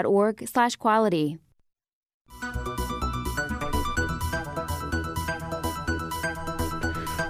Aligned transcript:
org 0.00 0.48
slash 0.48 0.76
quality. 0.76 1.38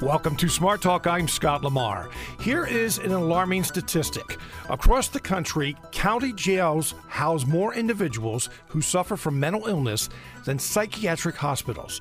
Welcome 0.00 0.34
to 0.38 0.48
Smart 0.48 0.82
Talk. 0.82 1.06
I'm 1.06 1.28
Scott 1.28 1.62
Lamar. 1.62 2.10
Here 2.40 2.66
is 2.66 2.98
an 2.98 3.12
alarming 3.12 3.62
statistic. 3.62 4.36
Across 4.68 5.08
the 5.08 5.20
country, 5.20 5.76
county 5.92 6.32
jails 6.32 6.96
house 7.06 7.46
more 7.46 7.72
individuals 7.72 8.48
who 8.66 8.80
suffer 8.80 9.16
from 9.16 9.38
mental 9.38 9.68
illness 9.68 10.08
than 10.44 10.58
psychiatric 10.58 11.36
hospitals. 11.36 12.00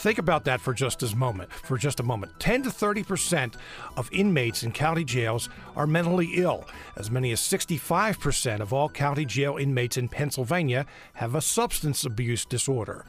Think 0.00 0.16
about 0.16 0.44
that 0.44 0.62
for 0.62 0.72
just 0.72 1.02
a 1.02 1.14
moment. 1.14 1.52
For 1.52 1.76
just 1.76 2.00
a 2.00 2.02
moment, 2.02 2.32
10 2.40 2.62
to 2.62 2.70
30 2.70 3.02
percent 3.02 3.56
of 3.98 4.08
inmates 4.10 4.62
in 4.62 4.72
county 4.72 5.04
jails 5.04 5.50
are 5.76 5.86
mentally 5.86 6.30
ill. 6.36 6.66
As 6.96 7.10
many 7.10 7.32
as 7.32 7.40
65 7.42 8.18
percent 8.18 8.62
of 8.62 8.72
all 8.72 8.88
county 8.88 9.26
jail 9.26 9.58
inmates 9.58 9.98
in 9.98 10.08
Pennsylvania 10.08 10.86
have 11.12 11.34
a 11.34 11.42
substance 11.42 12.02
abuse 12.06 12.46
disorder. 12.46 13.04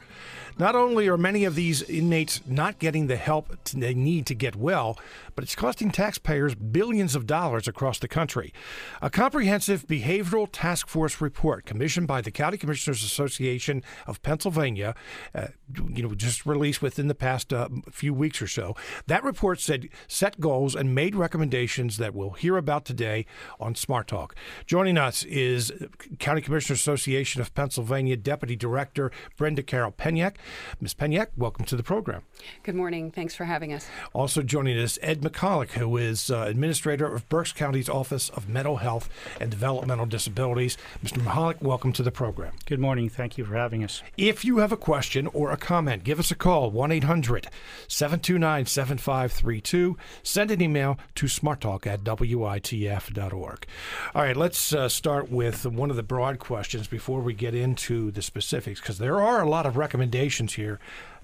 Not 0.58 0.76
only 0.76 1.08
are 1.08 1.16
many 1.16 1.44
of 1.44 1.54
these 1.54 1.80
inmates 1.84 2.42
not 2.46 2.78
getting 2.78 3.06
the 3.06 3.16
help 3.16 3.56
they 3.72 3.94
need 3.94 4.26
to 4.26 4.34
get 4.34 4.54
well, 4.54 4.98
but 5.34 5.44
it's 5.44 5.54
costing 5.54 5.90
taxpayers 5.90 6.54
billions 6.54 7.14
of 7.14 7.26
dollars 7.26 7.68
across 7.68 7.98
the 7.98 8.08
country. 8.08 8.52
A 9.00 9.10
comprehensive 9.10 9.86
behavioral 9.86 10.48
task 10.50 10.88
force 10.88 11.20
report 11.20 11.64
commissioned 11.64 12.06
by 12.06 12.20
the 12.20 12.30
County 12.30 12.56
Commissioners 12.56 13.02
Association 13.02 13.82
of 14.06 14.22
Pennsylvania, 14.22 14.94
uh, 15.34 15.48
you 15.88 16.02
know, 16.02 16.14
just 16.14 16.46
released 16.46 16.82
within 16.82 17.08
the 17.08 17.14
past 17.14 17.52
uh, 17.52 17.68
few 17.90 18.12
weeks 18.14 18.42
or 18.42 18.46
so. 18.46 18.74
That 19.06 19.24
report 19.24 19.60
said 19.60 19.88
set 20.06 20.40
goals 20.40 20.74
and 20.74 20.94
made 20.94 21.14
recommendations 21.14 21.96
that 21.96 22.14
we'll 22.14 22.30
hear 22.30 22.56
about 22.56 22.84
today 22.84 23.26
on 23.58 23.74
Smart 23.74 24.08
Talk. 24.08 24.34
Joining 24.66 24.98
us 24.98 25.24
is 25.24 25.72
County 26.18 26.40
Commissioners 26.40 26.80
Association 26.80 27.40
of 27.40 27.54
Pennsylvania 27.54 28.16
Deputy 28.16 28.56
Director 28.56 29.10
Brinda 29.38 29.66
Carroll 29.66 29.92
Penyak. 29.92 30.36
Ms. 30.80 30.94
Penyak, 30.94 31.28
welcome 31.36 31.64
to 31.64 31.76
the 31.76 31.82
program. 31.82 32.22
Good 32.62 32.74
morning. 32.74 33.10
Thanks 33.10 33.34
for 33.34 33.44
having 33.44 33.72
us. 33.72 33.88
Also 34.12 34.42
joining 34.42 34.78
us, 34.78 34.98
Ed 35.02 35.21
Michalik, 35.22 35.70
who 35.70 35.96
is 35.96 36.30
uh, 36.30 36.44
Administrator 36.48 37.06
of 37.06 37.28
Berks 37.28 37.52
County's 37.52 37.88
Office 37.88 38.28
of 38.30 38.48
Mental 38.48 38.76
Health 38.78 39.08
and 39.40 39.50
Developmental 39.50 40.06
Disabilities. 40.06 40.76
Mr. 41.04 41.22
Michalik, 41.22 41.62
welcome 41.62 41.92
to 41.92 42.02
the 42.02 42.10
program. 42.10 42.52
Good 42.66 42.80
morning. 42.80 43.08
Thank 43.08 43.38
you 43.38 43.44
for 43.44 43.54
having 43.54 43.84
us. 43.84 44.02
If 44.16 44.44
you 44.44 44.58
have 44.58 44.72
a 44.72 44.76
question 44.76 45.28
or 45.28 45.52
a 45.52 45.56
comment, 45.56 46.04
give 46.04 46.18
us 46.18 46.30
a 46.30 46.34
call, 46.34 46.70
1 46.70 46.92
800 46.92 47.48
729 47.86 48.66
7532. 48.66 49.96
Send 50.22 50.50
an 50.50 50.60
email 50.60 50.98
to 51.14 51.26
smarttalk 51.26 51.86
at 51.86 52.02
witf.org. 52.02 53.66
All 54.14 54.22
right, 54.22 54.36
let's 54.36 54.72
uh, 54.72 54.88
start 54.88 55.30
with 55.30 55.64
one 55.66 55.90
of 55.90 55.96
the 55.96 56.02
broad 56.02 56.38
questions 56.38 56.88
before 56.88 57.20
we 57.20 57.32
get 57.32 57.54
into 57.54 58.10
the 58.10 58.22
specifics, 58.22 58.80
because 58.80 58.98
there 58.98 59.20
are 59.20 59.40
a 59.40 59.48
lot 59.48 59.66
of 59.66 59.76
recommendations 59.76 60.54
here 60.54 60.80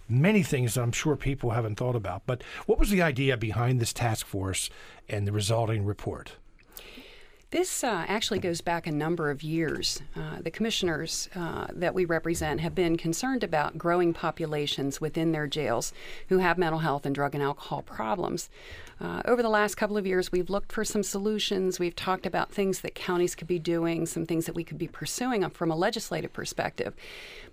many 0.08 0.42
things 0.42 0.74
that 0.74 0.82
I'm 0.82 0.92
sure 0.92 1.16
people 1.16 1.50
haven't 1.50 1.76
thought 1.76 1.96
about. 1.96 2.22
But 2.26 2.42
what 2.66 2.78
was 2.78 2.90
the 2.90 3.02
idea 3.02 3.36
behind 3.36 3.80
this 3.80 3.92
task 3.92 4.26
force 4.26 4.70
and 5.08 5.26
the 5.26 5.32
resulting 5.32 5.84
report? 5.84 6.36
This 7.50 7.82
uh, 7.82 8.04
actually 8.06 8.40
goes 8.40 8.60
back 8.60 8.86
a 8.86 8.92
number 8.92 9.30
of 9.30 9.42
years. 9.42 10.02
Uh, 10.14 10.42
the 10.42 10.50
commissioners 10.50 11.30
uh, 11.34 11.68
that 11.72 11.94
we 11.94 12.04
represent 12.04 12.60
have 12.60 12.74
been 12.74 12.98
concerned 12.98 13.42
about 13.42 13.78
growing 13.78 14.12
populations 14.12 15.00
within 15.00 15.32
their 15.32 15.46
jails 15.46 15.94
who 16.28 16.38
have 16.38 16.58
mental 16.58 16.80
health 16.80 17.06
and 17.06 17.14
drug 17.14 17.34
and 17.34 17.42
alcohol 17.42 17.80
problems. 17.80 18.50
Uh, 19.00 19.22
over 19.24 19.42
the 19.42 19.48
last 19.48 19.76
couple 19.76 19.96
of 19.96 20.06
years, 20.06 20.30
we've 20.30 20.50
looked 20.50 20.72
for 20.72 20.84
some 20.84 21.02
solutions. 21.02 21.78
We've 21.78 21.96
talked 21.96 22.26
about 22.26 22.52
things 22.52 22.80
that 22.80 22.94
counties 22.94 23.34
could 23.34 23.46
be 23.46 23.58
doing, 23.58 24.04
some 24.04 24.26
things 24.26 24.44
that 24.44 24.54
we 24.54 24.64
could 24.64 24.76
be 24.76 24.88
pursuing 24.88 25.48
from 25.48 25.70
a 25.70 25.76
legislative 25.76 26.34
perspective. 26.34 26.94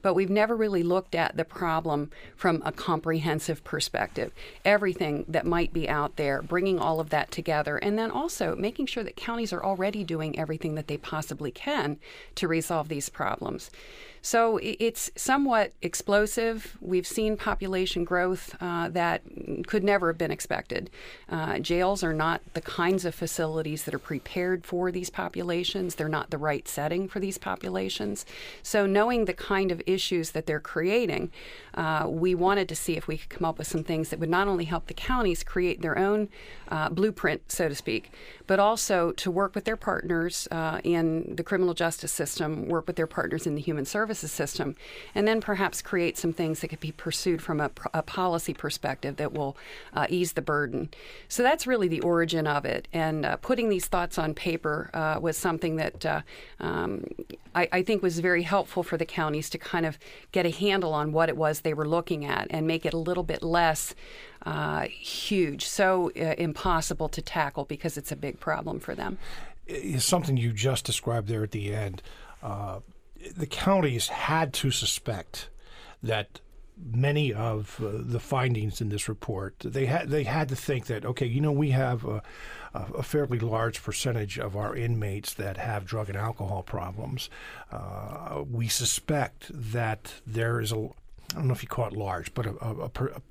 But 0.02 0.16
we've 0.16 0.30
never 0.30 0.58
really 0.58 0.84
looked 0.84 1.16
at 1.16 1.38
the 1.38 1.46
problem 1.46 2.12
from 2.36 2.62
a 2.66 2.72
comprehensive 2.74 3.64
perspective. 3.64 4.34
Everything 4.66 5.24
that 5.30 5.46
might 5.46 5.72
be 5.72 5.88
out 5.88 6.18
there, 6.18 6.42
bringing 6.42 6.80
all 6.80 7.00
of 7.00 7.12
that 7.12 7.32
together, 7.32 7.78
and 7.78 7.98
then 7.98 8.12
also 8.12 8.56
making 8.58 8.88
sure 8.88 9.04
that 9.04 9.16
counties 9.16 9.54
are 9.54 9.64
already 9.64 9.85
doing 10.04 10.38
everything 10.38 10.76
that 10.76 10.88
they 10.88 10.98
possibly 10.98 11.52
can 11.52 11.98
to 12.36 12.48
resolve 12.48 12.88
these 12.90 13.10
problems. 13.10 13.70
So 14.26 14.60
it's 14.64 15.12
somewhat 15.16 15.74
explosive. 15.84 16.80
We've 16.82 17.06
seen 17.06 17.38
population 17.38 18.04
growth 18.04 18.56
uh, 18.60 18.90
that 18.90 19.22
could 19.68 19.84
never 19.84 20.08
have 20.08 20.18
been 20.18 20.32
expected. 20.32 20.90
Uh, 21.30 21.60
jails 21.60 22.04
are 22.04 22.12
not 22.12 22.42
the 22.56 22.62
kinds 22.62 23.06
of 23.06 23.14
facilities 23.14 23.84
that 23.84 23.94
are 23.94 24.00
prepared 24.00 24.66
for 24.66 24.92
these 24.92 25.12
populations. 25.12 25.94
They're 25.94 26.10
not 26.10 26.32
the 26.32 26.40
right 26.40 26.68
setting 26.68 27.08
for 27.08 27.20
these 27.20 27.38
populations. 27.38 28.26
So 28.64 28.88
knowing 28.88 29.26
the 29.26 29.34
kind 29.34 29.72
of 29.72 29.80
issues 29.86 30.32
that 30.32 30.48
they're 30.48 30.60
creating, 30.60 31.32
uh, 31.76 32.08
we 32.10 32.34
wanted 32.34 32.68
to 32.70 32.76
see 32.76 32.98
if 32.98 33.08
we 33.08 33.20
could 33.20 33.30
come 33.30 33.46
up 33.46 33.60
with 33.60 33.68
some 33.68 33.84
things 33.84 34.10
that 34.10 34.18
would 34.18 34.30
not 34.30 34.48
only 34.48 34.66
help 34.66 34.88
the 34.88 34.96
counties 34.96 35.44
create 35.44 35.84
their 35.84 36.00
own 36.00 36.30
uh, 36.70 36.90
blueprint, 36.90 37.52
so 37.52 37.70
to 37.70 37.76
speak, 37.76 38.12
but 38.48 38.60
also 38.60 39.12
to 39.12 39.30
work 39.30 39.54
with 39.54 39.66
their 39.66 39.78
partners 39.78 40.48
uh, 40.50 40.82
in 40.84 41.36
the 41.36 41.44
criminal 41.44 41.76
justice 41.76 42.12
system, 42.12 42.68
work 42.68 42.88
with 42.88 42.96
their 42.96 43.06
partners 43.06 43.46
in 43.46 43.54
the 43.54 43.62
human 43.62 43.86
services 43.86 44.15
services 44.16 44.32
system, 44.32 44.76
and 45.14 45.28
then 45.28 45.42
perhaps 45.42 45.82
create 45.82 46.18
some 46.18 46.34
things 46.34 46.62
that 46.62 46.70
could 46.70 46.80
be 46.80 46.92
pursued 46.92 47.42
from 47.42 47.60
a, 47.60 47.70
a 47.94 48.02
policy 48.02 48.54
perspective 48.54 49.18
that 49.18 49.34
will 49.34 49.58
uh, 49.94 50.08
ease 50.10 50.34
the 50.34 50.42
burden. 50.42 50.90
So 51.28 51.44
that's 51.44 51.68
really 51.68 51.88
the 51.88 52.02
origin 52.02 52.48
of 52.48 52.66
it. 52.66 52.88
And 52.94 53.26
uh, 53.26 53.38
putting 53.38 53.70
these 53.70 53.88
thoughts 53.88 54.18
on 54.18 54.34
paper 54.34 54.90
uh, 54.94 55.20
was 55.22 55.38
something 55.38 55.76
that 55.78 56.06
uh, 56.06 56.22
um, 56.60 57.06
I, 57.54 57.68
I, 57.72 57.84
think 57.84 58.02
was 58.02 58.20
very 58.20 58.44
helpful 58.44 58.84
for 58.84 58.98
the 58.98 59.06
counties 59.06 59.50
to 59.50 59.58
kind 59.58 59.86
of 59.86 59.98
get 60.32 60.46
a 60.46 60.50
handle 60.50 60.94
on 60.94 61.12
what 61.12 61.30
it 61.30 61.38
was 61.38 61.62
they 61.62 61.74
were 61.74 61.88
looking 61.88 62.26
at 62.26 62.48
and 62.50 62.68
make 62.68 62.86
it 62.86 62.94
a 62.94 62.98
little 62.98 63.24
bit 63.24 63.44
less. 63.44 63.96
Uh, 64.46 64.82
huge, 64.82 65.66
so 65.66 66.12
uh, 66.16 66.36
impossible 66.38 67.10
to 67.10 67.22
tackle 67.22 67.66
because 67.66 67.98
it's 67.98 68.12
a 68.12 68.16
big 68.16 68.40
problem 68.40 68.80
for 68.80 68.94
them. 68.94 69.18
It's 69.66 70.06
something 70.06 70.38
you 70.38 70.54
just 70.54 70.86
described 70.86 71.28
there 71.28 71.44
at 71.44 71.50
the 71.50 71.74
end. 71.74 72.04
Uh, 72.44 72.80
the 73.36 73.48
counties 73.48 74.08
had 74.08 74.54
to 74.54 74.72
suspect 74.72 75.50
that 76.04 76.40
many 76.78 77.34
of 77.34 77.80
uh, 77.82 77.90
the 77.94 78.20
findings 78.20 78.82
in 78.82 78.90
this 78.90 79.08
report 79.08 79.56
they 79.60 79.86
had 79.86 80.10
they 80.10 80.24
had 80.24 80.50
to 80.50 80.56
think 80.56 80.88
that 80.88 81.06
okay 81.06 81.26
you 81.26 81.40
know 81.40 81.52
we 81.52 81.72
have 81.72 82.04
a, 82.04 82.22
a 82.74 83.04
fairly 83.04 83.40
large 83.40 83.82
percentage 83.82 84.38
of 84.38 84.56
our 84.56 84.76
inmates 84.76 85.34
that 85.34 85.58
have 85.58 85.86
drug 85.86 86.10
and 86.10 86.18
alcohol 86.18 86.64
problems. 86.64 87.30
Uh, 87.72 88.44
we 88.50 88.68
suspect 88.68 89.50
that 89.54 90.16
there 90.28 90.60
is 90.60 90.72
a 90.72 90.76
I 90.76 91.38
don't 91.38 91.48
know 91.48 91.54
if 91.54 91.64
you 91.64 91.70
call 91.70 91.88
it 91.88 91.94
large 91.94 92.34
but 92.34 92.46
a, 92.46 92.56
a, 92.62 92.86
a 92.86 93.22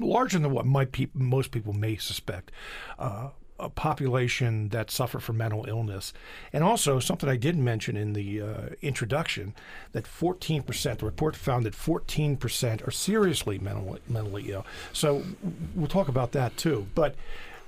larger 0.00 0.38
than 0.38 0.52
what 0.52 0.66
might 0.66 0.92
pe- 0.92 1.08
most 1.14 1.50
people 1.50 1.72
may 1.72 1.96
suspect 1.96 2.50
uh, 2.98 3.30
a 3.58 3.68
population 3.68 4.68
that 4.68 4.90
suffer 4.90 5.18
from 5.18 5.36
mental 5.36 5.64
illness. 5.68 6.12
And 6.52 6.62
also, 6.62 6.98
something 6.98 7.28
I 7.28 7.36
did 7.36 7.56
mention 7.56 7.96
in 7.96 8.12
the 8.12 8.40
uh, 8.40 8.68
introduction 8.82 9.54
that 9.92 10.04
14%, 10.04 10.98
the 10.98 11.06
report 11.06 11.36
found 11.36 11.66
that 11.66 11.74
14% 11.74 12.86
are 12.86 12.90
seriously 12.90 13.58
mentally, 13.58 14.00
mentally 14.08 14.52
ill. 14.52 14.66
So 14.92 15.22
we'll 15.74 15.88
talk 15.88 16.08
about 16.08 16.32
that 16.32 16.56
too. 16.56 16.86
But 16.94 17.14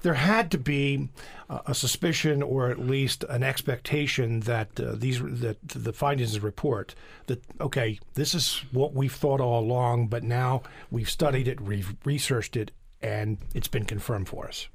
there 0.03 0.15
had 0.15 0.51
to 0.51 0.59
be 0.59 1.09
a 1.49 1.75
suspicion 1.75 2.43
or 2.43 2.71
at 2.71 2.79
least 2.79 3.25
an 3.25 3.43
expectation 3.43 4.41
that 4.41 4.81
uh, 4.81 4.95
these 4.95 5.21
that 5.21 5.57
the 5.67 5.93
findings 5.93 6.35
of 6.35 6.41
the 6.41 6.47
report 6.47 6.95
that 7.27 7.43
okay 7.61 7.99
this 8.15 8.35
is 8.35 8.65
what 8.73 8.95
we've 8.95 9.13
thought 9.13 9.43
all 9.43 9.61
along 9.61 10.07
but 10.07 10.23
now 10.23 10.63
we've 10.91 11.11
studied 11.11 11.47
it 11.47 11.61
we've 11.61 11.95
researched 12.07 12.57
it 12.57 12.71
and 13.03 13.39
it's 13.55 13.69
been 13.69 13.85
confirmed 13.85 14.29
for 14.29 14.47
us. 14.47 14.69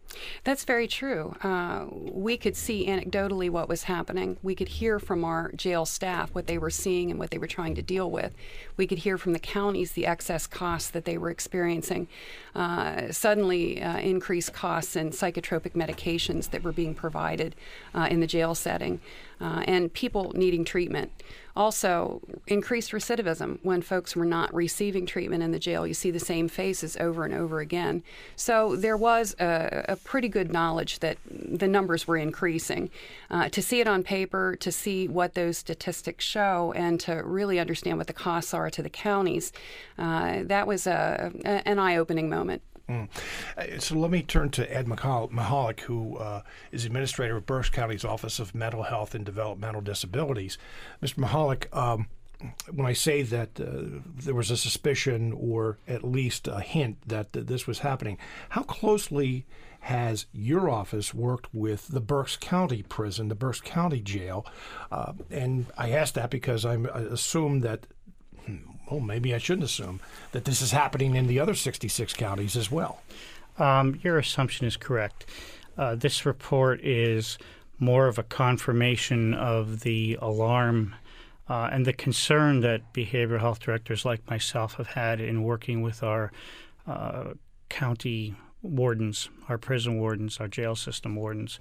That's 0.43 0.63
very 0.63 0.87
true. 0.87 1.35
Uh, 1.43 1.85
we 1.91 2.37
could 2.37 2.55
see 2.55 2.87
anecdotally 2.87 3.49
what 3.49 3.67
was 3.67 3.83
happening. 3.83 4.37
We 4.43 4.55
could 4.55 4.67
hear 4.67 4.99
from 4.99 5.23
our 5.23 5.51
jail 5.53 5.85
staff 5.85 6.33
what 6.33 6.47
they 6.47 6.57
were 6.57 6.69
seeing 6.69 7.11
and 7.11 7.19
what 7.19 7.31
they 7.31 7.37
were 7.37 7.47
trying 7.47 7.75
to 7.75 7.81
deal 7.81 8.09
with. 8.09 8.33
We 8.77 8.87
could 8.87 8.99
hear 8.99 9.17
from 9.17 9.33
the 9.33 9.39
counties 9.39 9.93
the 9.93 10.05
excess 10.05 10.47
costs 10.47 10.89
that 10.91 11.05
they 11.05 11.17
were 11.17 11.29
experiencing, 11.29 12.07
uh, 12.53 13.11
suddenly 13.11 13.81
uh, 13.81 13.97
increased 13.97 14.53
costs 14.53 14.95
in 14.95 15.11
psychotropic 15.11 15.73
medications 15.73 16.51
that 16.51 16.63
were 16.63 16.71
being 16.71 16.93
provided 16.93 17.55
uh, 17.93 18.07
in 18.09 18.19
the 18.19 18.27
jail 18.27 18.55
setting, 18.55 19.01
uh, 19.41 19.63
and 19.67 19.93
people 19.93 20.31
needing 20.35 20.65
treatment. 20.65 21.11
Also, 21.55 22.21
increased 22.47 22.91
recidivism 22.91 23.59
when 23.63 23.81
folks 23.81 24.13
were 24.13 24.25
not 24.25 24.53
receiving 24.53 25.05
treatment 25.05 25.41
in 25.41 25.51
the 25.51 25.59
jail. 25.59 25.87
You 25.87 25.93
see 25.93 26.11
the 26.11 26.19
same 26.19 26.49
faces 26.49 26.97
over 26.97 27.23
and 27.23 27.33
over 27.33 27.61
again. 27.61 28.03
So 28.35 28.75
there 28.75 28.97
was 28.97 29.35
a, 29.39 29.85
a 29.87 29.95
pretty 29.95 30.27
good 30.27 30.51
knowledge 30.51 30.99
that 30.99 31.17
the 31.29 31.67
numbers 31.67 32.07
were 32.07 32.17
increasing. 32.17 32.89
Uh, 33.31 33.47
to 33.49 33.61
see 33.61 33.79
it 33.79 33.87
on 33.87 34.03
paper, 34.03 34.57
to 34.59 34.71
see 34.71 35.07
what 35.07 35.33
those 35.33 35.57
statistics 35.57 36.25
show, 36.25 36.73
and 36.75 36.99
to 36.99 37.23
really 37.23 37.57
understand 37.57 37.97
what 37.97 38.07
the 38.07 38.13
costs 38.13 38.53
are 38.53 38.69
to 38.69 38.83
the 38.83 38.89
counties, 38.89 39.53
uh, 39.97 40.39
that 40.43 40.67
was 40.67 40.85
a, 40.85 41.31
a, 41.45 41.67
an 41.67 41.79
eye 41.79 41.95
opening 41.95 42.29
moment. 42.29 42.61
Mm. 42.89 43.09
Uh, 43.57 43.79
so 43.79 43.95
let 43.95 44.11
me 44.11 44.21
turn 44.21 44.49
to 44.51 44.73
Ed 44.73 44.85
Michalik, 44.87 45.81
who 45.81 46.17
uh, 46.17 46.41
is 46.71 46.85
administrator 46.85 47.37
of 47.37 47.45
Berks 47.45 47.69
County's 47.69 48.05
Office 48.05 48.39
of 48.39 48.53
Mental 48.53 48.83
Health 48.83 49.15
and 49.15 49.25
Developmental 49.25 49.81
Disabilities. 49.81 50.57
Mr. 51.01 51.15
Michalik, 51.15 51.75
um, 51.75 52.07
when 52.71 52.85
I 52.85 52.93
say 52.93 53.21
that 53.23 53.59
uh, 53.59 54.01
there 54.23 54.35
was 54.35 54.51
a 54.51 54.57
suspicion 54.57 55.31
or 55.31 55.77
at 55.87 56.03
least 56.03 56.47
a 56.47 56.59
hint 56.59 56.97
that, 57.07 57.33
that 57.33 57.47
this 57.47 57.65
was 57.65 57.79
happening, 57.79 58.17
how 58.49 58.63
closely 58.63 59.45
has 59.81 60.25
your 60.33 60.69
office 60.69 61.13
worked 61.13 61.53
with 61.53 61.87
the 61.89 62.01
Berks 62.01 62.37
County 62.37 62.83
prison, 62.83 63.29
the 63.29 63.35
Berks 63.35 63.61
County 63.61 64.01
jail? 64.01 64.45
Uh, 64.91 65.13
and 65.31 65.67
I 65.77 65.91
ask 65.91 66.13
that 66.15 66.29
because 66.29 66.65
I 66.65 66.75
assume 66.75 67.61
that 67.61 67.87
well, 68.89 68.99
maybe 68.99 69.33
I 69.33 69.37
shouldn't 69.37 69.65
assume 69.65 69.99
that 70.31 70.45
this 70.45 70.61
is 70.61 70.71
happening 70.71 71.15
in 71.15 71.27
the 71.27 71.39
other 71.39 71.55
66 71.55 72.13
counties 72.13 72.55
as 72.55 72.71
well. 72.71 73.01
Um, 73.57 73.99
your 74.03 74.17
assumption 74.17 74.67
is 74.67 74.77
correct. 74.77 75.25
Uh, 75.77 75.95
this 75.95 76.25
report 76.25 76.81
is 76.81 77.37
more 77.79 78.07
of 78.07 78.17
a 78.17 78.23
confirmation 78.23 79.33
of 79.33 79.81
the 79.81 80.17
alarm 80.21 80.95
uh, 81.47 81.69
and 81.71 81.85
the 81.85 81.93
concern 81.93 82.61
that 82.61 82.93
behavioral 82.93 83.39
health 83.39 83.59
directors 83.59 84.05
like 84.05 84.27
myself 84.29 84.75
have 84.75 84.87
had 84.87 85.19
in 85.19 85.43
working 85.43 85.81
with 85.81 86.01
our 86.01 86.31
uh, 86.87 87.33
county 87.69 88.35
wardens, 88.61 89.29
our 89.47 89.57
prison 89.57 89.99
wardens, 89.99 90.39
our 90.39 90.47
jail 90.47 90.75
system 90.75 91.15
wardens, 91.15 91.59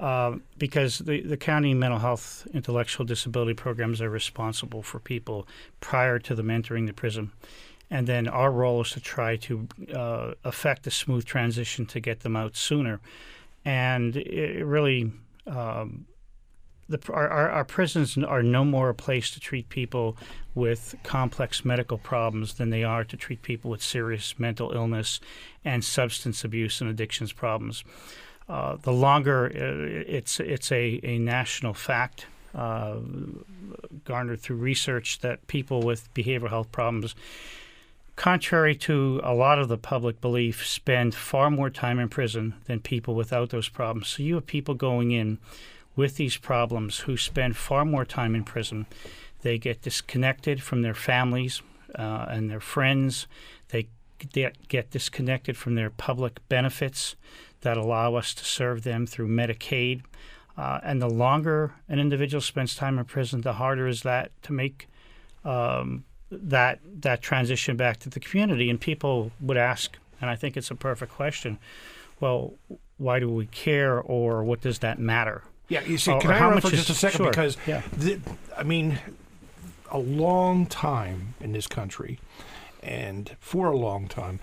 uh, 0.00 0.36
because 0.56 0.98
the, 1.00 1.20
the 1.20 1.36
county 1.36 1.74
mental 1.74 1.98
health 1.98 2.46
intellectual 2.54 3.04
disability 3.04 3.52
programs 3.52 4.00
are 4.00 4.08
responsible 4.08 4.82
for 4.82 4.98
people 4.98 5.46
prior 5.80 6.18
to 6.18 6.34
them 6.34 6.50
entering 6.50 6.86
the 6.86 6.92
prison. 6.94 7.30
And 7.90 8.06
then 8.06 8.26
our 8.26 8.50
role 8.50 8.80
is 8.80 8.92
to 8.92 9.00
try 9.00 9.36
to 9.36 9.68
uh, 9.94 10.32
affect 10.42 10.86
a 10.86 10.90
smooth 10.90 11.26
transition 11.26 11.84
to 11.86 12.00
get 12.00 12.20
them 12.20 12.34
out 12.34 12.56
sooner. 12.56 13.00
And 13.64 14.16
it 14.16 14.64
really, 14.64 15.12
um, 15.46 16.06
the, 16.88 16.98
our, 17.12 17.50
our, 17.50 17.64
prisons 17.64 18.16
are 18.16 18.42
no 18.42 18.64
more 18.64 18.88
a 18.88 18.94
place 18.94 19.30
to 19.32 19.40
treat 19.40 19.68
people 19.68 20.16
with 20.54 20.94
complex 21.02 21.62
medical 21.62 21.98
problems 21.98 22.54
than 22.54 22.70
they 22.70 22.84
are 22.84 23.04
to 23.04 23.16
treat 23.18 23.42
people 23.42 23.70
with 23.70 23.82
serious 23.82 24.38
mental 24.38 24.72
illness 24.72 25.20
and 25.62 25.84
substance 25.84 26.42
abuse 26.42 26.80
and 26.80 26.88
addictions 26.88 27.32
problems. 27.32 27.84
Uh, 28.50 28.76
the 28.82 28.92
longer 28.92 29.46
uh, 29.46 30.02
it's 30.08 30.40
it's 30.40 30.72
a, 30.72 30.98
a 31.04 31.18
national 31.20 31.72
fact 31.72 32.26
uh, 32.52 32.96
garnered 34.04 34.40
through 34.40 34.56
research 34.56 35.20
that 35.20 35.46
people 35.46 35.82
with 35.82 36.12
behavioral 36.14 36.48
health 36.48 36.72
problems, 36.72 37.14
contrary 38.16 38.74
to 38.74 39.20
a 39.22 39.32
lot 39.32 39.60
of 39.60 39.68
the 39.68 39.78
public 39.78 40.20
belief, 40.20 40.66
spend 40.66 41.14
far 41.14 41.48
more 41.48 41.70
time 41.70 42.00
in 42.00 42.08
prison 42.08 42.54
than 42.64 42.80
people 42.80 43.14
without 43.14 43.50
those 43.50 43.68
problems. 43.68 44.08
So 44.08 44.24
you 44.24 44.34
have 44.34 44.46
people 44.46 44.74
going 44.74 45.12
in 45.12 45.38
with 45.94 46.16
these 46.16 46.36
problems 46.36 47.00
who 47.00 47.16
spend 47.16 47.56
far 47.56 47.84
more 47.84 48.04
time 48.04 48.34
in 48.34 48.42
prison. 48.42 48.86
They 49.42 49.58
get 49.58 49.82
disconnected 49.82 50.60
from 50.60 50.82
their 50.82 50.94
families 50.94 51.62
uh, 51.94 52.26
and 52.28 52.50
their 52.50 52.60
friends. 52.60 53.28
They 53.68 53.86
get 54.68 54.90
disconnected 54.90 55.56
from 55.56 55.76
their 55.76 55.88
public 55.88 56.40
benefits 56.48 57.14
that 57.62 57.76
allow 57.76 58.14
us 58.14 58.34
to 58.34 58.44
serve 58.44 58.82
them 58.82 59.06
through 59.06 59.28
Medicaid. 59.28 60.02
Uh, 60.56 60.80
and 60.82 61.00
the 61.00 61.08
longer 61.08 61.72
an 61.88 61.98
individual 61.98 62.40
spends 62.40 62.74
time 62.74 62.98
in 62.98 63.04
prison, 63.04 63.40
the 63.40 63.54
harder 63.54 63.86
is 63.86 64.02
that 64.02 64.30
to 64.42 64.52
make 64.52 64.88
um, 65.44 66.04
that 66.30 66.80
that 67.00 67.22
transition 67.22 67.76
back 67.76 67.98
to 67.98 68.10
the 68.10 68.20
community. 68.20 68.68
And 68.68 68.80
people 68.80 69.30
would 69.40 69.56
ask, 69.56 69.96
and 70.20 70.28
I 70.28 70.36
think 70.36 70.56
it's 70.56 70.70
a 70.70 70.74
perfect 70.74 71.12
question. 71.12 71.58
Well, 72.20 72.54
why 72.98 73.18
do 73.20 73.30
we 73.30 73.46
care, 73.46 73.98
or 73.98 74.44
what 74.44 74.60
does 74.60 74.80
that 74.80 74.98
matter? 74.98 75.42
Yeah, 75.68 75.82
you 75.84 75.96
see, 75.96 76.12
or, 76.12 76.20
can 76.20 76.30
or 76.30 76.34
I 76.34 76.36
interrupt 76.38 76.62
for 76.62 76.70
just 76.70 76.90
a 76.90 76.94
second 76.94 77.18
sure, 77.18 77.30
because 77.30 77.56
yeah. 77.66 77.82
the, 77.96 78.20
I 78.56 78.62
mean, 78.62 78.98
a 79.90 79.98
long 79.98 80.66
time 80.66 81.34
in 81.40 81.52
this 81.52 81.66
country, 81.66 82.20
and 82.82 83.34
for 83.40 83.68
a 83.68 83.76
long 83.76 84.08
time, 84.08 84.40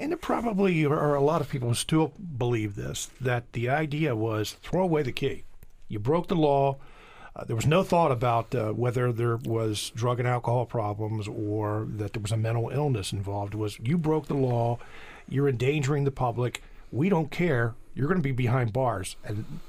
and 0.00 0.14
it 0.14 0.20
probably 0.22 0.84
are 0.86 1.14
a 1.14 1.20
lot 1.20 1.42
of 1.42 1.50
people 1.50 1.68
who 1.68 1.74
still 1.74 2.12
believe 2.38 2.74
this 2.74 3.10
that 3.20 3.52
the 3.52 3.68
idea 3.68 4.16
was 4.16 4.52
throw 4.62 4.82
away 4.82 5.02
the 5.02 5.12
key. 5.12 5.44
You 5.88 5.98
broke 5.98 6.28
the 6.28 6.34
law. 6.34 6.78
Uh, 7.36 7.44
there 7.44 7.54
was 7.54 7.66
no 7.66 7.84
thought 7.84 8.10
about 8.10 8.52
uh, 8.54 8.72
whether 8.72 9.12
there 9.12 9.36
was 9.36 9.90
drug 9.90 10.18
and 10.18 10.26
alcohol 10.26 10.66
problems 10.66 11.28
or 11.28 11.86
that 11.96 12.14
there 12.14 12.22
was 12.22 12.32
a 12.32 12.36
mental 12.36 12.70
illness 12.70 13.12
involved. 13.12 13.54
It 13.54 13.58
was 13.58 13.78
you 13.78 13.98
broke 13.98 14.26
the 14.26 14.34
law, 14.34 14.78
you're 15.28 15.48
endangering 15.48 16.04
the 16.04 16.10
public. 16.10 16.62
We 16.90 17.08
don't 17.08 17.30
care. 17.30 17.74
You're 17.94 18.08
going 18.08 18.18
to 18.18 18.22
be 18.22 18.32
behind 18.32 18.72
bars, 18.72 19.16
and 19.24 19.60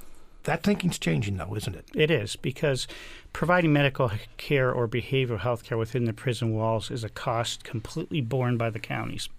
that 0.44 0.64
thinking's 0.64 0.98
changing, 0.98 1.38
though, 1.38 1.56
isn't 1.56 1.76
it? 1.76 1.86
It 1.94 2.10
is 2.10 2.36
because 2.36 2.88
providing 3.34 3.74
medical 3.74 4.12
care 4.38 4.72
or 4.72 4.88
behavioral 4.88 5.40
health 5.40 5.64
care 5.64 5.78
within 5.78 6.06
the 6.06 6.14
prison 6.14 6.54
walls 6.54 6.90
is 6.90 7.04
a 7.04 7.10
cost 7.10 7.64
completely 7.64 8.22
borne 8.22 8.58
by 8.58 8.70
the 8.70 8.80
counties. 8.80 9.30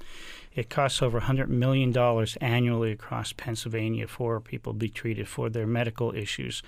It 0.55 0.69
costs 0.69 1.01
over 1.01 1.21
$100 1.21 1.49
million 1.49 1.97
annually 2.41 2.93
across 2.93 3.33
Pennsylvania 3.33 4.07
for 4.07 4.41
people 4.41 4.73
to 4.73 4.79
be 4.79 4.89
treated 4.89 5.29
for 5.29 5.49
their 5.49 5.67
medical 5.67 6.15
issues. 6.15 6.63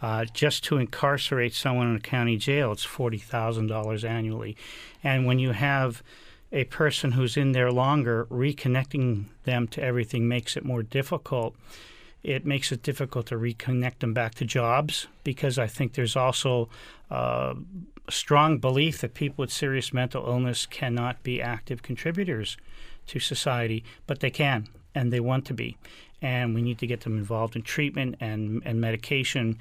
Uh, 0.00 0.24
just 0.26 0.64
to 0.64 0.78
incarcerate 0.78 1.54
someone 1.54 1.90
in 1.90 1.96
a 1.96 2.00
county 2.00 2.36
jail, 2.36 2.72
it's 2.72 2.86
$40,000 2.86 4.08
annually. 4.08 4.56
And 5.02 5.26
when 5.26 5.38
you 5.38 5.52
have 5.52 6.02
a 6.52 6.64
person 6.64 7.12
who's 7.12 7.36
in 7.36 7.52
there 7.52 7.70
longer, 7.70 8.26
reconnecting 8.30 9.24
them 9.44 9.68
to 9.68 9.82
everything 9.82 10.28
makes 10.28 10.56
it 10.56 10.64
more 10.64 10.82
difficult. 10.82 11.56
It 12.22 12.44
makes 12.44 12.72
it 12.72 12.82
difficult 12.82 13.26
to 13.26 13.36
reconnect 13.36 14.00
them 14.00 14.14
back 14.14 14.34
to 14.36 14.44
jobs 14.44 15.06
because 15.24 15.58
I 15.58 15.66
think 15.66 15.94
there's 15.94 16.16
also 16.16 16.68
uh, 17.10 17.54
a 18.06 18.12
strong 18.12 18.58
belief 18.58 19.00
that 19.00 19.14
people 19.14 19.42
with 19.42 19.52
serious 19.52 19.92
mental 19.92 20.26
illness 20.26 20.66
cannot 20.66 21.22
be 21.22 21.40
active 21.40 21.82
contributors 21.82 22.56
to 23.08 23.18
society, 23.18 23.84
but 24.06 24.20
they 24.20 24.30
can 24.30 24.68
and 24.94 25.12
they 25.12 25.20
want 25.20 25.44
to 25.46 25.54
be. 25.54 25.76
And 26.22 26.54
we 26.54 26.62
need 26.62 26.78
to 26.78 26.86
get 26.86 27.02
them 27.02 27.18
involved 27.18 27.56
in 27.56 27.62
treatment 27.62 28.16
and, 28.20 28.62
and 28.64 28.80
medication. 28.80 29.58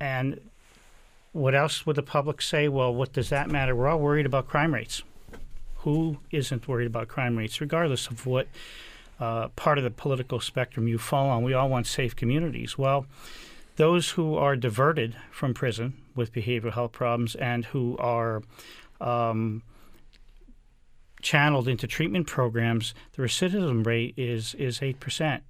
And 0.00 0.40
what 1.32 1.54
else 1.54 1.86
would 1.86 1.96
the 1.96 2.02
public 2.02 2.42
say? 2.42 2.68
Well, 2.68 2.94
what 2.94 3.12
does 3.12 3.28
that 3.30 3.50
matter? 3.50 3.74
We're 3.74 3.88
all 3.88 4.00
worried 4.00 4.26
about 4.26 4.48
crime 4.48 4.74
rates. 4.74 5.02
Who 5.78 6.18
isn't 6.30 6.66
worried 6.66 6.86
about 6.86 7.08
crime 7.08 7.36
rates, 7.36 7.60
regardless 7.60 8.08
of 8.08 8.26
what 8.26 8.48
uh, 9.20 9.48
part 9.48 9.78
of 9.78 9.84
the 9.84 9.90
political 9.90 10.40
spectrum 10.40 10.88
you 10.88 10.98
fall 10.98 11.28
on? 11.28 11.42
We 11.42 11.54
all 11.54 11.68
want 11.68 11.86
safe 11.86 12.16
communities. 12.16 12.78
Well, 12.78 13.06
those 13.76 14.10
who 14.10 14.36
are 14.36 14.56
diverted 14.56 15.16
from 15.30 15.52
prison 15.52 15.94
with 16.14 16.32
behavioral 16.32 16.72
health 16.72 16.92
problems 16.92 17.34
and 17.34 17.64
who 17.66 17.96
are 17.98 18.42
um, 19.00 19.62
channeled 21.24 21.66
into 21.66 21.86
treatment 21.86 22.26
programs, 22.26 22.94
the 23.16 23.22
recidivism 23.22 23.84
rate 23.84 24.14
is 24.16 24.54
is 24.54 24.80
eight 24.82 25.00
percent. 25.00 25.42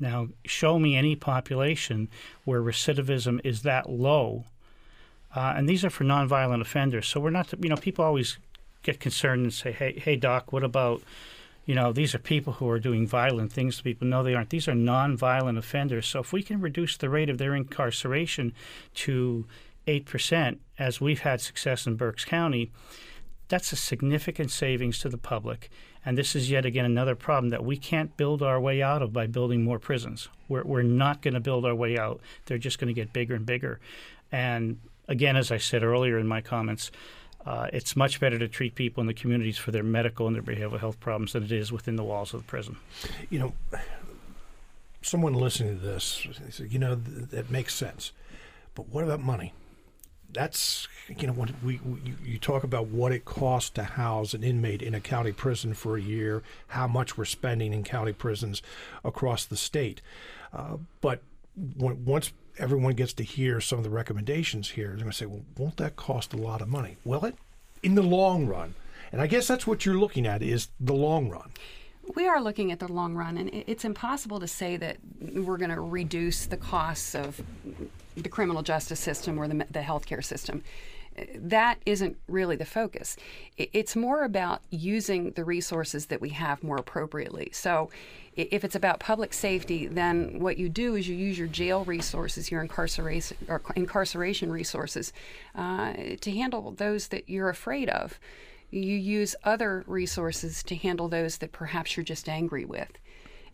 Now, 0.00 0.28
show 0.44 0.78
me 0.78 0.96
any 0.96 1.14
population 1.14 2.08
where 2.44 2.62
recidivism 2.62 3.40
is 3.44 3.62
that 3.62 3.90
low, 3.90 4.46
uh, 5.36 5.54
and 5.56 5.68
these 5.68 5.84
are 5.84 5.90
for 5.90 6.04
nonviolent 6.04 6.62
offenders. 6.62 7.06
So 7.06 7.20
we're 7.20 7.30
not, 7.30 7.52
you 7.60 7.68
know, 7.68 7.76
people 7.76 8.04
always 8.04 8.38
get 8.82 8.98
concerned 8.98 9.42
and 9.42 9.52
say, 9.52 9.70
"Hey, 9.70 9.98
hey, 9.98 10.16
doc, 10.16 10.52
what 10.52 10.64
about?" 10.64 11.02
You 11.66 11.74
know, 11.74 11.92
these 11.92 12.14
are 12.14 12.18
people 12.18 12.54
who 12.54 12.70
are 12.70 12.78
doing 12.78 13.06
violent 13.06 13.52
things 13.52 13.76
to 13.76 13.82
people. 13.82 14.08
No, 14.08 14.22
they 14.22 14.34
aren't. 14.34 14.48
These 14.48 14.68
are 14.68 14.72
nonviolent 14.72 15.58
offenders. 15.58 16.06
So 16.06 16.20
if 16.20 16.32
we 16.32 16.42
can 16.42 16.62
reduce 16.62 16.96
the 16.96 17.10
rate 17.10 17.28
of 17.28 17.36
their 17.36 17.54
incarceration 17.54 18.54
to 18.94 19.44
8%, 19.86 20.60
as 20.78 20.98
we've 20.98 21.20
had 21.20 21.42
success 21.42 21.86
in 21.86 21.96
Berks 21.96 22.24
County, 22.24 22.70
that's 23.48 23.72
a 23.72 23.76
significant 23.76 24.50
savings 24.50 24.98
to 25.00 25.08
the 25.08 25.18
public. 25.18 25.70
And 26.04 26.16
this 26.16 26.36
is 26.36 26.50
yet 26.50 26.64
again 26.64 26.84
another 26.84 27.14
problem 27.14 27.50
that 27.50 27.64
we 27.64 27.76
can't 27.76 28.16
build 28.16 28.42
our 28.42 28.60
way 28.60 28.82
out 28.82 29.02
of 29.02 29.12
by 29.12 29.26
building 29.26 29.64
more 29.64 29.78
prisons. 29.78 30.28
We're, 30.48 30.64
we're 30.64 30.82
not 30.82 31.22
going 31.22 31.34
to 31.34 31.40
build 31.40 31.66
our 31.66 31.74
way 31.74 31.98
out. 31.98 32.20
They're 32.46 32.58
just 32.58 32.78
going 32.78 32.88
to 32.88 32.94
get 32.94 33.12
bigger 33.12 33.34
and 33.34 33.44
bigger. 33.44 33.80
And 34.30 34.78
again, 35.08 35.36
as 35.36 35.50
I 35.50 35.58
said 35.58 35.82
earlier 35.82 36.18
in 36.18 36.26
my 36.26 36.40
comments, 36.40 36.90
uh, 37.46 37.68
it's 37.72 37.96
much 37.96 38.20
better 38.20 38.38
to 38.38 38.48
treat 38.48 38.74
people 38.74 39.00
in 39.00 39.06
the 39.06 39.14
communities 39.14 39.56
for 39.56 39.70
their 39.70 39.82
medical 39.82 40.26
and 40.26 40.36
their 40.36 40.42
behavioral 40.42 40.80
health 40.80 41.00
problems 41.00 41.32
than 41.32 41.42
it 41.42 41.52
is 41.52 41.72
within 41.72 41.96
the 41.96 42.04
walls 42.04 42.34
of 42.34 42.40
the 42.40 42.46
prison. 42.46 42.76
You 43.30 43.38
know, 43.38 43.52
someone 45.02 45.32
listening 45.32 45.78
to 45.78 45.84
this, 45.84 46.26
you 46.58 46.78
know, 46.78 46.94
that 46.94 47.50
makes 47.50 47.74
sense. 47.74 48.12
But 48.74 48.88
what 48.88 49.04
about 49.04 49.20
money? 49.20 49.52
That's 50.32 50.88
you 51.08 51.26
know 51.26 51.32
when 51.32 51.54
we, 51.62 51.80
we, 51.84 52.14
you 52.24 52.38
talk 52.38 52.64
about 52.64 52.88
what 52.88 53.12
it 53.12 53.24
costs 53.24 53.70
to 53.70 53.82
house 53.82 54.34
an 54.34 54.44
inmate 54.44 54.82
in 54.82 54.94
a 54.94 55.00
county 55.00 55.32
prison 55.32 55.74
for 55.74 55.96
a 55.96 56.00
year, 56.00 56.42
how 56.68 56.86
much 56.86 57.16
we're 57.16 57.24
spending 57.24 57.72
in 57.72 57.82
county 57.82 58.12
prisons 58.12 58.62
across 59.04 59.44
the 59.44 59.56
state, 59.56 60.00
uh, 60.52 60.76
but 61.00 61.22
when, 61.76 62.04
once 62.04 62.32
everyone 62.58 62.94
gets 62.94 63.12
to 63.14 63.22
hear 63.22 63.60
some 63.60 63.78
of 63.78 63.84
the 63.84 63.90
recommendations 63.90 64.70
here, 64.70 64.88
they're 64.88 64.96
going 64.96 65.10
to 65.10 65.16
say, 65.16 65.26
well, 65.26 65.44
won't 65.56 65.76
that 65.76 65.96
cost 65.96 66.32
a 66.34 66.36
lot 66.36 66.60
of 66.60 66.68
money? 66.68 66.96
Will 67.04 67.24
it? 67.24 67.34
In 67.82 67.94
the 67.94 68.02
long 68.02 68.46
run, 68.46 68.74
and 69.12 69.20
I 69.20 69.26
guess 69.26 69.46
that's 69.46 69.66
what 69.66 69.86
you're 69.86 69.98
looking 69.98 70.26
at 70.26 70.42
is 70.42 70.68
the 70.80 70.94
long 70.94 71.28
run. 71.30 71.50
We 72.14 72.26
are 72.26 72.40
looking 72.40 72.72
at 72.72 72.78
the 72.78 72.90
long 72.90 73.14
run, 73.14 73.36
and 73.36 73.50
it's 73.52 73.84
impossible 73.84 74.40
to 74.40 74.48
say 74.48 74.76
that 74.78 74.96
we're 75.20 75.58
going 75.58 75.70
to 75.70 75.80
reduce 75.80 76.46
the 76.46 76.56
costs 76.56 77.14
of 77.14 77.40
the 78.22 78.28
criminal 78.28 78.62
justice 78.62 79.00
system 79.00 79.38
or 79.38 79.48
the, 79.48 79.66
the 79.70 79.80
healthcare 79.80 80.24
system. 80.24 80.62
That 81.34 81.78
isn't 81.84 82.16
really 82.28 82.54
the 82.54 82.64
focus. 82.64 83.16
It's 83.56 83.96
more 83.96 84.22
about 84.22 84.62
using 84.70 85.32
the 85.32 85.44
resources 85.44 86.06
that 86.06 86.20
we 86.20 86.28
have 86.30 86.62
more 86.62 86.76
appropriately. 86.76 87.50
So, 87.52 87.90
if 88.36 88.62
it's 88.62 88.76
about 88.76 89.00
public 89.00 89.34
safety, 89.34 89.88
then 89.88 90.38
what 90.38 90.58
you 90.58 90.68
do 90.68 90.94
is 90.94 91.08
you 91.08 91.16
use 91.16 91.36
your 91.36 91.48
jail 91.48 91.84
resources, 91.84 92.52
your 92.52 92.62
incarceration 92.62 93.36
incarceration 93.74 94.52
resources, 94.52 95.12
uh, 95.56 95.92
to 96.20 96.30
handle 96.30 96.70
those 96.70 97.08
that 97.08 97.28
you're 97.28 97.48
afraid 97.48 97.88
of 97.88 98.20
you 98.70 98.80
use 98.80 99.34
other 99.44 99.84
resources 99.86 100.62
to 100.62 100.76
handle 100.76 101.08
those 101.08 101.38
that 101.38 101.52
perhaps 101.52 101.96
you're 101.96 102.04
just 102.04 102.28
angry 102.28 102.64
with. 102.64 102.90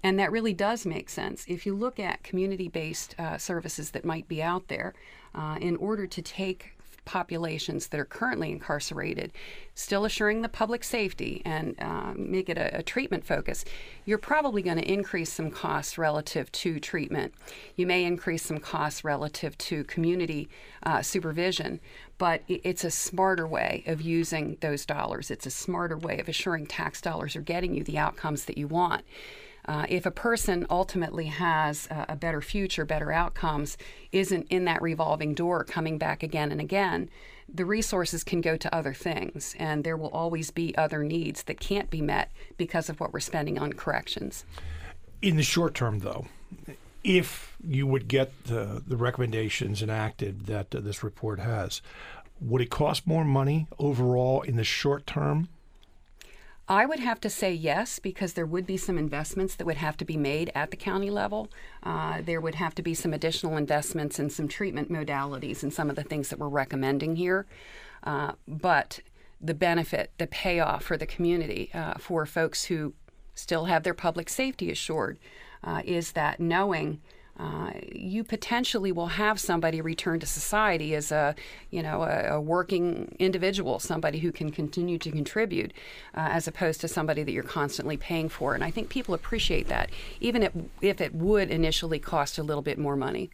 And 0.05 0.19
that 0.19 0.31
really 0.31 0.53
does 0.53 0.85
make 0.85 1.09
sense. 1.09 1.47
If 1.49 1.65
you 1.65 1.75
look 1.75 1.99
at 1.99 2.23
community 2.23 2.69
based 2.69 3.15
uh, 3.19 3.39
services 3.39 3.91
that 3.93 4.05
might 4.05 4.29
be 4.29 4.43
out 4.43 4.69
there, 4.69 4.93
uh, 5.35 5.57
in 5.61 5.77
order 5.77 6.07
to 6.07 6.23
take 6.23 6.73
populations 7.07 7.89
that 7.89 7.99
are 7.99 8.05
currently 8.05 8.51
incarcerated, 8.51 9.33
still 9.75 10.05
assuring 10.05 10.43
the 10.43 10.49
public 10.49 10.85
safety 10.85 11.43
and 11.45 11.75
uh, 11.81 12.13
make 12.17 12.49
it 12.49 12.57
a, 12.57 12.79
a, 12.79 12.83
treatment 12.83 13.25
focus, 13.25 13.65
you're 14.05 14.19
probably 14.19 14.63
going 14.63 14.77
to 14.77 14.91
increase 14.91 15.33
some 15.33 15.51
costs 15.51 15.99
relative 15.99 16.51
to 16.53 16.79
treatment. 16.79 17.35
You 17.77 17.87
may 17.87 18.05
increase 18.05 18.43
some 18.43 18.59
costs 18.59 19.05
relative 19.05 19.57
to 19.59 19.85
community 19.85 20.49
uh, 20.83 21.03
supervision, 21.03 21.81
but 22.17 22.43
it's 22.49 22.85
a 22.85 22.91
smarter 22.91 23.47
way 23.47 23.85
of 23.87 24.01
using 24.01 24.57
those 24.61 24.87
dollars. 24.87 25.31
It's 25.31 25.47
a 25.47 25.51
smarter 25.51 25.99
way 25.99 26.21
of 26.21 26.29
assuring 26.29 26.67
tax 26.67 27.01
dollars 27.01 27.37
are 27.37 27.43
getting 27.43 27.75
you 27.75 27.85
the 27.85 27.99
outcomes 27.99 28.45
that 28.45 28.57
you 28.57 28.69
want. 28.69 29.03
Uh, 29.67 29.87
if 29.89 30.05
a 30.05 30.11
person 30.11 30.67
ultimately 30.69 31.27
has 31.27 31.87
a, 31.91 32.07
a 32.11 32.17
better 32.17 32.41
future, 32.41 32.85
better 32.85 33.11
outcomes, 33.11 33.77
isn't 34.13 34.47
in 34.49 34.65
that 34.67 34.83
revolving 34.83 35.35
door 35.35 35.65
coming 35.65 35.99
back 35.99 36.23
again 36.23 36.53
and 36.53 36.61
again, 36.61 37.09
the 37.53 37.65
resources 37.65 38.25
can 38.25 38.41
go 38.41 38.57
to 38.57 38.75
other 38.75 38.95
things, 38.95 39.55
and 39.59 39.85
there 39.85 39.97
will 39.97 40.11
always 40.11 40.51
be 40.51 40.77
other 40.77 41.03
needs 41.03 41.43
that 41.45 41.61
can't 41.61 41.91
be 41.91 42.01
met 42.01 42.31
because 42.57 42.89
of 42.89 43.01
what 43.01 43.13
we're 43.13 43.21
spending 43.21 43.59
on 43.59 43.73
corrections. 43.73 44.45
In 45.21 45.37
the 45.37 45.43
short 45.43 45.75
term, 45.75 46.01
though, 46.01 46.27
if 47.03 47.57
you 47.63 47.87
would 47.87 48.09
get 48.09 48.45
the, 48.45 48.83
the 48.87 48.97
recommendations 48.97 49.83
enacted 49.83 50.47
that 50.47 50.75
uh, 50.75 50.81
this 50.81 51.03
report 51.03 51.39
has, 51.39 51.83
would 52.41 52.63
it 52.63 52.71
cost 52.71 53.07
more 53.07 53.25
money 53.25 53.67
overall 53.79 54.43
in 54.43 54.57
the 54.57 54.65
short 54.65 55.07
term 55.07 55.49
I 56.67 56.87
would 56.87 57.01
have 57.01 57.21
to 57.21 57.31
say 57.31 57.53
yes, 57.53 57.99
because 57.99 58.33
there 58.33 58.47
would 58.47 58.67
be 58.67 58.79
some 58.79 58.97
investments 58.97 59.55
that 59.57 59.67
would 59.67 59.77
have 59.77 59.99
to 59.99 60.05
be 60.05 60.17
made 60.17 60.51
at 60.55 60.71
the 60.71 60.79
county 60.79 61.11
level. 61.11 61.51
Uh, 61.83 62.23
there 62.23 62.41
would 62.41 62.55
have 62.55 62.75
to 62.77 62.83
be 62.83 62.95
some 62.95 63.13
additional 63.13 63.59
investments 63.59 64.19
in 64.19 64.31
some 64.31 64.49
treatment 64.49 64.91
modalities 64.91 65.63
and 65.63 65.75
some 65.75 65.91
of 65.91 65.97
the 65.97 66.03
things 66.03 66.31
that 66.31 66.39
we're 66.39 66.49
recommending 66.49 67.17
here. 67.17 67.47
Uh, 68.03 68.33
but 68.49 69.01
the 69.41 69.53
benefit, 69.53 70.13
the 70.17 70.27
payoff 70.27 70.85
for 70.85 70.97
the 70.97 71.07
community, 71.07 71.71
uh, 71.75 71.95
for 71.99 72.25
folks 72.25 72.65
who 72.65 72.95
still 73.35 73.67
have 73.67 73.83
their 73.83 73.93
public 73.93 74.31
safety 74.31 74.71
assured, 74.71 75.19
uh, 75.63 75.83
is 75.85 76.13
that 76.13 76.41
knowing 76.41 77.01
uh, 77.39 77.73
you 77.93 78.23
potentially 78.23 78.93
will 78.93 79.09
have 79.09 79.41
somebody 79.41 79.81
return 79.81 80.21
to 80.21 80.27
society 80.27 80.95
as 80.95 81.11
a, 81.11 81.35
you 81.71 81.83
know, 81.83 82.03
a, 82.03 82.35
a 82.35 82.41
working 82.41 83.15
individual, 83.19 83.79
somebody 83.81 84.21
who 84.21 84.31
can 84.31 84.51
continue 84.51 84.99
to 84.99 85.11
contribute, 85.11 85.73
uh, 86.17 86.29
as 86.31 86.47
opposed 86.47 86.81
to 86.81 86.89
somebody 86.89 87.25
that 87.25 87.33
you're 87.33 87.43
constantly 87.43 87.97
paying 87.97 88.29
for. 88.29 88.55
And 88.55 88.63
I 88.63 88.71
think 88.71 88.89
people 88.89 89.15
appreciate 89.15 89.67
that, 89.69 89.91
even 90.21 90.45
if, 90.45 90.53
if 90.81 91.01
it 91.01 91.15
would 91.15 91.51
initially 91.51 91.99
cost 91.99 92.39
a 92.39 92.43
little 92.43 92.63
bit 92.63 92.79
more 92.79 92.97
money 92.97 93.31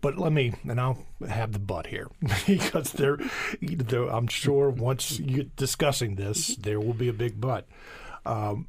but 0.00 0.16
let 0.16 0.32
me, 0.32 0.52
and 0.68 0.80
I'll 0.80 1.04
have 1.28 1.52
the 1.52 1.58
butt 1.58 1.88
here 1.88 2.08
because 2.46 2.92
there, 2.92 3.18
I'm 3.60 4.28
sure 4.28 4.70
once 4.70 5.18
you're 5.18 5.46
discussing 5.56 6.14
this, 6.14 6.56
there 6.56 6.78
will 6.78 6.94
be 6.94 7.08
a 7.08 7.12
big 7.12 7.40
but. 7.40 7.66
Um, 8.24 8.68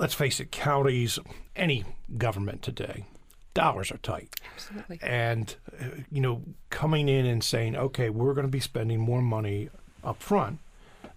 let's 0.00 0.14
face 0.14 0.40
it, 0.40 0.50
counties, 0.50 1.18
any 1.54 1.84
government 2.16 2.62
today, 2.62 3.04
dollars 3.52 3.92
are 3.92 3.98
tight. 3.98 4.34
Absolutely. 4.54 4.98
And, 5.02 5.54
uh, 5.78 5.84
you 6.10 6.22
know, 6.22 6.42
coming 6.70 7.08
in 7.08 7.26
and 7.26 7.44
saying, 7.44 7.76
okay, 7.76 8.08
we're 8.08 8.32
going 8.32 8.46
to 8.46 8.50
be 8.50 8.60
spending 8.60 8.98
more 8.98 9.20
money 9.20 9.68
up 10.02 10.22
front, 10.22 10.58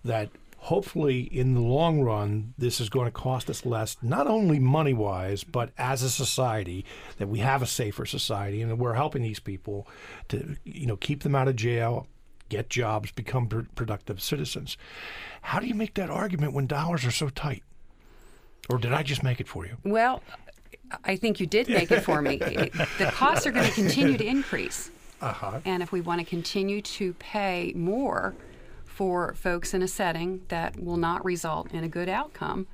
that 0.03 0.29
hopefully 0.57 1.21
in 1.21 1.53
the 1.53 1.61
long 1.61 2.01
run, 2.01 2.53
this 2.57 2.81
is 2.81 2.89
going 2.89 3.05
to 3.05 3.11
cost 3.11 3.49
us 3.49 3.65
less, 3.65 3.95
not 4.01 4.27
only 4.27 4.59
money 4.59 4.93
wise, 4.93 5.45
but 5.45 5.71
as 5.77 6.03
a 6.03 6.09
society, 6.09 6.85
that 7.19 7.29
we 7.29 7.39
have 7.39 7.61
a 7.61 7.65
safer 7.65 8.05
society 8.05 8.61
and 8.61 8.77
we're 8.77 8.93
helping 8.93 9.21
these 9.21 9.39
people 9.39 9.87
to, 10.27 10.57
you 10.65 10.85
know, 10.85 10.97
keep 10.97 11.23
them 11.23 11.35
out 11.35 11.47
of 11.47 11.55
jail, 11.55 12.05
get 12.49 12.69
jobs, 12.69 13.11
become 13.11 13.47
pr- 13.47 13.61
productive 13.75 14.21
citizens. 14.21 14.77
How 15.41 15.59
do 15.59 15.67
you 15.67 15.75
make 15.75 15.93
that 15.93 16.09
argument 16.09 16.53
when 16.53 16.67
dollars 16.67 17.05
are 17.05 17.11
so 17.11 17.29
tight? 17.29 17.63
Or 18.69 18.77
did 18.77 18.93
I 18.93 19.03
just 19.03 19.23
make 19.23 19.39
it 19.39 19.47
for 19.47 19.65
you? 19.65 19.77
Well, 19.83 20.21
I 21.03 21.15
think 21.15 21.39
you 21.39 21.45
did 21.45 21.67
make 21.67 21.91
it 21.91 22.01
for 22.01 22.21
me. 22.21 22.37
the 22.97 23.11
costs 23.11 23.45
are 23.45 23.51
going 23.51 23.67
to 23.67 23.73
continue 23.73 24.17
to 24.17 24.25
increase. 24.25 24.89
Uh-huh. 25.21 25.59
And 25.65 25.81
if 25.81 25.91
we 25.91 26.01
want 26.01 26.19
to 26.19 26.25
continue 26.25 26.81
to 26.81 27.13
pay 27.13 27.73
more 27.75 28.35
for 28.85 29.33
folks 29.33 29.73
in 29.73 29.81
a 29.81 29.87
setting 29.87 30.41
that 30.49 30.79
will 30.81 30.97
not 30.97 31.23
result 31.25 31.71
in 31.71 31.83
a 31.83 31.87
good 31.87 32.09
outcome, 32.09 32.67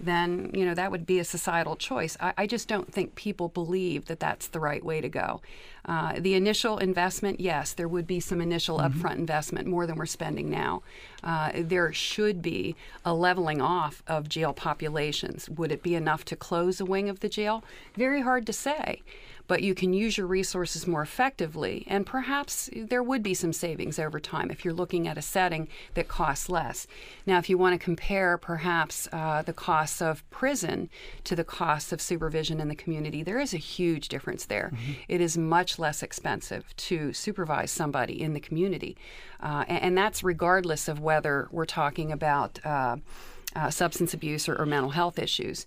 then 0.00 0.50
you 0.54 0.64
know 0.64 0.74
that 0.74 0.90
would 0.90 1.06
be 1.06 1.18
a 1.18 1.24
societal 1.24 1.76
choice. 1.76 2.16
I, 2.20 2.32
I, 2.38 2.46
just 2.46 2.68
don't 2.68 2.92
think 2.92 3.14
people 3.14 3.48
believe 3.48 4.06
that 4.06 4.20
that's 4.20 4.48
the 4.48 4.60
right 4.60 4.84
way 4.84 5.00
to 5.00 5.08
go. 5.08 5.40
Uh, 5.84 6.14
the 6.18 6.34
initial 6.34 6.78
investment, 6.78 7.40
yes, 7.40 7.72
there 7.72 7.88
would 7.88 8.06
be 8.06 8.20
some 8.20 8.40
initial 8.40 8.78
mm-hmm. 8.78 9.00
upfront 9.00 9.16
investment, 9.16 9.66
more 9.66 9.86
than 9.86 9.96
we're 9.96 10.06
spending 10.06 10.50
now. 10.50 10.82
Uh, 11.24 11.50
there 11.54 11.92
should 11.92 12.42
be 12.42 12.76
a 13.04 13.12
leveling 13.12 13.60
off 13.60 14.02
of 14.06 14.28
jail 14.28 14.52
populations. 14.52 15.48
Would 15.48 15.72
it 15.72 15.82
be 15.82 15.94
enough 15.94 16.24
to 16.26 16.36
close 16.36 16.80
a 16.80 16.84
wing 16.84 17.08
of 17.08 17.20
the 17.20 17.28
jail? 17.28 17.64
Very 17.94 18.20
hard 18.20 18.46
to 18.46 18.52
say 18.52 19.02
but 19.48 19.62
you 19.62 19.74
can 19.74 19.92
use 19.92 20.16
your 20.16 20.26
resources 20.26 20.86
more 20.86 21.02
effectively. 21.02 21.84
And 21.88 22.06
perhaps 22.06 22.70
there 22.76 23.02
would 23.02 23.22
be 23.22 23.34
some 23.34 23.52
savings 23.52 23.98
over 23.98 24.20
time 24.20 24.50
if 24.50 24.64
you're 24.64 24.74
looking 24.74 25.08
at 25.08 25.18
a 25.18 25.22
setting 25.22 25.68
that 25.94 26.06
costs 26.06 26.48
less. 26.48 26.86
Now, 27.26 27.38
if 27.38 27.50
you 27.50 27.58
want 27.58 27.72
to 27.72 27.84
compare 27.84 28.38
perhaps 28.38 29.08
uh, 29.10 29.42
the 29.42 29.54
costs 29.54 30.00
of 30.00 30.28
prison 30.30 30.90
to 31.24 31.34
the 31.34 31.44
costs 31.44 31.92
of 31.92 32.00
supervision 32.00 32.60
in 32.60 32.68
the 32.68 32.74
community, 32.76 33.22
there 33.22 33.40
is 33.40 33.54
a 33.54 33.58
huge 33.58 34.08
difference 34.08 34.44
there. 34.44 34.70
Mm-hmm. 34.74 34.92
It 35.08 35.20
is 35.20 35.38
much 35.38 35.78
less 35.78 36.02
expensive 36.02 36.76
to 36.76 37.12
supervise 37.14 37.70
somebody 37.70 38.20
in 38.20 38.34
the 38.34 38.40
community. 38.40 38.96
Uh, 39.42 39.64
and, 39.66 39.82
and, 39.82 39.98
that's 39.98 40.22
regardless 40.22 40.86
of 40.86 41.00
whether 41.00 41.48
we're 41.50 41.64
talking 41.64 42.12
about 42.12 42.64
uh, 42.64 42.96
uh 43.56 43.70
substance 43.70 44.12
abuse 44.12 44.48
or, 44.48 44.54
or 44.56 44.66
mental 44.66 44.90
health 44.90 45.18
issues. 45.18 45.66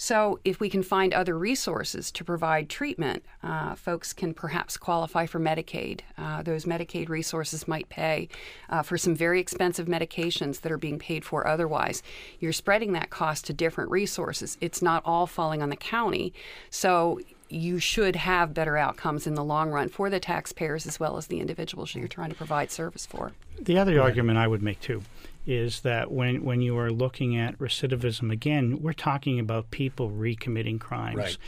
So, 0.00 0.38
if 0.44 0.60
we 0.60 0.70
can 0.70 0.84
find 0.84 1.12
other 1.12 1.36
resources 1.36 2.12
to 2.12 2.22
provide 2.22 2.68
treatment, 2.68 3.24
uh, 3.42 3.74
folks 3.74 4.12
can 4.12 4.32
perhaps 4.32 4.76
qualify 4.76 5.26
for 5.26 5.40
Medicaid. 5.40 6.02
Uh, 6.16 6.40
those 6.40 6.66
Medicaid 6.66 7.08
resources 7.08 7.66
might 7.66 7.88
pay 7.88 8.28
uh, 8.70 8.82
for 8.82 8.96
some 8.96 9.16
very 9.16 9.40
expensive 9.40 9.88
medications 9.88 10.60
that 10.60 10.70
are 10.70 10.78
being 10.78 11.00
paid 11.00 11.24
for 11.24 11.48
otherwise. 11.48 12.04
You're 12.38 12.52
spreading 12.52 12.92
that 12.92 13.10
cost 13.10 13.46
to 13.46 13.52
different 13.52 13.90
resources. 13.90 14.56
It's 14.60 14.80
not 14.80 15.02
all 15.04 15.26
falling 15.26 15.62
on 15.62 15.68
the 15.68 15.76
county. 15.76 16.32
So, 16.70 17.18
you 17.48 17.80
should 17.80 18.14
have 18.14 18.54
better 18.54 18.76
outcomes 18.76 19.26
in 19.26 19.34
the 19.34 19.42
long 19.42 19.70
run 19.70 19.88
for 19.88 20.10
the 20.10 20.20
taxpayers 20.20 20.86
as 20.86 21.00
well 21.00 21.16
as 21.16 21.26
the 21.26 21.40
individuals 21.40 21.92
you're 21.96 22.06
trying 22.06 22.30
to 22.30 22.36
provide 22.36 22.70
service 22.70 23.04
for. 23.04 23.32
The 23.60 23.78
other 23.78 24.00
argument 24.00 24.38
I 24.38 24.46
would 24.46 24.62
make 24.62 24.80
too 24.80 25.02
is 25.48 25.80
that 25.80 26.12
when, 26.12 26.44
when 26.44 26.60
you 26.60 26.76
are 26.76 26.90
looking 26.90 27.34
at 27.34 27.58
recidivism 27.58 28.30
again, 28.30 28.82
we're 28.82 28.92
talking 28.92 29.40
about 29.40 29.70
people 29.70 30.10
recommitting 30.10 30.78
crimes. 30.78 31.16
Right. 31.16 31.38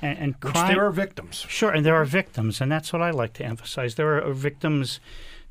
And, 0.00 0.18
and 0.18 0.40
crime, 0.40 0.72
there 0.72 0.86
are 0.86 0.92
victims. 0.92 1.44
Sure, 1.48 1.72
and 1.72 1.84
there 1.84 1.96
are 1.96 2.04
victims, 2.04 2.60
and 2.60 2.70
that's 2.70 2.92
what 2.92 3.02
I 3.02 3.10
like 3.10 3.32
to 3.34 3.44
emphasize. 3.44 3.96
There 3.96 4.24
are 4.24 4.32
victims 4.32 5.00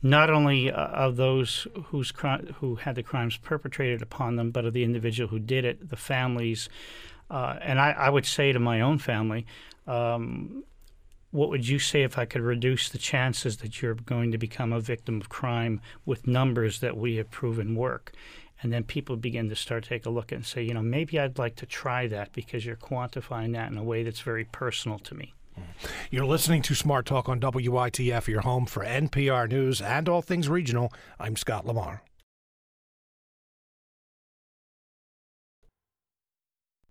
not 0.01 0.29
only 0.29 0.71
uh, 0.71 0.85
of 0.87 1.17
those 1.17 1.67
whose 1.87 2.13
cri- 2.13 2.53
who 2.61 2.75
had 2.75 2.95
the 2.95 3.03
crimes 3.03 3.35
perpetrated 3.35 4.01
upon 4.01 4.37
them, 4.37 4.51
but 4.51 4.63
of 4.63 4.71
the 4.71 4.85
individual 4.85 5.27
who 5.27 5.39
did 5.39 5.65
it, 5.65 5.89
the 5.89 5.97
families. 5.97 6.69
Uh, 7.29 7.57
and 7.61 7.77
I, 7.77 7.91
I, 7.91 8.09
would 8.09 8.25
say 8.25 8.53
to 8.53 8.59
my 8.59 8.79
own 8.79 8.99
family, 8.99 9.45
um, 9.85 10.63
what 11.31 11.49
would 11.49 11.67
you 11.67 11.79
say 11.79 12.03
if 12.03 12.17
I 12.17 12.25
could 12.25 12.41
reduce 12.41 12.89
the 12.89 12.97
chances 12.97 13.57
that 13.57 13.81
you're 13.81 13.95
going 13.95 14.31
to 14.31 14.37
become 14.37 14.71
a 14.71 14.79
victim 14.79 15.19
of 15.19 15.29
crime 15.29 15.81
with 16.05 16.27
numbers 16.27 16.79
that 16.79 16.97
we 16.97 17.17
have 17.17 17.29
proven 17.31 17.75
work? 17.75 18.13
And 18.61 18.73
then 18.73 18.83
people 18.83 19.17
begin 19.17 19.49
to 19.49 19.55
start 19.55 19.83
take 19.83 20.05
a 20.05 20.09
look 20.09 20.31
and 20.31 20.45
say, 20.45 20.63
you 20.63 20.73
know, 20.73 20.81
maybe 20.81 21.19
I'd 21.19 21.37
like 21.37 21.55
to 21.57 21.65
try 21.65 22.07
that 22.07 22.33
because 22.33 22.65
you're 22.65 22.75
quantifying 22.75 23.53
that 23.53 23.71
in 23.71 23.77
a 23.77 23.83
way 23.83 24.03
that's 24.03 24.21
very 24.21 24.45
personal 24.45 24.99
to 24.99 25.15
me. 25.15 25.33
Hmm. 25.55 25.61
You're 26.09 26.25
listening 26.25 26.63
to 26.63 26.75
Smart 26.75 27.05
Talk 27.05 27.29
on 27.29 27.39
WITF, 27.39 28.27
your 28.27 28.41
home 28.41 28.65
for 28.65 28.83
NPR 28.83 29.49
News 29.49 29.81
and 29.81 30.09
all 30.09 30.21
things 30.21 30.49
regional. 30.49 30.91
I'm 31.19 31.35
Scott 31.35 31.65
Lamar. 31.65 32.01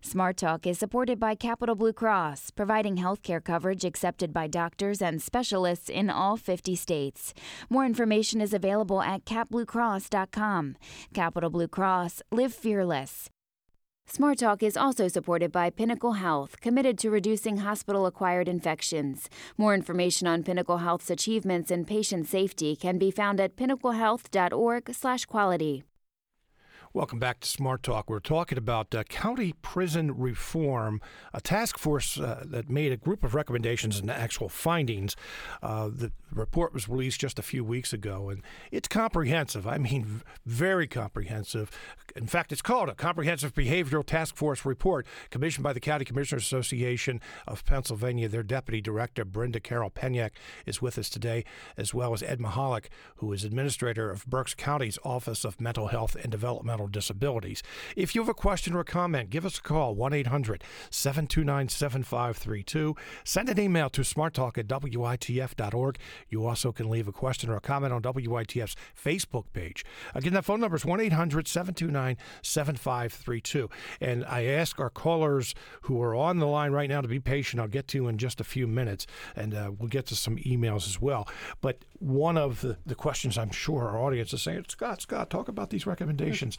Smart 0.07 0.37
Talk 0.37 0.65
is 0.65 0.79
supported 0.79 1.19
by 1.19 1.35
Capital 1.35 1.75
Blue 1.75 1.91
Cross, 1.91 2.51
providing 2.51 2.95
healthcare 2.95 3.43
coverage 3.43 3.83
accepted 3.83 4.31
by 4.31 4.47
doctors 4.47 5.01
and 5.01 5.21
specialists 5.21 5.89
in 5.89 6.09
all 6.09 6.37
50 6.37 6.77
states. 6.77 7.33
More 7.69 7.85
information 7.85 8.39
is 8.39 8.53
available 8.53 9.01
at 9.01 9.25
capbluecross.com. 9.25 10.77
Capital 11.13 11.49
Blue 11.49 11.67
Cross, 11.67 12.21
live 12.31 12.53
fearless. 12.53 13.29
Smart 14.05 14.37
Talk 14.37 14.63
is 14.63 14.77
also 14.77 15.09
supported 15.09 15.51
by 15.51 15.69
Pinnacle 15.69 16.13
Health, 16.13 16.61
committed 16.61 16.97
to 16.99 17.09
reducing 17.09 17.57
hospital 17.57 18.05
acquired 18.05 18.47
infections. 18.47 19.29
More 19.57 19.73
information 19.73 20.25
on 20.25 20.41
Pinnacle 20.41 20.77
Health's 20.77 21.09
achievements 21.09 21.69
in 21.69 21.83
patient 21.83 22.27
safety 22.27 22.77
can 22.77 22.97
be 22.97 23.11
found 23.11 23.41
at 23.41 23.57
pinnaclehealth.org/quality. 23.57 25.83
Welcome 26.93 27.19
back 27.19 27.41
to 27.41 27.47
Smart 27.47 27.83
Talk. 27.83 28.09
We're 28.09 28.19
talking 28.19 28.57
about 28.57 28.95
uh, 28.95 29.03
county 29.03 29.53
prison 29.61 30.17
reform, 30.17 31.01
a 31.33 31.41
task 31.41 31.77
force 31.77 32.17
uh, 32.17 32.45
that 32.47 32.69
made 32.69 32.93
a 32.93 32.97
group 32.97 33.25
of 33.25 33.35
recommendations 33.35 33.99
and 33.99 34.09
actual 34.09 34.47
findings. 34.47 35.15
Uh, 35.61 35.89
the 35.89 36.13
report 36.31 36.73
was 36.73 36.87
released 36.87 37.19
just 37.19 37.39
a 37.39 37.41
few 37.41 37.63
weeks 37.63 37.91
ago, 37.91 38.29
and 38.29 38.41
it's 38.71 38.87
comprehensive. 38.87 39.67
I 39.67 39.77
mean, 39.77 40.21
very 40.45 40.87
comprehensive. 40.87 41.69
In 42.15 42.25
fact, 42.25 42.53
it's 42.53 42.61
called 42.61 42.87
a 42.87 42.95
Comprehensive 42.95 43.53
Behavioral 43.53 44.05
Task 44.05 44.35
Force 44.35 44.65
Report, 44.65 45.05
commissioned 45.29 45.63
by 45.63 45.73
the 45.73 45.81
County 45.81 46.05
Commissioners 46.05 46.43
Association 46.43 47.19
of 47.45 47.65
Pennsylvania. 47.65 48.29
Their 48.29 48.43
deputy 48.43 48.79
director, 48.79 49.25
Brinda 49.25 49.61
Carroll 49.61 49.91
Penyak, 49.91 50.31
is 50.65 50.81
with 50.81 50.97
us 50.97 51.09
today, 51.09 51.43
as 51.75 51.93
well 51.93 52.13
as 52.13 52.23
Ed 52.23 52.39
Michalik, 52.39 52.85
who 53.17 53.33
is 53.33 53.43
administrator 53.43 54.09
of 54.09 54.25
Berks 54.25 54.53
County's 54.53 54.97
Office 55.03 55.43
of 55.43 55.59
Mental 55.59 55.87
Health 55.87 56.15
and 56.15 56.31
Developmental 56.31 56.76
Disabilities. 56.85 57.63
If 57.95 58.13
you 58.13 58.21
have 58.21 58.29
a 58.29 58.35
question 58.35 58.75
or 58.75 58.81
a 58.81 58.85
comment, 58.85 59.31
give 59.31 59.45
us 59.45 59.57
a 59.57 59.61
call, 59.61 59.95
1 59.95 60.13
800 60.13 60.63
729 60.91 61.69
7532. 61.69 62.95
Send 63.23 63.49
an 63.49 63.59
email 63.59 63.89
to 63.89 64.01
smarttalk 64.01 64.57
at 64.57 64.67
witf.org. 64.67 65.97
You 66.29 66.45
also 66.45 66.71
can 66.71 66.89
leave 66.89 67.07
a 67.07 67.11
question 67.11 67.49
or 67.49 67.55
a 67.55 67.61
comment 67.61 67.93
on 67.93 68.01
WITF's 68.03 68.75
Facebook 68.95 69.45
page. 69.53 69.83
Again, 70.13 70.33
that 70.33 70.45
phone 70.45 70.59
number 70.59 70.75
is 70.75 70.85
1 70.85 70.99
800 70.99 71.47
729 71.47 72.17
7532. 72.41 73.69
And 74.01 74.25
I 74.25 74.45
ask 74.45 74.79
our 74.79 74.89
callers 74.89 75.55
who 75.81 76.01
are 76.01 76.15
on 76.15 76.39
the 76.39 76.47
line 76.47 76.71
right 76.71 76.89
now 76.89 77.01
to 77.01 77.07
be 77.07 77.19
patient. 77.19 77.61
I'll 77.61 77.67
get 77.67 77.87
to 77.89 77.97
you 77.97 78.07
in 78.07 78.17
just 78.17 78.41
a 78.41 78.43
few 78.43 78.67
minutes, 78.67 79.07
and 79.35 79.53
uh, 79.53 79.71
we'll 79.77 79.89
get 79.89 80.05
to 80.07 80.15
some 80.15 80.37
emails 80.37 80.87
as 80.87 81.01
well. 81.01 81.27
But 81.61 81.83
one 81.99 82.37
of 82.37 82.61
the, 82.61 82.77
the 82.85 82.95
questions 82.95 83.37
I'm 83.37 83.51
sure 83.51 83.89
our 83.89 84.01
audience 84.01 84.33
is 84.33 84.41
saying, 84.41 84.65
Scott, 84.69 85.01
Scott, 85.01 85.29
talk 85.29 85.47
about 85.47 85.69
these 85.69 85.85
recommendations. 85.85 86.57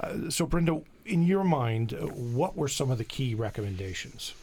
Uh, 0.00 0.30
so, 0.30 0.46
Brinda, 0.46 0.84
in 1.06 1.22
your 1.22 1.44
mind, 1.44 1.94
uh, 1.94 2.06
what 2.06 2.56
were 2.56 2.68
some 2.68 2.90
of 2.90 2.98
the 2.98 3.04
key 3.04 3.34
recommendations? 3.34 4.34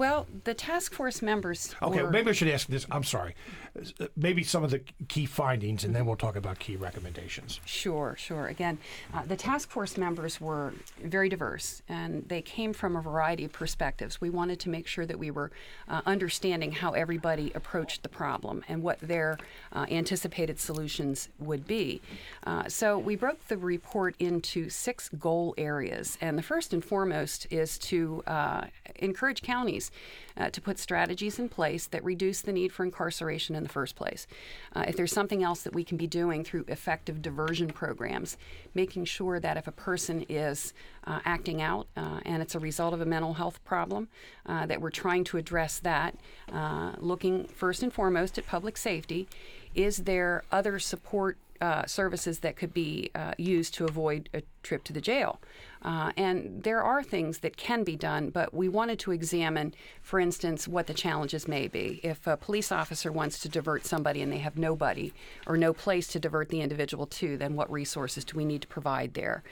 Well, 0.00 0.26
the 0.44 0.54
task 0.54 0.94
force 0.94 1.20
members. 1.20 1.74
Okay, 1.82 2.02
were, 2.02 2.10
maybe 2.10 2.30
I 2.30 2.32
should 2.32 2.48
ask 2.48 2.66
this. 2.68 2.86
I'm 2.90 3.04
sorry. 3.04 3.34
Uh, 3.78 4.06
Maybe 4.16 4.42
some 4.42 4.64
of 4.64 4.70
the 4.70 4.80
key 5.08 5.26
findings, 5.26 5.84
and 5.84 5.94
then 5.94 6.06
we'll 6.06 6.16
talk 6.16 6.36
about 6.36 6.58
key 6.58 6.76
recommendations. 6.76 7.60
Sure, 7.66 8.16
sure. 8.18 8.46
Again, 8.46 8.78
uh, 9.12 9.22
the 9.26 9.36
task 9.36 9.68
force 9.70 9.98
members 9.98 10.40
were 10.40 10.72
very 11.04 11.28
diverse 11.28 11.82
and 11.88 12.26
they 12.28 12.40
came 12.40 12.72
from 12.72 12.96
a 12.96 13.02
variety 13.02 13.44
of 13.44 13.52
perspectives. 13.52 14.20
We 14.20 14.30
wanted 14.30 14.58
to 14.60 14.70
make 14.70 14.86
sure 14.86 15.04
that 15.04 15.18
we 15.18 15.30
were 15.30 15.50
uh, 15.86 16.00
understanding 16.06 16.72
how 16.72 16.92
everybody 16.92 17.52
approached 17.54 18.02
the 18.02 18.08
problem 18.08 18.64
and 18.68 18.82
what 18.82 18.98
their 19.00 19.38
uh, 19.72 19.86
anticipated 19.90 20.58
solutions 20.58 21.28
would 21.38 21.66
be. 21.66 22.00
Uh, 22.44 22.68
so 22.68 22.98
we 22.98 23.16
broke 23.16 23.46
the 23.48 23.58
report 23.58 24.14
into 24.18 24.70
six 24.70 25.10
goal 25.10 25.54
areas. 25.58 26.16
And 26.20 26.38
the 26.38 26.42
first 26.42 26.72
and 26.72 26.84
foremost 26.84 27.46
is 27.50 27.78
to 27.78 28.22
uh, 28.26 28.64
encourage 28.96 29.42
counties 29.42 29.89
uh, 30.36 30.50
to 30.50 30.60
put 30.60 30.78
strategies 30.78 31.38
in 31.38 31.48
place 31.48 31.86
that 31.86 32.04
reduce 32.04 32.40
the 32.40 32.52
need 32.52 32.72
for 32.72 32.84
incarceration 32.84 33.54
in 33.54 33.62
the 33.62 33.68
first 33.68 33.96
place. 33.96 34.26
Uh, 34.74 34.84
if 34.88 34.96
there's 34.96 35.12
something 35.12 35.42
else 35.42 35.62
that 35.62 35.74
we 35.74 35.84
can 35.84 35.96
be 35.96 36.06
doing 36.06 36.44
through 36.44 36.64
effective 36.68 37.22
diversion 37.22 37.68
programs, 37.68 38.36
making 38.74 39.04
sure 39.04 39.40
that 39.40 39.56
if 39.56 39.66
a 39.66 39.72
person 39.72 40.24
is 40.28 40.72
uh, 41.06 41.20
acting 41.24 41.60
out 41.60 41.86
uh, 41.96 42.20
and 42.24 42.42
it's 42.42 42.54
a 42.54 42.58
result 42.58 42.94
of 42.94 43.00
a 43.00 43.06
mental 43.06 43.34
health 43.34 43.62
problem, 43.64 44.08
uh, 44.46 44.66
that 44.66 44.80
we're 44.80 44.90
trying 44.90 45.24
to 45.24 45.36
address 45.36 45.78
that, 45.78 46.14
uh, 46.52 46.92
looking 46.98 47.46
first 47.46 47.82
and 47.82 47.92
foremost 47.92 48.38
at 48.38 48.46
public 48.46 48.76
safety. 48.76 49.28
Is 49.74 49.98
there 49.98 50.42
other 50.50 50.78
support 50.78 51.38
uh, 51.60 51.84
services 51.86 52.40
that 52.40 52.56
could 52.56 52.72
be 52.72 53.10
uh, 53.14 53.32
used 53.38 53.74
to 53.74 53.84
avoid 53.84 54.28
a 54.34 54.42
trip 54.62 54.84
to 54.84 54.92
the 54.92 55.00
jail. 55.00 55.40
Uh, 55.82 56.12
and 56.16 56.62
there 56.62 56.82
are 56.82 57.02
things 57.02 57.38
that 57.38 57.56
can 57.56 57.84
be 57.84 57.96
done, 57.96 58.30
but 58.30 58.52
we 58.52 58.68
wanted 58.68 58.98
to 58.98 59.12
examine, 59.12 59.74
for 60.02 60.20
instance, 60.20 60.68
what 60.68 60.86
the 60.86 60.94
challenges 60.94 61.48
may 61.48 61.68
be. 61.68 62.00
If 62.02 62.26
a 62.26 62.36
police 62.36 62.70
officer 62.70 63.10
wants 63.10 63.38
to 63.40 63.48
divert 63.48 63.86
somebody 63.86 64.20
and 64.20 64.30
they 64.30 64.38
have 64.38 64.58
nobody 64.58 65.12
or 65.46 65.56
no 65.56 65.72
place 65.72 66.06
to 66.08 66.20
divert 66.20 66.50
the 66.50 66.60
individual 66.60 67.06
to, 67.06 67.36
then 67.36 67.56
what 67.56 67.70
resources 67.70 68.24
do 68.24 68.36
we 68.36 68.44
need 68.44 68.62
to 68.62 68.68
provide 68.68 69.14
there? 69.14 69.42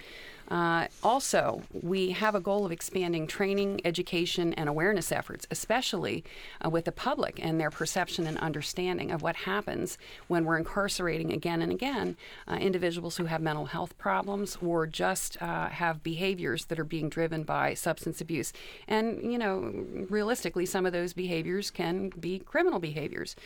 Uh, 0.50 0.86
also, 1.02 1.62
we 1.72 2.10
have 2.12 2.34
a 2.34 2.40
goal 2.40 2.64
of 2.64 2.72
expanding 2.72 3.26
training, 3.26 3.80
education, 3.84 4.54
and 4.54 4.68
awareness 4.68 5.12
efforts, 5.12 5.46
especially 5.50 6.24
uh, 6.64 6.70
with 6.70 6.86
the 6.86 6.92
public 6.92 7.38
and 7.42 7.60
their 7.60 7.70
perception 7.70 8.26
and 8.26 8.38
understanding 8.38 9.10
of 9.10 9.20
what 9.20 9.36
happens 9.36 9.98
when 10.26 10.44
we're 10.44 10.56
incarcerating 10.56 11.32
again 11.32 11.60
and 11.60 11.70
again 11.70 12.16
uh, 12.46 12.54
individuals 12.54 13.18
who 13.18 13.26
have 13.26 13.42
mental 13.42 13.66
health 13.66 13.96
problems 13.98 14.56
or 14.62 14.86
just 14.86 15.40
uh, 15.42 15.68
have 15.68 16.02
behaviors 16.02 16.64
that 16.66 16.78
are 16.78 16.84
being 16.84 17.08
driven 17.08 17.42
by 17.42 17.74
substance 17.74 18.20
abuse. 18.20 18.52
And, 18.86 19.30
you 19.30 19.38
know, 19.38 19.72
realistically, 20.08 20.64
some 20.64 20.86
of 20.86 20.92
those 20.92 21.12
behaviors 21.12 21.70
can 21.70 22.08
be 22.18 22.38
criminal 22.38 22.78
behaviors. 22.78 23.36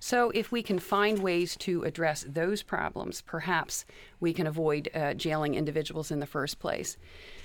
So, 0.00 0.30
if 0.30 0.50
we 0.50 0.62
can 0.62 0.78
find 0.78 1.20
ways 1.20 1.56
to 1.58 1.84
address 1.84 2.24
those 2.28 2.62
problems, 2.62 3.22
perhaps 3.22 3.84
we 4.20 4.32
can 4.32 4.46
avoid 4.46 4.88
uh, 4.94 5.14
jailing 5.14 5.54
individuals 5.54 6.10
in 6.10 6.20
the 6.20 6.26
first 6.26 6.58
place. 6.58 6.96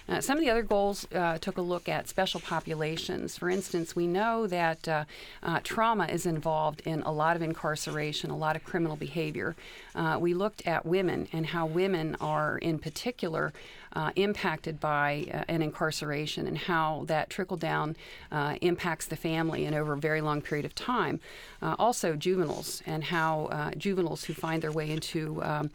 Uh, 0.08 0.20
some 0.20 0.38
of 0.38 0.44
the 0.44 0.50
other 0.50 0.64
goals 0.64 1.08
uh, 1.16 1.38
took 1.38 1.58
a 1.58 1.62
look 1.62 1.88
at 1.88 2.10
special 2.10 2.42
populations. 2.42 3.38
For 3.38 3.50
instance, 3.50 3.96
we 3.96 4.08
know 4.08 4.48
that 4.48 4.88
uh, 4.88 5.06
uh 5.42 5.60
trauma 5.64 6.08
is 6.08 6.26
involved 6.26 6.82
in 6.86 7.02
a 7.04 7.12
lot 7.12 7.36
of 7.36 7.42
incarceration, 7.42 8.30
a 8.30 8.38
lot 8.38 8.56
of 8.56 8.64
criminal 8.64 8.98
behavior. 8.98 9.56
Uh, 9.96 10.18
we 10.20 10.34
looked 10.34 10.68
at 10.68 10.86
women 10.86 11.28
and 11.32 11.46
how 11.48 11.66
women 11.66 12.18
are, 12.20 12.58
in 12.58 12.80
particular, 12.80 13.54
uh, 13.94 14.12
impacted 14.16 14.80
by 14.80 15.26
uh, 15.34 15.44
an 15.48 15.62
incarceration 15.62 16.48
and 16.48 16.58
how 16.58 17.04
that 17.08 17.30
trickle 17.30 17.58
down 17.58 17.96
uh, 18.32 18.56
impacts 18.62 19.06
the 19.06 19.16
family 19.16 19.66
and 19.66 19.76
over 19.76 19.94
a 19.94 19.98
very 19.98 20.22
long 20.22 20.42
period 20.42 20.66
of 20.66 20.74
time. 20.76 21.20
Uh, 21.62 21.76
also, 21.80 22.16
juveniles 22.16 22.82
and 22.86 23.06
how 23.06 23.46
uh, 23.46 23.72
juveniles 23.72 24.26
who 24.26 24.34
find 24.34 24.62
their 24.62 24.72
way 24.72 24.90
into 24.90 25.42
um, 25.44 25.70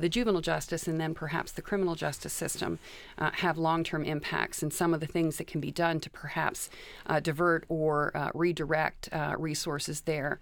the 0.00 0.08
juvenile 0.08 0.40
justice 0.40 0.86
and 0.86 1.00
then 1.00 1.14
perhaps 1.14 1.52
the 1.52 1.62
criminal 1.62 1.94
justice 1.94 2.32
system 2.32 2.78
have 3.18 3.58
long 3.58 3.84
term 3.84 4.04
impacts 4.04 4.62
and 4.62 4.72
some 4.72 4.94
of 4.94 5.00
the 5.00 5.06
things 5.06 5.36
that 5.36 5.46
can 5.46 5.60
be 5.60 5.70
done 5.70 6.00
to 6.00 6.10
perhaps 6.10 6.68
divert 7.22 7.64
or 7.68 8.30
redirect 8.34 9.08
resources 9.38 10.02
there. 10.02 10.38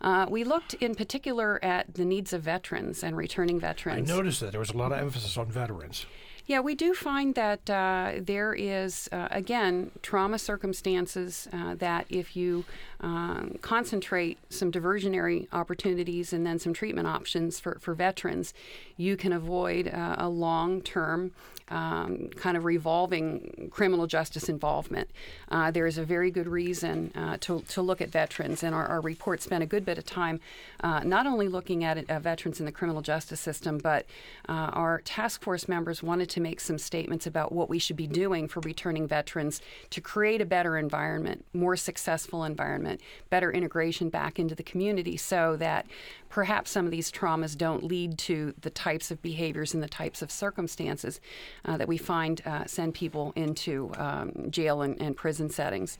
Uh, 0.00 0.26
we 0.28 0.44
looked 0.44 0.74
in 0.74 0.94
particular 0.94 1.62
at 1.64 1.94
the 1.94 2.04
needs 2.04 2.32
of 2.32 2.42
veterans 2.42 3.02
and 3.02 3.16
returning 3.16 3.58
veterans. 3.58 4.10
I 4.10 4.14
noticed 4.14 4.40
that 4.40 4.50
there 4.50 4.60
was 4.60 4.70
a 4.70 4.76
lot 4.76 4.92
of 4.92 4.98
emphasis 4.98 5.36
on 5.36 5.50
veterans. 5.50 6.06
Yeah, 6.46 6.60
we 6.60 6.76
do 6.76 6.94
find 6.94 7.34
that 7.34 7.68
uh, 7.68 8.12
there 8.20 8.54
is, 8.54 9.08
uh, 9.10 9.26
again, 9.32 9.90
trauma 10.00 10.38
circumstances 10.38 11.48
uh, 11.52 11.74
that 11.74 12.06
if 12.08 12.36
you 12.36 12.64
um, 13.00 13.58
concentrate 13.62 14.38
some 14.48 14.72
diversionary 14.72 15.48
opportunities 15.52 16.32
and 16.32 16.46
then 16.46 16.58
some 16.58 16.72
treatment 16.72 17.06
options 17.06 17.60
for, 17.60 17.78
for 17.80 17.94
veterans, 17.94 18.54
you 18.96 19.16
can 19.16 19.32
avoid 19.32 19.88
uh, 19.88 20.16
a 20.18 20.28
long 20.28 20.80
term 20.80 21.32
um, 21.68 22.28
kind 22.36 22.56
of 22.56 22.64
revolving 22.64 23.68
criminal 23.72 24.06
justice 24.06 24.48
involvement. 24.48 25.10
Uh, 25.50 25.70
there 25.70 25.86
is 25.86 25.98
a 25.98 26.04
very 26.04 26.30
good 26.30 26.46
reason 26.46 27.10
uh, 27.14 27.36
to, 27.40 27.60
to 27.62 27.82
look 27.82 28.00
at 28.00 28.08
veterans, 28.08 28.62
and 28.62 28.74
our, 28.74 28.86
our 28.86 29.00
report 29.00 29.42
spent 29.42 29.62
a 29.62 29.66
good 29.66 29.84
bit 29.84 29.98
of 29.98 30.04
time 30.04 30.40
uh, 30.80 31.00
not 31.00 31.26
only 31.26 31.48
looking 31.48 31.82
at 31.82 32.08
uh, 32.08 32.20
veterans 32.20 32.60
in 32.60 32.66
the 32.66 32.72
criminal 32.72 33.02
justice 33.02 33.40
system, 33.40 33.78
but 33.78 34.06
uh, 34.48 34.70
our 34.72 35.00
task 35.00 35.42
force 35.42 35.68
members 35.68 36.02
wanted 36.02 36.28
to 36.30 36.40
make 36.40 36.60
some 36.60 36.78
statements 36.78 37.26
about 37.26 37.50
what 37.50 37.68
we 37.68 37.78
should 37.78 37.96
be 37.96 38.06
doing 38.06 38.46
for 38.46 38.60
returning 38.60 39.06
veterans 39.06 39.60
to 39.90 40.00
create 40.00 40.40
a 40.40 40.46
better 40.46 40.78
environment, 40.78 41.44
more 41.52 41.76
successful 41.76 42.44
environment, 42.44 42.85
better 43.30 43.52
integration 43.52 44.08
back 44.08 44.38
into 44.38 44.54
the 44.54 44.62
community 44.62 45.16
so 45.16 45.56
that 45.56 45.86
perhaps 46.28 46.70
some 46.70 46.84
of 46.84 46.90
these 46.90 47.10
traumas 47.10 47.56
don't 47.56 47.84
lead 47.84 48.18
to 48.18 48.54
the 48.60 48.70
types 48.70 49.10
of 49.10 49.20
behaviors 49.22 49.74
and 49.74 49.82
the 49.82 49.88
types 49.88 50.22
of 50.22 50.30
circumstances 50.30 51.20
uh, 51.64 51.76
that 51.76 51.88
we 51.88 51.96
find 51.96 52.42
uh, 52.46 52.64
send 52.66 52.94
people 52.94 53.32
into 53.36 53.90
um, 53.96 54.32
jail 54.50 54.82
and, 54.82 55.00
and, 55.00 55.16
prison 55.16 55.48
settings. 55.48 55.96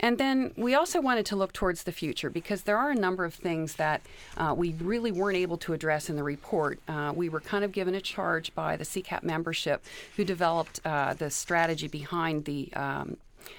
And 0.00 0.18
then 0.18 0.52
we 0.56 0.74
also 0.74 1.00
wanted 1.00 1.24
to 1.26 1.36
look 1.36 1.52
towards 1.52 1.84
the 1.84 1.92
future 1.92 2.28
because 2.28 2.62
there 2.62 2.76
are 2.76 2.90
a 2.90 2.94
number 2.94 3.24
of 3.24 3.32
things 3.32 3.76
that 3.76 4.02
uh, 4.36 4.54
we 4.56 4.74
really 4.74 5.12
weren't 5.12 5.36
able 5.36 5.56
to 5.58 5.72
address 5.72 6.10
in 6.10 6.16
the 6.16 6.22
report. 6.22 6.78
Uh, 6.88 7.12
we 7.14 7.28
were 7.28 7.40
kind 7.40 7.64
of 7.64 7.72
given 7.72 7.94
a 7.94 8.00
charge 8.00 8.54
by 8.54 8.76
the 8.76 8.84
CCAP 8.84 9.22
membership 9.22 9.82
who 10.16 10.24
developed 10.24 10.80
uh, 10.84 11.14
the 11.14 11.30
strategy 11.30 11.88
behind 11.88 12.44
the 12.44 12.72
um, 12.74 13.16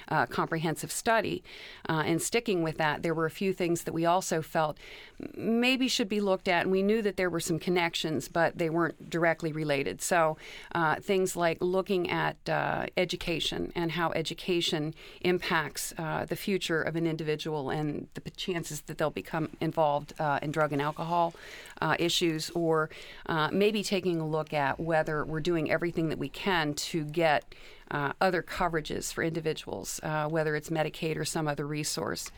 uh, 0.10 0.26
comprehensive 0.26 0.92
study. 0.92 1.44
Uh, 1.88 2.04
and 2.06 2.22
sticking 2.22 2.64
with 2.64 2.78
that, 2.78 3.04
there 3.04 3.14
were 3.14 3.26
a 3.26 3.32
few 3.32 3.54
things 3.54 3.84
that 3.84 3.94
we 3.94 4.06
also 4.06 4.42
felt 4.42 4.78
maybe 5.36 5.88
should 5.88 6.10
be 6.10 6.20
looked 6.20 6.48
at. 6.48 6.64
And 6.64 6.72
we 6.72 6.84
knew 6.84 7.02
that 7.02 7.18
there 7.18 7.30
were 7.30 7.40
some 7.40 7.60
connections, 7.60 8.28
but 8.28 8.58
they 8.58 8.70
weren't 8.70 9.10
directly 9.10 9.52
related. 9.52 10.02
So 10.02 10.38
uh, 10.74 10.96
things 10.96 11.36
like 11.36 11.58
looking 11.62 12.10
at 12.10 12.38
uh, 12.50 12.88
education 12.98 13.72
and 13.76 13.92
how 13.92 14.12
education 14.12 14.94
impacts 15.22 15.94
uh, 15.98 16.26
the 16.26 16.36
future 16.36 16.82
of 16.82 16.96
an 16.96 17.08
individual 17.08 17.70
and 17.70 18.08
the 18.14 18.30
chances 18.32 18.82
that 18.82 18.98
they'll 18.98 19.10
become 19.10 19.50
involved 19.62 20.14
uh, 20.20 20.40
in 20.42 20.52
drug 20.52 20.74
and 20.74 20.82
alcohol 20.82 21.34
issues, 22.00 22.50
or 22.52 22.90
maybe 23.52 23.84
taking 23.84 24.20
a 24.20 24.28
look 24.28 24.54
at 24.54 24.80
whether 24.80 25.24
we're 25.24 25.40
doing 25.40 25.70
everything 25.70 26.10
that 26.10 26.18
we 26.18 26.30
can 26.30 26.74
to 26.74 27.04
get 27.04 27.54
uh, 27.92 28.14
other 28.20 28.42
coverages 28.42 29.14
for 29.14 29.24
individuals, 29.24 30.00
uh, 30.04 30.28
whether 30.28 30.56
it's 30.56 30.70
Medicaid 30.70 31.18
or 31.18 31.26
some 31.26 31.48
other 31.48 31.66
resource. 31.68 32.32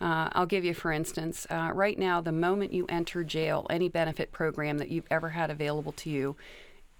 Uh, 0.00 0.28
I'll 0.32 0.46
give 0.46 0.64
you, 0.64 0.74
for 0.74 0.90
instance, 0.90 1.46
uh, 1.50 1.70
right 1.74 1.98
now, 1.98 2.20
the 2.20 2.32
moment 2.32 2.72
you 2.72 2.86
enter 2.88 3.22
jail, 3.24 3.66
any 3.70 3.88
benefit 3.88 4.32
program 4.32 4.78
that 4.78 4.90
you've 4.90 5.06
ever 5.10 5.30
had 5.30 5.50
available 5.50 5.92
to 5.92 6.10
you 6.10 6.36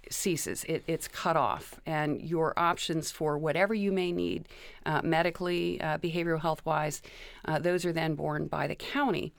ceases. 0.09 0.63
It, 0.65 0.83
it's 0.87 1.07
cut 1.07 1.35
off, 1.35 1.79
and 1.85 2.21
your 2.21 2.53
options 2.57 3.11
for 3.11 3.37
whatever 3.37 3.73
you 3.73 3.91
may 3.91 4.11
need, 4.11 4.47
uh, 4.85 5.01
medically, 5.03 5.81
uh, 5.81 5.97
behavioral 5.97 6.41
health 6.41 6.65
wise, 6.65 7.01
those 7.59 7.85
are 7.85 7.93
then 7.93 8.15
borne 8.15 8.47
by 8.47 8.67
the 8.67 8.75
county. 8.75 9.33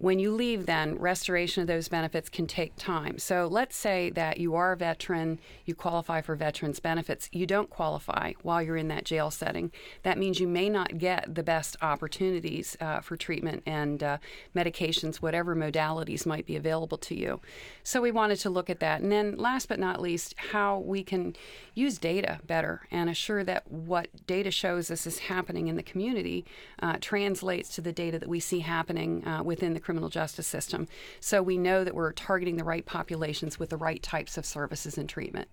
When 0.00 0.20
you 0.20 0.30
leave, 0.30 0.66
then 0.66 0.96
restoration 0.96 1.60
of 1.60 1.66
those 1.66 1.88
benefits 1.88 2.28
can 2.28 2.46
take 2.46 2.76
time. 2.76 3.18
So 3.18 3.48
let's 3.50 3.76
say 3.76 4.10
that 4.10 4.38
you 4.38 4.54
are 4.54 4.70
a 4.70 4.76
veteran, 4.76 5.40
you 5.64 5.74
qualify 5.74 6.20
for 6.20 6.36
veterans 6.36 6.78
benefits, 6.78 7.28
you 7.32 7.46
don't 7.46 7.68
qualify 7.68 8.34
while 8.42 8.62
you're 8.62 8.76
in 8.76 8.86
that 8.88 9.04
jail 9.04 9.32
setting. 9.32 9.72
That 10.04 10.16
means 10.16 10.38
you 10.38 10.46
may 10.46 10.68
not 10.68 10.98
get 10.98 11.34
the 11.34 11.42
best 11.42 11.76
opportunities 11.82 12.76
uh, 12.80 13.00
for 13.00 13.16
treatment 13.16 13.64
and 13.66 14.00
uh, 14.04 14.18
medications, 14.54 15.16
whatever 15.16 15.56
modalities 15.56 16.24
might 16.24 16.46
be 16.46 16.54
available 16.54 16.98
to 16.98 17.18
you. 17.18 17.40
So 17.82 18.00
we 18.00 18.12
wanted 18.12 18.36
to 18.40 18.50
look 18.50 18.70
at 18.70 18.78
that. 18.78 19.00
And 19.00 19.10
then, 19.10 19.36
last 19.36 19.68
but 19.68 19.80
not 19.80 20.00
least, 20.00 20.32
how 20.52 20.78
we 20.78 21.02
can 21.02 21.34
use 21.74 21.98
data 21.98 22.38
better 22.46 22.82
and 22.92 23.10
assure 23.10 23.42
that 23.42 23.68
what 23.68 24.08
data 24.28 24.52
shows 24.52 24.92
us 24.92 25.08
is 25.08 25.18
happening 25.18 25.66
in 25.66 25.74
the 25.74 25.82
community 25.82 26.44
uh, 26.80 26.98
translates 27.00 27.74
to 27.74 27.80
the 27.80 27.92
data 27.92 28.20
that 28.20 28.28
we 28.28 28.38
see 28.38 28.60
happening 28.60 29.26
uh, 29.26 29.42
within 29.42 29.74
the 29.74 29.87
criminal 29.88 30.10
justice 30.10 30.46
system. 30.46 30.86
So 31.18 31.42
we 31.42 31.56
know 31.56 31.82
that 31.82 31.94
we're 31.94 32.12
targeting 32.12 32.58
the 32.58 32.64
right 32.64 32.84
populations 32.84 33.58
with 33.58 33.70
the 33.70 33.78
right 33.78 34.02
types 34.02 34.36
of 34.36 34.44
services 34.44 34.98
and 34.98 35.08
treatment. 35.08 35.48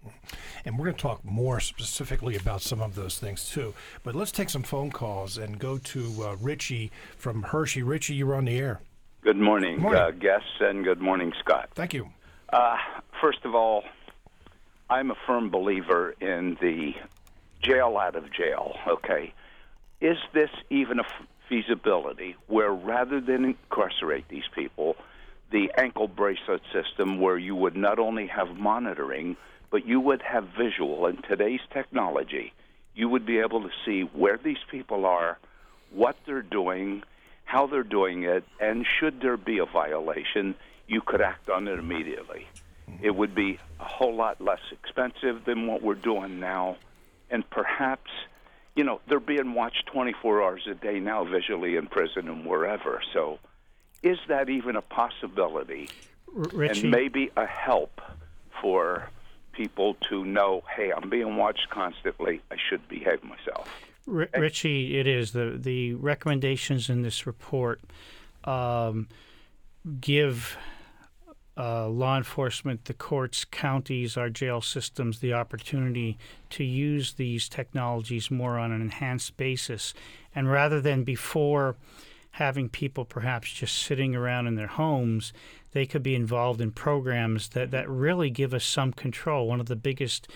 And 0.66 0.78
we're 0.78 0.88
going 0.88 0.98
to 0.98 1.02
talk 1.02 1.24
more 1.24 1.62
specifically 1.62 2.36
about 2.36 2.62
some 2.62 2.82
of 2.82 2.96
those 2.96 3.18
things 3.18 3.50
too. 3.50 3.74
But 4.04 4.14
let's 4.14 4.34
take 4.34 4.50
some 4.50 4.62
phone 4.62 4.92
calls 4.92 5.38
and 5.38 5.58
go 5.58 5.78
to 5.78 6.14
uh, 6.22 6.36
Richie 6.42 6.92
from 7.16 7.44
Hershey. 7.44 7.82
Richie, 7.82 8.16
you're 8.16 8.36
on 8.36 8.44
the 8.44 8.58
air. 8.58 8.82
Good 9.22 9.38
morning, 9.38 9.76
Good 9.76 9.84
morning. 9.84 10.02
Uh, 10.02 10.12
guests, 10.12 10.60
and 10.60 10.84
good 10.84 11.00
morning, 11.00 11.32
Scott. 11.40 11.70
Thank 11.74 11.94
you. 11.94 12.10
Uh, 12.52 12.76
first 13.22 13.40
of 13.46 13.56
all, 13.56 13.86
I'm 14.90 15.12
a 15.12 15.16
firm 15.26 15.50
believer 15.50 16.14
in 16.20 16.58
the 16.60 16.94
jail 17.64 17.98
out 17.98 18.18
of 18.18 18.34
jail. 18.34 18.76
Okay, 18.86 19.34
is 20.02 20.18
this 20.34 20.50
even 20.70 21.00
a 21.00 21.04
f- 21.04 21.28
feasibility 21.48 22.36
where 22.48 22.72
rather 22.72 23.20
than 23.22 23.46
incarcerate 23.46 24.28
these 24.30 24.48
people, 24.54 24.96
the 25.52 25.72
ankle 25.78 26.08
bracelet 26.08 26.62
system 26.74 27.20
where 27.20 27.38
you 27.38 27.56
would 27.56 27.76
not 27.76 28.00
only 28.00 28.28
have 28.28 28.56
monitoring, 28.58 29.38
but 29.70 29.86
you 29.86 30.00
would 30.00 30.22
have 30.22 30.48
visual 30.58 31.08
in 31.08 31.22
today's 31.22 31.62
technology, 31.72 32.54
you 32.96 33.10
would 33.10 33.26
be 33.26 33.40
able 33.40 33.62
to 33.62 33.70
see 33.86 34.02
where 34.02 34.38
these 34.38 34.64
people 34.72 35.06
are, 35.06 35.38
what 35.92 36.16
they're 36.26 36.42
doing, 36.42 37.04
how 37.44 37.68
they're 37.68 37.84
doing 37.84 38.24
it, 38.24 38.44
and 38.60 38.86
should 39.00 39.22
there 39.22 39.38
be 39.38 39.60
a 39.60 39.66
violation, 39.66 40.56
you 40.88 41.02
could 41.02 41.22
act 41.22 41.50
on 41.50 41.68
it 41.68 41.78
immediately. 41.78 42.48
It 43.02 43.16
would 43.16 43.36
be 43.36 43.60
a 43.80 43.84
whole 43.84 44.16
lot 44.16 44.42
less 44.42 44.60
expensive 44.72 45.46
than 45.46 45.68
what 45.68 45.82
we're 45.82 45.96
doing 45.96 46.40
now, 46.40 46.78
and 47.30 47.48
perhaps 47.50 48.10
you 48.76 48.84
know, 48.84 49.00
they're 49.08 49.20
being 49.20 49.54
watched 49.54 49.86
24 49.88 50.44
hours 50.44 50.68
a 50.70 50.74
day 50.74 51.00
now 51.00 51.24
visually 51.24 51.76
in 51.76 51.88
prison 51.88 52.28
and 52.28 52.46
wherever. 52.46 53.02
So, 53.14 53.40
is 54.04 54.18
that 54.28 54.50
even 54.50 54.76
a 54.76 54.82
possibility? 54.82 55.90
Richie, 56.34 56.82
and 56.82 56.92
maybe 56.92 57.32
a 57.38 57.46
help 57.46 58.02
for 58.62 59.10
people 59.54 59.96
to 60.10 60.26
know, 60.26 60.64
hey, 60.76 60.92
I'm 60.92 61.10
being 61.10 61.38
watched 61.38 61.70
constantly. 61.70 62.42
I 62.52 62.58
should 62.70 62.88
behave 62.90 63.24
myself. 63.24 63.70
R- 64.08 64.28
Richie, 64.38 65.00
it 65.00 65.08
is 65.08 65.32
the 65.32 65.56
the 65.58 65.94
recommendations 65.94 66.90
in 66.90 67.02
this 67.02 67.26
report 67.26 67.82
um, 68.44 69.08
give 70.00 70.58
uh, 71.58 71.88
law 71.88 72.18
enforcement, 72.18 72.86
the 72.86 72.94
courts, 72.94 73.46
counties, 73.46 74.18
our 74.18 74.30
jail 74.30 74.62
systems 74.62 75.20
the 75.20 75.34
opportunity 75.34 76.18
to 76.50 76.64
use 76.64 77.14
these 77.14 77.48
technologies 77.48 78.30
more 78.30 78.58
on 78.58 78.72
an 78.72 78.82
enhanced 78.82 79.38
basis. 79.38 79.94
And 80.34 80.52
rather 80.52 80.82
than 80.82 81.04
before 81.04 81.78
having 82.32 82.68
people 82.68 83.06
perhaps 83.06 83.54
just 83.54 83.78
sitting 83.78 84.14
around 84.14 84.48
in 84.48 84.56
their 84.56 84.68
homes, 84.68 85.32
they 85.72 85.86
could 85.86 86.04
be 86.04 86.16
involved 86.16 86.60
in 86.60 86.72
programs 86.72 87.50
that, 87.50 87.72
that 87.72 87.90
really 87.90 88.30
give 88.30 88.54
us 88.54 88.66
some 88.66 88.92
control. 88.92 89.48
One 89.48 89.62
of 89.62 89.68
the 89.68 89.76
biggest 89.78 90.28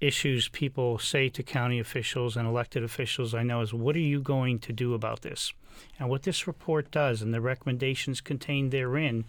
issues 0.00 0.48
people 0.48 0.98
say 0.98 1.28
to 1.30 1.42
county 1.42 1.78
officials 1.78 2.36
and 2.36 2.46
elected 2.46 2.82
officials 2.82 3.34
I 3.34 3.42
know 3.42 3.60
is 3.60 3.72
what 3.72 3.96
are 3.96 4.00
you 4.00 4.20
going 4.20 4.58
to 4.60 4.72
do 4.72 4.94
about 4.94 5.22
this? 5.22 5.52
And 5.98 6.08
what 6.10 6.22
this 6.24 6.46
report 6.46 6.90
does 6.90 7.22
and 7.22 7.32
the 7.32 7.40
recommendations 7.40 8.20
contained 8.20 8.70
therein 8.70 9.24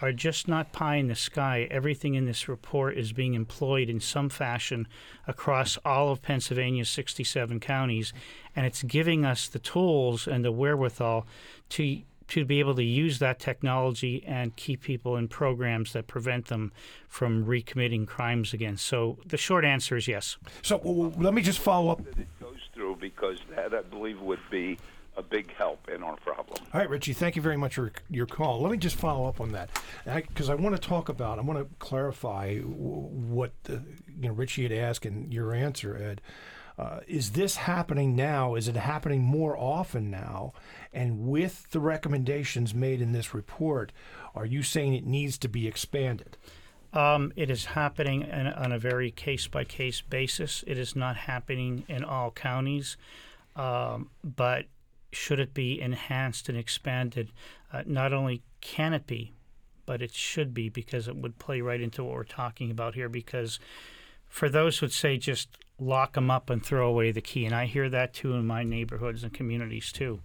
are 0.00 0.12
just 0.12 0.48
not 0.48 0.72
pie 0.72 0.96
in 0.96 1.08
the 1.08 1.14
sky. 1.14 1.68
Everything 1.70 2.14
in 2.14 2.26
this 2.26 2.48
report 2.48 2.96
is 2.96 3.12
being 3.12 3.34
employed 3.34 3.88
in 3.88 4.00
some 4.00 4.28
fashion 4.28 4.88
across 5.26 5.78
all 5.84 6.10
of 6.10 6.22
Pennsylvania's 6.22 6.88
67 6.88 7.60
counties, 7.60 8.12
and 8.56 8.66
it's 8.66 8.82
giving 8.82 9.24
us 9.24 9.48
the 9.48 9.58
tools 9.58 10.26
and 10.26 10.44
the 10.44 10.52
wherewithal 10.52 11.26
to 11.70 12.02
to 12.30 12.44
be 12.44 12.60
able 12.60 12.76
to 12.76 12.84
use 12.84 13.18
that 13.18 13.40
technology 13.40 14.22
and 14.24 14.54
keep 14.54 14.82
people 14.82 15.16
in 15.16 15.26
programs 15.26 15.92
that 15.92 16.06
prevent 16.06 16.46
them 16.46 16.72
from 17.08 17.44
recommitting 17.44 18.06
crimes 18.06 18.54
again. 18.54 18.76
So 18.76 19.18
the 19.26 19.36
short 19.36 19.64
answer 19.64 19.96
is 19.96 20.06
yes. 20.06 20.36
So 20.62 20.80
well, 20.82 21.12
let 21.18 21.34
me 21.34 21.42
just 21.42 21.58
follow 21.58 21.90
up. 21.90 22.04
That 22.04 22.18
it 22.18 22.28
goes 22.40 22.60
through 22.72 22.98
because 23.00 23.38
that 23.56 23.74
I 23.74 23.82
believe 23.82 24.20
would 24.20 24.38
be 24.48 24.78
a 25.20 25.22
big 25.22 25.54
help 25.54 25.88
in 25.88 26.02
our 26.02 26.16
problem. 26.16 26.58
All 26.72 26.80
right, 26.80 26.88
Richie, 26.88 27.12
thank 27.12 27.36
you 27.36 27.42
very 27.42 27.56
much 27.56 27.74
for 27.74 27.92
your 28.08 28.26
call. 28.26 28.60
Let 28.60 28.72
me 28.72 28.78
just 28.78 28.96
follow 28.96 29.28
up 29.28 29.40
on 29.40 29.52
that 29.52 29.70
because 30.04 30.48
I, 30.48 30.54
I, 30.54 30.56
want 30.56 30.74
to 30.74 30.80
talk 30.80 31.08
about, 31.08 31.38
I 31.38 31.42
want 31.42 31.58
to 31.60 31.66
clarify 31.78 32.56
what 32.56 33.52
the, 33.64 33.82
you 34.08 34.28
know 34.28 34.32
Richie 34.32 34.64
had 34.64 34.72
asked 34.72 35.06
and 35.06 35.32
your 35.32 35.54
answer, 35.54 35.96
Ed. 35.96 36.20
Uh, 36.78 37.00
is 37.06 37.32
this 37.32 37.56
happening 37.56 38.16
now? 38.16 38.54
Is 38.54 38.66
it 38.66 38.74
happening 38.74 39.22
more 39.22 39.54
often 39.58 40.10
now? 40.10 40.54
And 40.94 41.28
with 41.28 41.70
the 41.72 41.80
recommendations 41.80 42.74
made 42.74 43.02
in 43.02 43.12
this 43.12 43.34
report, 43.34 43.92
are 44.34 44.46
you 44.46 44.62
saying 44.62 44.94
it 44.94 45.04
needs 45.04 45.36
to 45.38 45.48
be 45.48 45.68
expanded? 45.68 46.38
Um, 46.94 47.34
it 47.36 47.50
is 47.50 47.66
happening 47.66 48.22
in, 48.22 48.46
on 48.46 48.72
a 48.72 48.78
very 48.78 49.10
case 49.10 49.46
by 49.46 49.64
case 49.64 50.00
basis. 50.00 50.64
It 50.66 50.78
is 50.78 50.96
not 50.96 51.16
happening 51.16 51.84
in 51.86 52.02
all 52.02 52.30
counties, 52.30 52.96
um, 53.56 54.08
but 54.24 54.64
should 55.12 55.40
it 55.40 55.54
be 55.54 55.80
enhanced 55.80 56.48
and 56.48 56.56
expanded? 56.56 57.32
Uh, 57.72 57.82
not 57.86 58.12
only 58.12 58.42
can 58.60 58.92
it 58.94 59.06
be, 59.06 59.32
but 59.86 60.02
it 60.02 60.12
should 60.14 60.54
be 60.54 60.68
because 60.68 61.08
it 61.08 61.16
would 61.16 61.38
play 61.38 61.60
right 61.60 61.80
into 61.80 62.04
what 62.04 62.14
we're 62.14 62.24
talking 62.24 62.70
about 62.70 62.94
here. 62.94 63.08
Because 63.08 63.58
for 64.28 64.48
those 64.48 64.78
who'd 64.78 64.92
say 64.92 65.16
just 65.16 65.48
lock 65.78 66.12
them 66.14 66.30
up 66.30 66.50
and 66.50 66.64
throw 66.64 66.88
away 66.88 67.10
the 67.10 67.20
key, 67.20 67.44
and 67.44 67.54
I 67.54 67.66
hear 67.66 67.88
that 67.88 68.14
too 68.14 68.34
in 68.34 68.46
my 68.46 68.62
neighborhoods 68.62 69.24
and 69.24 69.32
communities 69.32 69.90
too. 69.90 70.20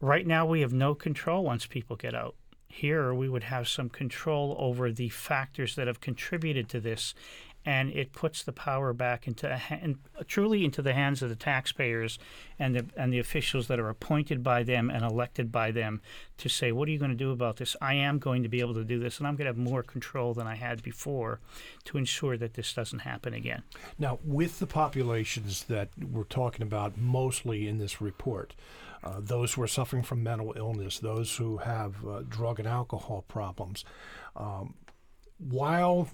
Right 0.00 0.26
now, 0.26 0.46
we 0.46 0.62
have 0.62 0.72
no 0.72 0.94
control 0.94 1.44
once 1.44 1.66
people 1.66 1.94
get 1.94 2.14
out. 2.14 2.34
Here, 2.66 3.12
we 3.12 3.28
would 3.28 3.44
have 3.44 3.68
some 3.68 3.90
control 3.90 4.56
over 4.58 4.90
the 4.90 5.10
factors 5.10 5.74
that 5.74 5.86
have 5.86 6.00
contributed 6.00 6.68
to 6.70 6.80
this 6.80 7.14
and 7.66 7.90
it 7.90 8.12
puts 8.12 8.42
the 8.42 8.52
power 8.52 8.92
back 8.92 9.26
into 9.26 9.60
truly 10.26 10.64
into 10.64 10.80
the 10.80 10.94
hands 10.94 11.22
of 11.22 11.28
the 11.28 11.36
taxpayers 11.36 12.18
and 12.58 12.74
the 12.74 12.86
and 12.96 13.12
the 13.12 13.18
officials 13.18 13.66
that 13.68 13.78
are 13.78 13.88
appointed 13.88 14.42
by 14.42 14.62
them 14.62 14.90
and 14.90 15.04
elected 15.04 15.52
by 15.52 15.70
them 15.70 16.00
to 16.38 16.48
say, 16.48 16.72
what 16.72 16.88
are 16.88 16.90
you 16.90 16.98
going 16.98 17.10
to 17.10 17.16
do 17.16 17.32
about 17.32 17.56
this? 17.56 17.76
I 17.80 17.94
am 17.94 18.18
going 18.18 18.42
to 18.42 18.48
be 18.48 18.60
able 18.60 18.74
to 18.74 18.84
do 18.84 18.98
this, 18.98 19.18
and 19.18 19.26
I'm 19.26 19.36
going 19.36 19.44
to 19.44 19.52
have 19.52 19.58
more 19.58 19.82
control 19.82 20.32
than 20.32 20.46
I 20.46 20.54
had 20.54 20.82
before 20.82 21.40
to 21.84 21.98
ensure 21.98 22.38
that 22.38 22.54
this 22.54 22.72
doesn't 22.72 23.00
happen 23.00 23.34
again. 23.34 23.62
Now, 23.98 24.18
with 24.24 24.58
the 24.58 24.66
populations 24.66 25.64
that 25.64 25.90
we're 26.10 26.24
talking 26.24 26.62
about 26.62 26.96
mostly 26.96 27.68
in 27.68 27.78
this 27.78 28.00
report. 28.00 28.54
uh, 29.02 29.16
those 29.18 29.54
who 29.54 29.62
are 29.62 29.68
suffering 29.68 30.02
from 30.02 30.22
mental 30.22 30.52
illness, 30.56 30.98
those 30.98 31.36
who 31.36 31.58
have 31.58 32.06
uh, 32.06 32.22
drug 32.28 32.58
and 32.58 32.68
alcohol 32.68 33.24
problems. 33.28 33.84
Um, 34.36 34.74
while, 35.48 36.08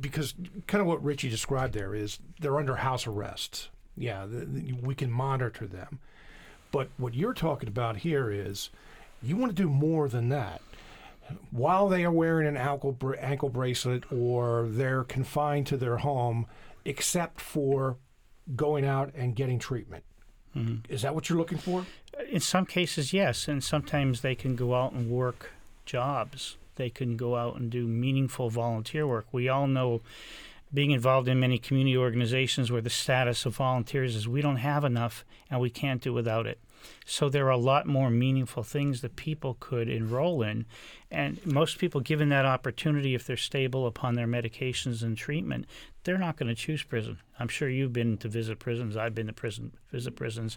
because 0.00 0.34
kind 0.66 0.80
of 0.80 0.86
what 0.86 1.02
Richie 1.02 1.30
described 1.30 1.74
there 1.74 1.94
is 1.94 2.18
they're 2.40 2.58
under 2.58 2.76
house 2.76 3.06
arrest. 3.06 3.68
Yeah, 3.96 4.26
the, 4.26 4.44
the, 4.44 4.72
we 4.72 4.94
can 4.94 5.10
monitor 5.10 5.66
them. 5.66 6.00
But 6.70 6.88
what 6.96 7.14
you're 7.14 7.34
talking 7.34 7.68
about 7.68 7.98
here 7.98 8.30
is 8.30 8.70
you 9.22 9.36
want 9.36 9.56
to 9.56 9.62
do 9.62 9.68
more 9.68 10.08
than 10.08 10.28
that. 10.30 10.60
While 11.50 11.88
they 11.88 12.04
are 12.04 12.10
wearing 12.10 12.46
an 12.46 12.56
ankle, 12.56 12.98
ankle 13.18 13.48
bracelet 13.48 14.10
or 14.12 14.66
they're 14.68 15.04
confined 15.04 15.66
to 15.68 15.76
their 15.76 15.98
home, 15.98 16.46
except 16.84 17.40
for 17.40 17.96
going 18.54 18.84
out 18.84 19.12
and 19.14 19.34
getting 19.34 19.58
treatment. 19.58 20.04
Mm-hmm. 20.54 20.92
Is 20.92 21.02
that 21.02 21.14
what 21.14 21.28
you're 21.28 21.38
looking 21.38 21.58
for? 21.58 21.86
In 22.30 22.40
some 22.40 22.66
cases, 22.66 23.12
yes. 23.12 23.48
And 23.48 23.64
sometimes 23.64 24.20
they 24.20 24.34
can 24.34 24.54
go 24.54 24.74
out 24.74 24.92
and 24.92 25.10
work 25.10 25.52
jobs. 25.86 26.56
They 26.76 26.90
can 26.90 27.16
go 27.16 27.36
out 27.36 27.56
and 27.56 27.70
do 27.70 27.86
meaningful 27.86 28.50
volunteer 28.50 29.06
work. 29.06 29.26
We 29.32 29.48
all 29.48 29.66
know 29.66 30.02
being 30.72 30.90
involved 30.90 31.28
in 31.28 31.38
many 31.38 31.56
community 31.58 31.96
organizations 31.96 32.70
where 32.70 32.80
the 32.80 32.90
status 32.90 33.46
of 33.46 33.56
volunteers 33.56 34.16
is 34.16 34.26
we 34.26 34.42
don't 34.42 34.56
have 34.56 34.84
enough 34.84 35.24
and 35.48 35.60
we 35.60 35.70
can't 35.70 36.02
do 36.02 36.12
without 36.12 36.46
it. 36.46 36.58
So 37.06 37.28
there 37.28 37.46
are 37.46 37.50
a 37.50 37.56
lot 37.56 37.86
more 37.86 38.10
meaningful 38.10 38.62
things 38.62 39.00
that 39.00 39.16
people 39.16 39.56
could 39.60 39.88
enroll 39.88 40.42
in. 40.42 40.66
And 41.10 41.44
most 41.46 41.78
people, 41.78 42.00
given 42.00 42.28
that 42.30 42.44
opportunity, 42.44 43.14
if 43.14 43.24
they're 43.24 43.36
stable 43.36 43.86
upon 43.86 44.14
their 44.14 44.26
medications 44.26 45.02
and 45.02 45.16
treatment, 45.16 45.66
they're 46.04 46.18
not 46.18 46.36
going 46.36 46.48
to 46.48 46.54
choose 46.54 46.82
prison. 46.82 47.18
I'm 47.38 47.48
sure 47.48 47.68
you've 47.68 47.92
been 47.92 48.16
to 48.18 48.28
visit 48.28 48.58
prisons. 48.58 48.96
I've 48.96 49.14
been 49.14 49.26
to 49.26 49.32
prison, 49.32 49.72
visit 49.90 50.16
prisons. 50.16 50.56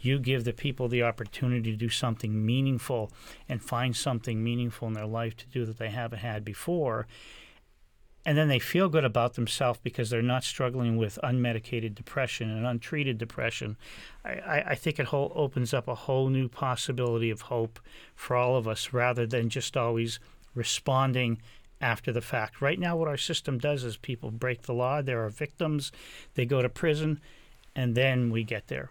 You 0.00 0.18
give 0.18 0.44
the 0.44 0.52
people 0.52 0.88
the 0.88 1.02
opportunity 1.02 1.70
to 1.70 1.76
do 1.76 1.88
something 1.88 2.44
meaningful 2.44 3.10
and 3.48 3.62
find 3.62 3.96
something 3.96 4.42
meaningful 4.42 4.88
in 4.88 4.94
their 4.94 5.06
life 5.06 5.36
to 5.38 5.46
do 5.46 5.64
that 5.64 5.78
they 5.78 5.90
haven't 5.90 6.18
had 6.18 6.44
before 6.44 7.06
and 8.28 8.36
then 8.36 8.48
they 8.48 8.58
feel 8.58 8.90
good 8.90 9.06
about 9.06 9.34
themselves 9.34 9.80
because 9.82 10.10
they're 10.10 10.20
not 10.20 10.44
struggling 10.44 10.98
with 10.98 11.18
unmedicated 11.24 11.94
depression 11.94 12.50
and 12.50 12.66
untreated 12.66 13.16
depression. 13.16 13.78
I, 14.22 14.64
I 14.66 14.74
think 14.74 14.98
it 14.98 15.06
whole, 15.06 15.32
opens 15.34 15.72
up 15.72 15.88
a 15.88 15.94
whole 15.94 16.28
new 16.28 16.46
possibility 16.46 17.30
of 17.30 17.40
hope 17.40 17.80
for 18.14 18.36
all 18.36 18.56
of 18.56 18.68
us 18.68 18.92
rather 18.92 19.26
than 19.26 19.48
just 19.48 19.78
always 19.78 20.20
responding 20.54 21.40
after 21.80 22.12
the 22.12 22.20
fact. 22.20 22.60
Right 22.60 22.78
now, 22.78 22.96
what 22.96 23.08
our 23.08 23.16
system 23.16 23.58
does 23.58 23.84
is 23.84 23.96
people 23.96 24.30
break 24.30 24.62
the 24.62 24.74
law, 24.74 25.02
there 25.02 25.24
are 25.24 25.28
victims, 25.28 25.92
they 26.34 26.44
go 26.44 26.62
to 26.62 26.68
prison, 26.68 27.20
and 27.74 27.94
then 27.94 28.30
we 28.30 28.44
get 28.44 28.68
there. 28.68 28.90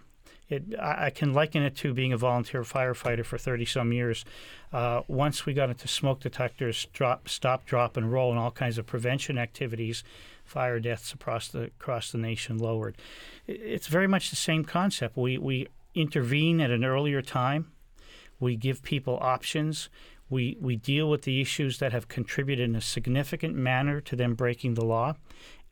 It, 0.49 0.63
I, 0.79 1.09
can 1.09 1.33
liken 1.33 1.61
it 1.63 1.75
to 1.77 1.93
being 1.93 2.13
a 2.13 2.17
volunteer 2.17 2.63
firefighter 2.63 3.25
for 3.25 3.37
30 3.37 3.65
some 3.65 3.91
years. 3.91 4.23
Uh, 4.71 5.01
once 5.09 5.45
we 5.45 5.53
got 5.53 5.69
into 5.69 5.89
smoke 5.89 6.21
detectors, 6.21 6.87
drop, 6.93 7.27
stop, 7.27 7.65
drop, 7.65 7.97
and 7.97 8.13
roll, 8.13 8.29
and 8.29 8.39
all 8.39 8.51
kinds 8.51 8.77
of 8.77 8.85
prevention 8.85 9.37
activities, 9.37 10.05
fire 10.45 10.79
deaths 10.79 11.11
across 11.11 11.49
the 11.49 11.63
across 11.63 12.11
the 12.13 12.17
nation 12.17 12.57
lowered. 12.57 12.95
It's 13.45 13.87
very 13.87 14.07
much 14.07 14.29
the 14.29 14.37
same 14.37 14.63
concept. 14.63 15.17
We 15.17 15.37
we 15.37 15.67
intervene 15.93 16.61
at 16.61 16.71
an 16.71 16.85
earlier 16.85 17.21
time. 17.21 17.71
We 18.39 18.55
give 18.55 18.83
people 18.83 19.17
options. 19.21 19.89
We 20.29 20.57
we 20.59 20.75
deal 20.75 21.09
with 21.09 21.21
the 21.21 21.41
issues 21.41 21.79
that 21.79 21.91
have 21.91 22.07
contributed 22.07 22.69
in 22.69 22.75
a 22.75 22.81
significant 22.81 23.55
manner 23.55 24.01
to 24.01 24.15
them 24.15 24.35
breaking 24.35 24.73
the 24.73 24.85
law, 24.85 25.15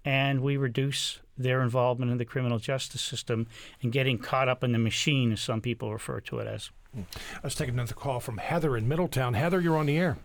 and 0.04 0.42
we 0.42 0.58
reduce 0.58 1.20
their 1.38 1.62
involvement 1.62 2.12
in 2.12 2.18
the 2.18 2.26
criminal 2.26 2.60
justice 2.60 3.02
system 3.02 3.48
and 3.82 3.92
getting 3.92 4.18
caught 4.18 4.48
up 4.48 4.64
in 4.64 4.72
the 4.72 4.80
machine, 4.80 5.34
as 5.34 5.42
some 5.42 5.60
people 5.62 5.92
refer 5.92 6.22
to 6.22 6.40
it 6.40 6.48
as. 6.48 6.70
Let's 7.44 7.56
take 7.56 7.68
another 7.68 7.94
call 7.94 8.22
from 8.22 8.38
Heather 8.38 8.78
in 8.78 8.88
Middletown. 8.88 9.34
Heather, 9.34 9.60
you're 9.60 9.78
on 9.78 9.88
the 9.88 9.98
air. 9.98 10.18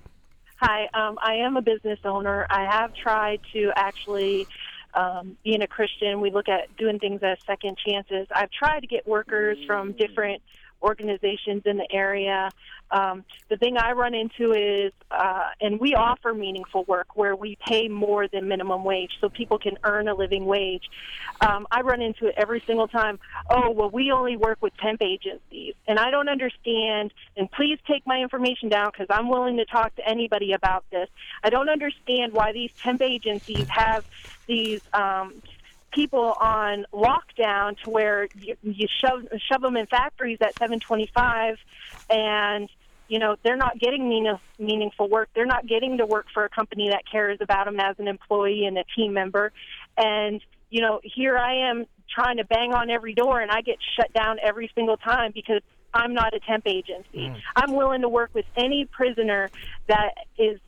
Hi, 0.56 0.88
um, 0.94 1.18
I 1.20 1.36
am 1.36 1.56
a 1.56 1.62
business 1.62 1.98
owner. 2.04 2.46
I 2.50 2.64
have 2.70 2.94
tried 2.94 3.40
to 3.54 3.72
actually, 3.74 4.46
um, 4.94 5.36
being 5.42 5.62
a 5.62 5.66
Christian, 5.66 6.20
we 6.20 6.30
look 6.30 6.48
at 6.48 6.76
doing 6.76 6.98
things 6.98 7.20
as 7.22 7.38
second 7.46 7.78
chances. 7.78 8.28
I've 8.32 8.50
tried 8.50 8.80
to 8.80 8.86
get 8.86 9.08
workers 9.08 9.58
from 9.66 9.92
different 9.92 10.42
organizations 10.82 11.62
in 11.66 11.76
the 11.76 11.86
area. 11.92 12.50
Um, 12.90 13.24
the 13.48 13.56
thing 13.56 13.76
I 13.76 13.92
run 13.92 14.14
into 14.14 14.52
is, 14.52 14.92
uh, 15.10 15.50
and 15.60 15.78
we 15.78 15.94
offer 15.94 16.34
meaningful 16.34 16.84
work 16.84 17.16
where 17.16 17.36
we 17.36 17.56
pay 17.64 17.88
more 17.88 18.26
than 18.26 18.48
minimum 18.48 18.82
wage 18.82 19.12
so 19.20 19.28
people 19.28 19.58
can 19.58 19.78
earn 19.84 20.08
a 20.08 20.14
living 20.14 20.44
wage. 20.44 20.90
Um, 21.40 21.66
I 21.70 21.82
run 21.82 22.02
into 22.02 22.26
it 22.26 22.34
every 22.36 22.62
single 22.66 22.88
time. 22.88 23.20
Oh, 23.48 23.70
well, 23.70 23.90
we 23.90 24.10
only 24.10 24.36
work 24.36 24.58
with 24.60 24.76
temp 24.78 25.02
agencies. 25.02 25.74
And 25.86 25.98
I 25.98 26.10
don't 26.10 26.28
understand, 26.28 27.12
and 27.36 27.50
please 27.50 27.78
take 27.86 28.06
my 28.06 28.20
information 28.20 28.68
down 28.68 28.90
because 28.92 29.06
I'm 29.10 29.28
willing 29.28 29.58
to 29.58 29.64
talk 29.64 29.94
to 29.96 30.08
anybody 30.08 30.52
about 30.52 30.84
this. 30.90 31.08
I 31.44 31.50
don't 31.50 31.68
understand 31.68 32.32
why 32.32 32.52
these 32.52 32.72
temp 32.72 33.02
agencies 33.02 33.68
have 33.68 34.04
these 34.46 34.80
um, 34.92 35.34
people 35.92 36.34
on 36.40 36.86
lockdown 36.92 37.78
to 37.82 37.90
where 37.90 38.28
you, 38.38 38.56
you 38.62 38.86
shove 39.02 39.26
shove 39.50 39.62
them 39.62 39.76
in 39.76 39.86
factories 39.86 40.38
at 40.40 40.56
725 40.58 41.56
and 42.08 42.68
you 43.08 43.18
know 43.18 43.36
they're 43.42 43.56
not 43.56 43.78
getting 43.78 44.08
mean, 44.08 44.38
meaningful 44.58 45.08
work. 45.08 45.28
They're 45.34 45.46
not 45.46 45.66
getting 45.66 45.98
to 45.98 46.06
work 46.06 46.26
for 46.32 46.44
a 46.44 46.48
company 46.48 46.90
that 46.90 47.02
cares 47.10 47.38
about 47.40 47.66
them 47.66 47.80
as 47.80 47.96
an 47.98 48.08
employee 48.08 48.64
and 48.66 48.78
a 48.78 48.84
team 48.96 49.12
member. 49.12 49.52
And 49.96 50.40
you 50.70 50.80
know 50.80 51.00
here 51.02 51.36
i 51.36 51.68
am 51.68 51.84
trying 52.08 52.38
to 52.38 52.44
bang 52.44 52.72
on 52.72 52.90
every 52.90 53.12
door 53.12 53.40
and 53.40 53.50
i 53.50 53.60
get 53.60 53.76
shut 53.96 54.12
down 54.12 54.38
every 54.42 54.70
single 54.74 54.96
time 54.96 55.32
because 55.34 55.60
i'm 55.92 56.14
not 56.14 56.32
a 56.34 56.40
temp 56.40 56.66
agency. 56.66 57.28
Mm. 57.28 57.40
i'm 57.56 57.74
willing 57.74 58.00
to 58.00 58.08
work 58.08 58.30
with 58.32 58.46
any 58.56 58.86
prisoner 58.86 59.50
that 59.88 60.12
is 60.38 60.58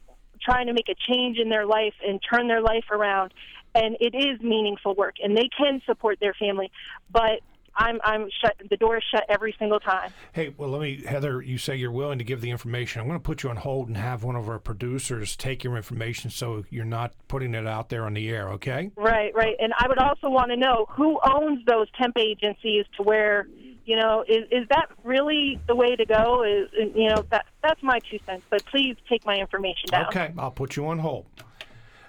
trying 0.41 0.67
to 0.67 0.73
make 0.73 0.89
a 0.89 0.95
change 1.09 1.39
in 1.39 1.49
their 1.49 1.65
life 1.65 1.95
and 2.07 2.21
turn 2.29 2.49
their 2.49 2.61
life 2.61 2.91
around 2.91 3.33
and 3.75 3.97
it 4.01 4.15
is 4.15 4.41
meaningful 4.41 4.95
work, 4.95 5.17
and 5.23 5.37
they 5.37 5.49
can 5.57 5.81
support 5.87 6.19
their 6.21 6.35
family, 6.35 6.71
but 7.11 7.41
I'm 7.75 8.01
I'm 8.05 8.29
shut. 8.41 8.55
The 8.69 8.77
door 8.77 8.99
is 8.99 9.05
shut 9.11 9.25
every 9.29 9.55
single 9.59 9.81
time. 9.81 10.13
Hey, 10.33 10.55
well, 10.57 10.71
let 10.71 10.81
me, 10.81 11.03
Heather. 11.07 11.41
You 11.41 11.59
say 11.59 11.77
you're 11.77 11.93
willing 11.93 12.19
to 12.19 12.25
give 12.25 12.41
the 12.41 12.51
information. 12.51 13.01
I'm 13.01 13.07
going 13.07 13.19
to 13.19 13.23
put 13.23 13.43
you 13.43 13.51
on 13.51 13.57
hold 13.57 13.89
and 13.89 13.97
have 13.97 14.25
one 14.25 14.37
of 14.37 14.49
our 14.49 14.59
producers 14.59 15.37
take 15.37 15.65
your 15.65 15.77
information, 15.77 16.31
so 16.31 16.65
you're 16.71 16.85
not 16.85 17.15
putting 17.29 17.55
it 17.55 17.67
out 17.67 17.89
there 17.89 18.05
on 18.05 18.15
the 18.15 18.29
air. 18.29 18.51
Okay? 18.51 18.91
Right, 18.97 19.35
right. 19.35 19.57
And 19.59 19.73
I 19.79 19.89
would 19.89 19.99
also 19.99 20.29
want 20.29 20.51
to 20.51 20.57
know 20.57 20.87
who 20.91 21.19
owns 21.25 21.65
those 21.67 21.89
temp 22.01 22.17
agencies 22.19 22.85
to 22.97 23.03
where. 23.03 23.47
You 23.85 23.97
know, 23.97 24.25
is 24.29 24.45
is 24.53 24.69
that 24.69 24.91
really 25.03 25.59
the 25.67 25.75
way 25.75 25.97
to 25.97 26.07
go? 26.07 26.45
Is 26.45 26.69
you 26.95 27.09
know 27.09 27.25
that 27.33 27.47
that's 27.65 27.83
my 27.83 27.99
two 28.09 28.21
cents. 28.25 28.45
But 28.49 28.65
please 28.67 28.95
take 29.09 29.27
my 29.27 29.35
information 29.35 29.89
down. 29.91 30.07
Okay, 30.07 30.33
I'll 30.39 30.53
put 30.53 30.77
you 30.77 30.87
on 30.87 31.01
hold. 31.01 31.27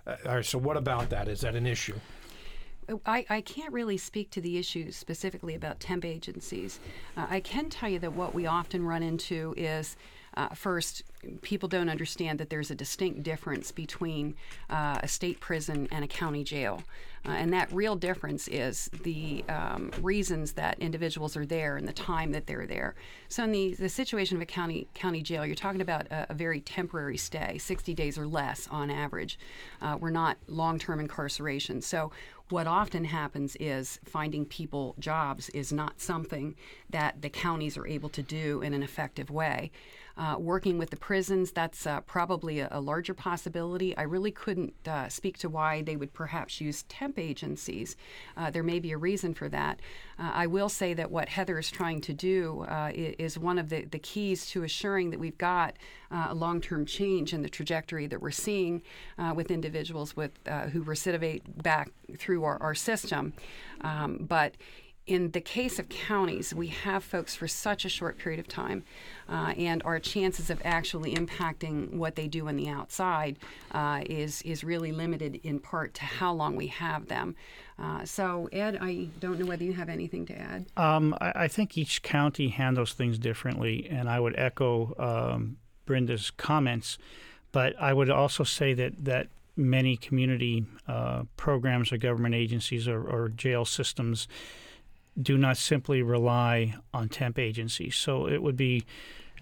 Uh, 0.05 0.15
all 0.25 0.35
right, 0.35 0.45
so 0.45 0.57
what 0.57 0.77
about 0.77 1.09
that? 1.09 1.27
Is 1.27 1.41
that 1.41 1.55
an 1.55 1.65
issue? 1.65 1.95
I, 3.05 3.25
I 3.29 3.41
can't 3.41 3.71
really 3.71 3.97
speak 3.97 4.29
to 4.31 4.41
the 4.41 4.57
issues 4.57 4.95
specifically 4.95 5.55
about 5.55 5.79
temp 5.79 6.03
agencies. 6.03 6.79
Uh, 7.15 7.27
I 7.29 7.39
can 7.39 7.69
tell 7.69 7.89
you 7.89 7.99
that 7.99 8.13
what 8.13 8.33
we 8.33 8.45
often 8.45 8.85
run 8.85 9.03
into 9.03 9.53
is 9.55 9.95
uh, 10.35 10.49
first, 10.49 11.03
people 11.41 11.69
don't 11.69 11.89
understand 11.89 12.39
that 12.39 12.49
there's 12.49 12.71
a 12.71 12.75
distinct 12.75 13.23
difference 13.23 13.71
between 13.71 14.35
uh, 14.69 14.99
a 15.01 15.07
state 15.07 15.39
prison 15.39 15.87
and 15.91 16.03
a 16.03 16.07
county 16.07 16.43
jail. 16.43 16.83
Uh, 17.25 17.31
and 17.31 17.53
that 17.53 17.71
real 17.71 17.95
difference 17.95 18.47
is 18.49 18.89
the 19.03 19.45
um, 19.47 19.91
reasons 20.01 20.53
that 20.53 20.77
individuals 20.79 21.37
are 21.37 21.45
there 21.45 21.77
and 21.77 21.87
the 21.87 21.93
time 21.93 22.31
that 22.31 22.47
they're 22.47 22.67
there. 22.67 22.95
So, 23.29 23.45
in 23.45 23.51
the, 23.51 23.75
the 23.75 23.89
situation 23.89 24.35
of 24.35 24.41
a 24.41 24.45
county 24.45 24.87
county 24.93 25.21
jail, 25.21 25.45
you're 25.45 25.55
talking 25.55 25.81
about 25.81 26.05
a, 26.07 26.27
a 26.29 26.33
very 26.33 26.59
temporary 26.59 27.17
stay, 27.17 27.57
60 27.57 27.93
days 27.93 28.17
or 28.17 28.27
less 28.27 28.67
on 28.69 28.89
average. 28.89 29.39
Uh, 29.81 29.97
we're 29.99 30.09
not 30.09 30.37
long 30.47 30.79
term 30.79 30.99
incarceration. 30.99 31.81
So, 31.81 32.11
what 32.49 32.67
often 32.67 33.05
happens 33.05 33.55
is 33.59 33.99
finding 34.03 34.45
people 34.45 34.95
jobs 34.99 35.49
is 35.49 35.71
not 35.71 36.01
something 36.01 36.55
that 36.89 37.21
the 37.21 37.29
counties 37.29 37.77
are 37.77 37.87
able 37.87 38.09
to 38.09 38.21
do 38.21 38.61
in 38.61 38.73
an 38.73 38.83
effective 38.83 39.31
way. 39.31 39.71
Uh, 40.15 40.35
working 40.37 40.77
with 40.77 40.91
the 40.91 40.97
prisons, 40.97 41.51
that's 41.51 41.87
uh, 41.87 41.99
probably 42.01 42.59
a, 42.59 42.67
a, 42.69 42.79
larger 42.79 43.15
possibility. 43.15 43.97
I 43.97 44.03
really 44.03 44.29
couldn't 44.29 44.75
uh, 44.87 45.09
speak 45.09 45.39
to 45.39 45.49
why 45.49 45.81
they 45.81 45.95
would 45.95 46.13
perhaps 46.13 46.61
use 46.61 46.83
temp 46.83 47.17
agencies. 47.17 47.95
Uh, 48.37 48.51
there 48.51 48.61
may 48.61 48.79
be 48.79 48.91
a 48.91 48.97
reason 48.97 49.33
for 49.33 49.49
that. 49.49 49.79
Uh, 50.19 50.29
I 50.31 50.45
will 50.45 50.69
say 50.69 50.93
that 50.93 51.09
what 51.09 51.29
Heather 51.29 51.57
is 51.57 51.71
trying 51.71 51.99
to 52.01 52.13
do 52.13 52.63
is 52.93 53.39
one 53.39 53.57
of 53.57 53.69
the, 53.69 53.85
the 53.85 53.97
keys 53.97 54.45
to 54.51 54.61
assuring 54.61 55.09
that 55.09 55.19
we've 55.19 55.37
got 55.39 55.77
a 56.11 56.35
long 56.35 56.61
term 56.61 56.85
change 56.85 57.33
in 57.33 57.41
the 57.41 57.49
trajectory 57.49 58.05
that 58.05 58.21
we're 58.21 58.29
seeing 58.29 58.83
with 59.33 59.49
individuals 59.49 60.15
with 60.15 60.31
who 60.71 60.83
recidivate 60.83 61.41
back 61.63 61.91
through 62.17 62.43
our, 62.43 62.61
our 62.61 62.75
system. 62.75 63.33
Um, 63.81 64.17
but 64.29 64.53
in 65.05 65.31
the 65.31 65.41
case 65.41 65.79
of 65.79 65.89
counties, 65.89 66.53
we 66.53 66.67
have 66.67 67.03
folks 67.03 67.35
for 67.35 67.47
such 67.47 67.83
a 67.83 67.89
short 67.89 68.17
period 68.17 68.39
of 68.39 68.47
time, 68.47 68.83
uh, 69.27 69.53
and 69.57 69.81
our 69.83 69.99
chances 69.99 70.49
of 70.49 70.61
actually 70.63 71.13
impacting 71.13 71.93
what 71.93 72.15
they 72.15 72.27
do 72.27 72.47
on 72.47 72.55
the 72.55 72.69
outside 72.69 73.37
uh, 73.71 74.01
is 74.05 74.41
is 74.43 74.63
really 74.63 74.91
limited 74.91 75.41
in 75.43 75.59
part 75.59 75.93
to 75.95 76.05
how 76.05 76.31
long 76.31 76.55
we 76.55 76.67
have 76.67 77.07
them. 77.07 77.35
Uh, 77.77 78.05
so, 78.05 78.47
Ed, 78.53 78.77
I 78.79 79.09
don't 79.19 79.39
know 79.39 79.45
whether 79.45 79.63
you 79.63 79.73
have 79.73 79.89
anything 79.89 80.25
to 80.27 80.37
add. 80.37 80.65
Um, 80.77 81.15
I, 81.19 81.31
I, 81.35 81.47
think 81.47 81.77
each 81.77 82.03
county 82.03 82.49
handles 82.49 82.93
things 82.93 83.17
differently, 83.17 83.87
and 83.89 84.07
I 84.07 84.19
would 84.19 84.35
echo 84.37 84.93
um, 84.99 85.57
Brinda's 85.85 86.31
comments, 86.31 86.97
but 87.51 87.73
I 87.81 87.91
would 87.91 88.09
also 88.09 88.43
say 88.43 88.73
that 88.75 89.03
that 89.03 89.27
many 89.57 89.97
community 89.97 90.65
uh, 90.87 91.23
programs 91.35 91.91
or 91.91 91.97
government 91.97 92.35
agencies 92.35 92.87
or, 92.87 93.03
or 93.03 93.29
jail 93.29 93.65
systems 93.65 94.27
do 95.21 95.37
not 95.37 95.57
simply 95.57 96.01
rely 96.01 96.75
on 96.93 97.09
temp 97.09 97.37
agencies. 97.37 97.95
So 97.95 98.27
it 98.27 98.41
would 98.41 98.57
be, 98.57 98.85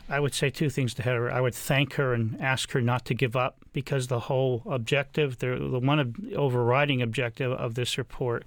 I 0.10 0.20
would 0.20 0.34
say 0.34 0.50
two 0.50 0.70
things 0.70 0.94
to 0.96 1.04
Heather. 1.04 1.32
I 1.32 1.42
would 1.42 1.56
thank 1.56 1.94
her 1.94 2.14
and 2.14 2.40
ask 2.42 2.72
her 2.72 2.82
not 2.82 3.06
to 3.06 3.14
give 3.14 3.36
up 3.36 3.58
because 3.72 4.08
the 4.08 4.22
whole 4.22 4.64
objective, 4.66 5.40
the, 5.40 5.56
the 5.56 5.80
one 5.80 6.34
overriding 6.36 7.02
objective 7.02 7.52
of 7.52 7.76
this 7.76 7.98
report, 7.98 8.44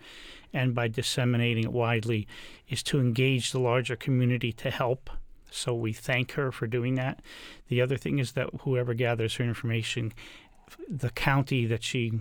and 0.52 0.74
by 0.74 0.88
disseminating 0.88 1.64
it 1.64 1.72
widely, 1.72 2.28
is 2.68 2.82
to 2.84 3.00
engage 3.00 3.52
the 3.52 3.60
larger 3.60 3.96
community 3.96 4.52
to 4.52 4.70
help. 4.70 5.10
So 5.50 5.72
we 5.72 5.92
thank 5.92 6.32
her 6.32 6.52
for 6.52 6.66
doing 6.66 6.96
that. 6.96 7.20
The 7.68 7.80
other 7.80 7.96
thing 7.96 8.18
is 8.18 8.32
that 8.32 8.50
whoever 8.60 8.92
gathers 8.92 9.36
her 9.36 9.44
information, 9.44 10.12
the 10.88 11.10
county 11.10 11.64
that 11.66 11.82
she 11.82 12.20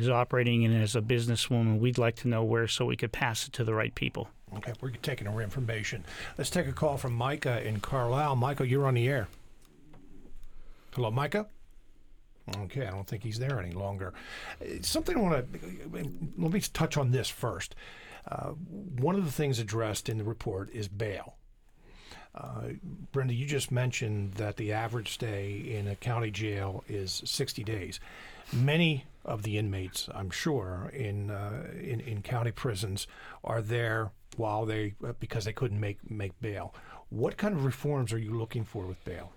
is 0.00 0.08
operating 0.08 0.62
in 0.62 0.72
as 0.80 0.96
a 0.96 1.02
businesswoman, 1.02 1.78
we'd 1.78 1.98
like 1.98 2.16
to 2.16 2.28
know 2.28 2.42
where 2.42 2.66
so 2.66 2.84
we 2.86 2.96
could 2.96 3.12
pass 3.12 3.46
it 3.46 3.52
to 3.54 3.64
the 3.64 3.74
right 3.74 3.94
people. 3.94 4.28
Okay, 4.56 4.72
we're 4.80 4.90
taking 4.90 5.26
our 5.26 5.40
information. 5.40 6.04
Let's 6.36 6.50
take 6.50 6.66
a 6.66 6.72
call 6.72 6.96
from 6.96 7.14
Micah 7.14 7.66
in 7.66 7.80
Carlisle. 7.80 8.36
Michael, 8.36 8.66
you're 8.66 8.86
on 8.86 8.94
the 8.94 9.08
air. 9.08 9.28
Hello, 10.94 11.10
Micah? 11.10 11.46
Okay, 12.58 12.86
I 12.86 12.90
don't 12.90 13.06
think 13.06 13.22
he's 13.22 13.38
there 13.38 13.60
any 13.60 13.72
longer. 13.72 14.12
Something 14.82 15.16
I 15.16 15.20
want 15.20 15.52
to 15.52 15.58
let 16.36 16.52
me 16.52 16.60
touch 16.60 16.96
on 16.96 17.10
this 17.10 17.28
first. 17.28 17.74
Uh, 18.28 18.50
one 18.98 19.14
of 19.14 19.24
the 19.24 19.32
things 19.32 19.58
addressed 19.58 20.08
in 20.08 20.18
the 20.18 20.24
report 20.24 20.70
is 20.72 20.88
bail. 20.88 21.36
Uh, 22.34 22.70
Brinda, 23.12 23.36
you 23.36 23.46
just 23.46 23.70
mentioned 23.70 24.34
that 24.34 24.56
the 24.56 24.72
average 24.72 25.12
stay 25.12 25.52
in 25.52 25.86
a 25.86 25.96
county 25.96 26.30
jail 26.30 26.82
is 26.88 27.22
60 27.24 27.62
days. 27.62 28.00
Many 28.52 29.04
of 29.24 29.42
the 29.42 29.58
inmates, 29.58 30.08
I'm 30.14 30.30
sure, 30.30 30.90
in 30.94 31.30
uh, 31.30 31.64
in, 31.74 32.00
in 32.00 32.22
county 32.22 32.50
prisons 32.50 33.06
are 33.44 33.60
there 33.60 34.10
while 34.36 34.64
they 34.64 34.94
uh, 35.06 35.12
because 35.20 35.44
they 35.44 35.52
couldn't 35.52 35.78
make 35.78 35.98
make 36.10 36.32
bail. 36.40 36.74
What 37.10 37.36
kind 37.36 37.54
of 37.54 37.64
reforms 37.64 38.12
are 38.12 38.18
you 38.18 38.32
looking 38.32 38.64
for 38.64 38.86
with 38.86 39.02
bail? 39.04 39.32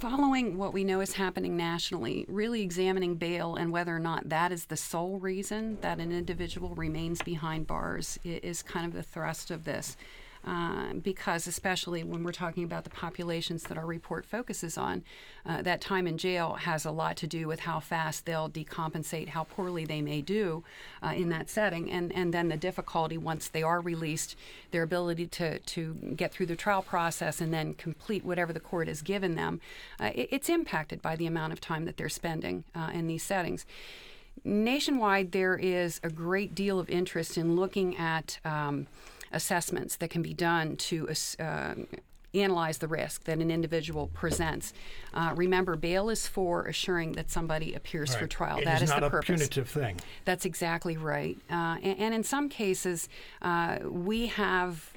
Following 0.00 0.58
what 0.58 0.72
we 0.72 0.82
know 0.82 1.00
is 1.00 1.12
happening 1.12 1.56
nationally, 1.56 2.24
really 2.26 2.60
examining 2.62 3.14
bail 3.14 3.54
and 3.54 3.70
whether 3.70 3.94
or 3.94 4.00
not 4.00 4.28
that 4.30 4.50
is 4.50 4.64
the 4.64 4.76
sole 4.76 5.20
reason 5.20 5.78
that 5.80 6.00
an 6.00 6.10
individual 6.10 6.74
remains 6.74 7.22
behind 7.22 7.68
bars 7.68 8.18
is 8.24 8.62
kind 8.62 8.84
of 8.84 8.94
the 8.94 9.04
thrust 9.04 9.52
of 9.52 9.64
this. 9.64 9.96
Um, 10.44 11.00
because 11.04 11.46
especially 11.46 12.02
when 12.02 12.24
we're 12.24 12.32
talking 12.32 12.64
about 12.64 12.82
the 12.82 12.90
populations 12.90 13.62
that 13.64 13.78
our 13.78 13.86
report 13.86 14.26
focuses 14.26 14.76
on, 14.76 15.04
uh, 15.46 15.62
that 15.62 15.80
time 15.80 16.08
in 16.08 16.18
jail 16.18 16.54
has 16.54 16.84
a 16.84 16.90
lot 16.90 17.16
to 17.18 17.28
do 17.28 17.46
with 17.46 17.60
how 17.60 17.78
fast 17.78 18.26
they'll 18.26 18.50
decompensate, 18.50 19.28
how 19.28 19.44
poorly 19.44 19.84
they 19.84 20.02
may 20.02 20.20
do 20.20 20.64
uh, 21.00 21.12
in 21.14 21.28
that 21.28 21.48
setting, 21.48 21.90
and, 21.90 22.12
and 22.12 22.34
then 22.34 22.48
the 22.48 22.56
difficulty 22.56 23.16
once 23.16 23.48
they 23.48 23.62
are 23.62 23.80
released, 23.80 24.36
their 24.72 24.82
ability 24.82 25.28
to, 25.28 25.60
to 25.60 25.94
get 26.16 26.32
through 26.32 26.46
the 26.46 26.56
trial 26.56 26.82
process 26.82 27.40
and 27.40 27.54
then 27.54 27.74
complete 27.74 28.24
whatever 28.24 28.52
the 28.52 28.60
court 28.60 28.88
has 28.88 29.00
given 29.00 29.36
them. 29.36 29.60
Uh, 30.00 30.10
it, 30.12 30.28
it's 30.32 30.48
impacted 30.48 31.00
by 31.00 31.14
the 31.14 31.26
amount 31.26 31.52
of 31.52 31.60
time 31.60 31.84
that 31.84 31.96
they're 31.96 32.08
spending 32.08 32.64
uh, 32.74 32.90
in 32.92 33.06
these 33.06 33.22
settings 33.22 33.64
nationwide, 34.44 35.32
there 35.32 35.56
is 35.56 36.00
a 36.02 36.10
great 36.10 36.54
deal 36.54 36.78
of 36.78 36.88
interest 36.90 37.38
in 37.38 37.54
looking 37.54 37.96
at 37.96 38.38
um, 38.44 38.86
assessments 39.32 39.96
that 39.96 40.10
can 40.10 40.22
be 40.22 40.34
done 40.34 40.76
to 40.76 41.08
uh, 41.40 41.74
analyze 42.34 42.78
the 42.78 42.88
risk 42.88 43.24
that 43.24 43.38
an 43.38 43.50
individual 43.50 44.08
presents. 44.08 44.72
Uh, 45.12 45.32
remember, 45.36 45.76
bail 45.76 46.08
is 46.08 46.26
for 46.26 46.66
assuring 46.66 47.12
that 47.12 47.30
somebody 47.30 47.74
appears 47.74 48.10
right. 48.10 48.20
for 48.20 48.26
trial. 48.26 48.58
It 48.58 48.64
that 48.64 48.76
is, 48.76 48.84
is 48.84 48.90
not 48.90 49.00
the 49.00 49.06
a 49.06 49.10
purpose. 49.10 49.26
punitive 49.26 49.68
thing. 49.68 50.00
That's 50.24 50.44
exactly 50.44 50.96
right. 50.96 51.36
Uh, 51.50 51.76
and, 51.82 51.98
and, 51.98 52.14
in 52.14 52.24
some 52.24 52.48
cases, 52.48 53.08
uh, 53.42 53.78
we 53.84 54.28
have 54.28 54.92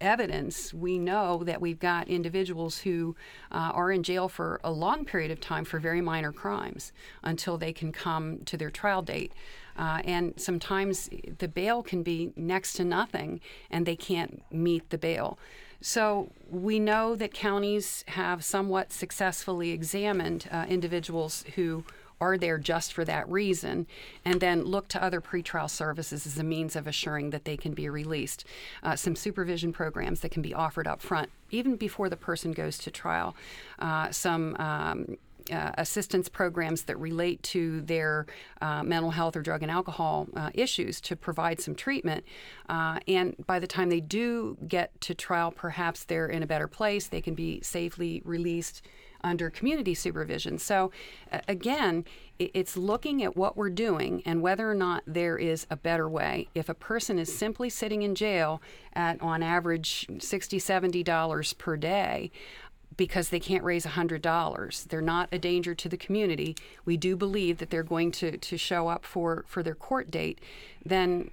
evidence, 0.00 0.72
we 0.72 0.98
know 0.98 1.42
that 1.44 1.60
we've 1.60 1.78
got 1.78 2.08
individuals 2.08 2.78
who 2.78 3.16
uh, 3.50 3.72
are 3.74 3.90
in 3.90 4.02
jail 4.02 4.28
for 4.28 4.60
a 4.62 4.70
long 4.70 5.04
period 5.04 5.30
of 5.30 5.40
time 5.40 5.64
for 5.64 5.78
very 5.78 6.00
minor 6.00 6.32
crimes 6.32 6.92
until 7.22 7.58
they 7.58 7.72
can 7.72 7.90
come 7.92 8.38
to 8.44 8.56
their 8.56 8.70
trial 8.70 9.02
date. 9.02 9.32
Uh, 9.78 10.02
and 10.04 10.34
sometimes 10.36 11.08
the 11.38 11.48
bail 11.48 11.82
can 11.82 12.02
be 12.02 12.32
next 12.36 12.72
to 12.74 12.84
nothing 12.84 13.40
and 13.70 13.86
they 13.86 13.96
can't 13.96 14.42
meet 14.52 14.90
the 14.90 14.98
bail. 14.98 15.38
So 15.80 16.32
we 16.50 16.80
know 16.80 17.14
that 17.14 17.32
counties 17.32 18.04
have 18.08 18.44
somewhat 18.44 18.92
successfully 18.92 19.70
examined 19.70 20.48
uh, 20.50 20.66
individuals 20.68 21.44
who 21.54 21.84
are 22.20 22.36
there 22.36 22.58
just 22.58 22.92
for 22.92 23.04
that 23.04 23.28
reason, 23.28 23.86
and 24.24 24.40
then 24.40 24.64
look 24.64 24.88
to 24.88 25.00
other 25.02 25.20
pretrial 25.20 25.70
services 25.70 26.26
as 26.26 26.36
a 26.36 26.42
means 26.42 26.74
of 26.74 26.86
assuring 26.88 27.30
that 27.30 27.44
they 27.44 27.56
can 27.56 27.74
be 27.74 27.88
released. 27.88 28.44
Uh, 28.82 28.96
some 28.96 29.14
supervision 29.14 29.72
programs 29.72 30.18
that 30.20 30.30
can 30.30 30.42
be 30.42 30.52
offered 30.52 30.88
up 30.88 31.00
front, 31.00 31.30
even 31.50 31.76
before 31.76 32.08
the 32.08 32.16
person 32.16 32.50
goes 32.50 32.76
to 32.78 32.90
trial. 32.90 33.36
Uh, 33.78 34.10
some 34.10 34.56
um, 34.58 35.16
uh, 35.52 35.72
assistance 35.78 36.28
programs 36.28 36.82
that 36.82 36.98
relate 36.98 37.42
to 37.42 37.80
their 37.82 38.26
uh, 38.60 38.82
mental 38.82 39.10
health 39.10 39.36
or 39.36 39.42
drug 39.42 39.62
and 39.62 39.70
alcohol 39.70 40.26
uh, 40.36 40.50
issues 40.54 41.00
to 41.00 41.16
provide 41.16 41.60
some 41.60 41.74
treatment. 41.74 42.24
Uh, 42.68 42.98
and 43.06 43.34
by 43.46 43.58
the 43.58 43.66
time 43.66 43.88
they 43.88 44.00
do 44.00 44.56
get 44.66 44.98
to 45.00 45.14
trial, 45.14 45.50
perhaps 45.50 46.04
they're 46.04 46.28
in 46.28 46.42
a 46.42 46.46
better 46.46 46.68
place. 46.68 47.06
They 47.06 47.20
can 47.20 47.34
be 47.34 47.60
safely 47.62 48.22
released 48.24 48.82
under 49.24 49.50
community 49.50 49.94
supervision. 49.94 50.58
So, 50.58 50.92
again, 51.48 52.04
it's 52.38 52.76
looking 52.76 53.24
at 53.24 53.36
what 53.36 53.56
we're 53.56 53.70
doing 53.70 54.22
and 54.24 54.40
whether 54.40 54.70
or 54.70 54.74
not 54.74 55.02
there 55.06 55.36
is 55.36 55.66
a 55.70 55.76
better 55.76 56.08
way. 56.08 56.48
If 56.54 56.68
a 56.68 56.74
person 56.74 57.18
is 57.18 57.36
simply 57.36 57.68
sitting 57.68 58.02
in 58.02 58.14
jail 58.14 58.62
at, 58.92 59.20
on 59.20 59.42
average, 59.42 60.06
$60, 60.08 61.04
$70 61.04 61.58
per 61.58 61.76
day, 61.76 62.30
because 62.98 63.30
they 63.30 63.40
can't 63.40 63.64
raise 63.64 63.86
$100. 63.86 64.88
They're 64.88 65.00
not 65.00 65.30
a 65.32 65.38
danger 65.38 65.74
to 65.74 65.88
the 65.88 65.96
community. 65.96 66.54
We 66.84 66.98
do 66.98 67.16
believe 67.16 67.58
that 67.58 67.70
they're 67.70 67.82
going 67.82 68.12
to, 68.12 68.36
to 68.36 68.58
show 68.58 68.88
up 68.88 69.06
for, 69.06 69.44
for 69.46 69.62
their 69.62 69.76
court 69.76 70.10
date. 70.10 70.40
Then 70.84 71.30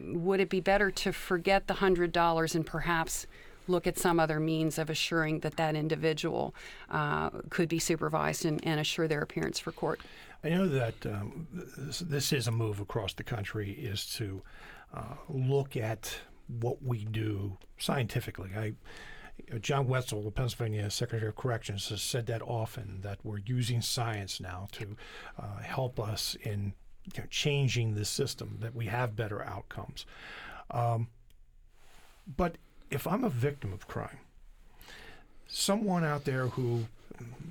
would 0.00 0.40
it 0.40 0.48
be 0.48 0.60
better 0.60 0.90
to 0.92 1.12
forget 1.12 1.66
the 1.66 1.74
$100 1.74 2.54
and 2.54 2.64
perhaps 2.64 3.26
look 3.66 3.86
at 3.86 3.98
some 3.98 4.18
other 4.18 4.38
means 4.40 4.78
of 4.78 4.88
assuring 4.88 5.40
that 5.40 5.56
that 5.56 5.74
individual 5.74 6.54
uh, 6.88 7.30
could 7.50 7.68
be 7.68 7.80
supervised 7.80 8.44
and, 8.46 8.64
and, 8.64 8.80
assure 8.80 9.08
their 9.08 9.20
appearance 9.20 9.58
for 9.58 9.72
court? 9.72 10.00
I 10.42 10.50
know 10.50 10.68
that 10.68 11.04
um, 11.04 11.48
this, 11.52 11.98
this, 11.98 12.32
is 12.32 12.46
a 12.46 12.52
move 12.52 12.80
across 12.80 13.12
the 13.12 13.24
country 13.24 13.72
is 13.72 14.06
to 14.14 14.40
uh, 14.94 15.16
look 15.28 15.76
at 15.76 16.16
what 16.60 16.82
we 16.82 17.04
do 17.04 17.58
scientifically. 17.76 18.50
I 18.56 18.72
John 19.60 19.88
Wetzel, 19.88 20.22
the 20.22 20.30
Pennsylvania 20.30 20.90
Secretary 20.90 21.28
of 21.28 21.36
Corrections, 21.36 21.88
has 21.88 22.02
said 22.02 22.26
that 22.26 22.42
often 22.42 23.00
that 23.02 23.18
we're 23.22 23.38
using 23.38 23.80
science 23.80 24.40
now 24.40 24.68
to 24.72 24.96
uh, 25.38 25.58
help 25.62 25.98
us 25.98 26.36
in 26.42 26.74
you 27.14 27.22
know, 27.22 27.26
changing 27.30 27.94
the 27.94 28.04
system, 28.04 28.58
that 28.60 28.74
we 28.74 28.86
have 28.86 29.16
better 29.16 29.42
outcomes. 29.42 30.04
Um, 30.70 31.08
but 32.36 32.56
if 32.90 33.06
I'm 33.06 33.24
a 33.24 33.30
victim 33.30 33.72
of 33.72 33.88
crime, 33.88 34.18
someone 35.46 36.04
out 36.04 36.24
there 36.24 36.48
who, 36.48 36.86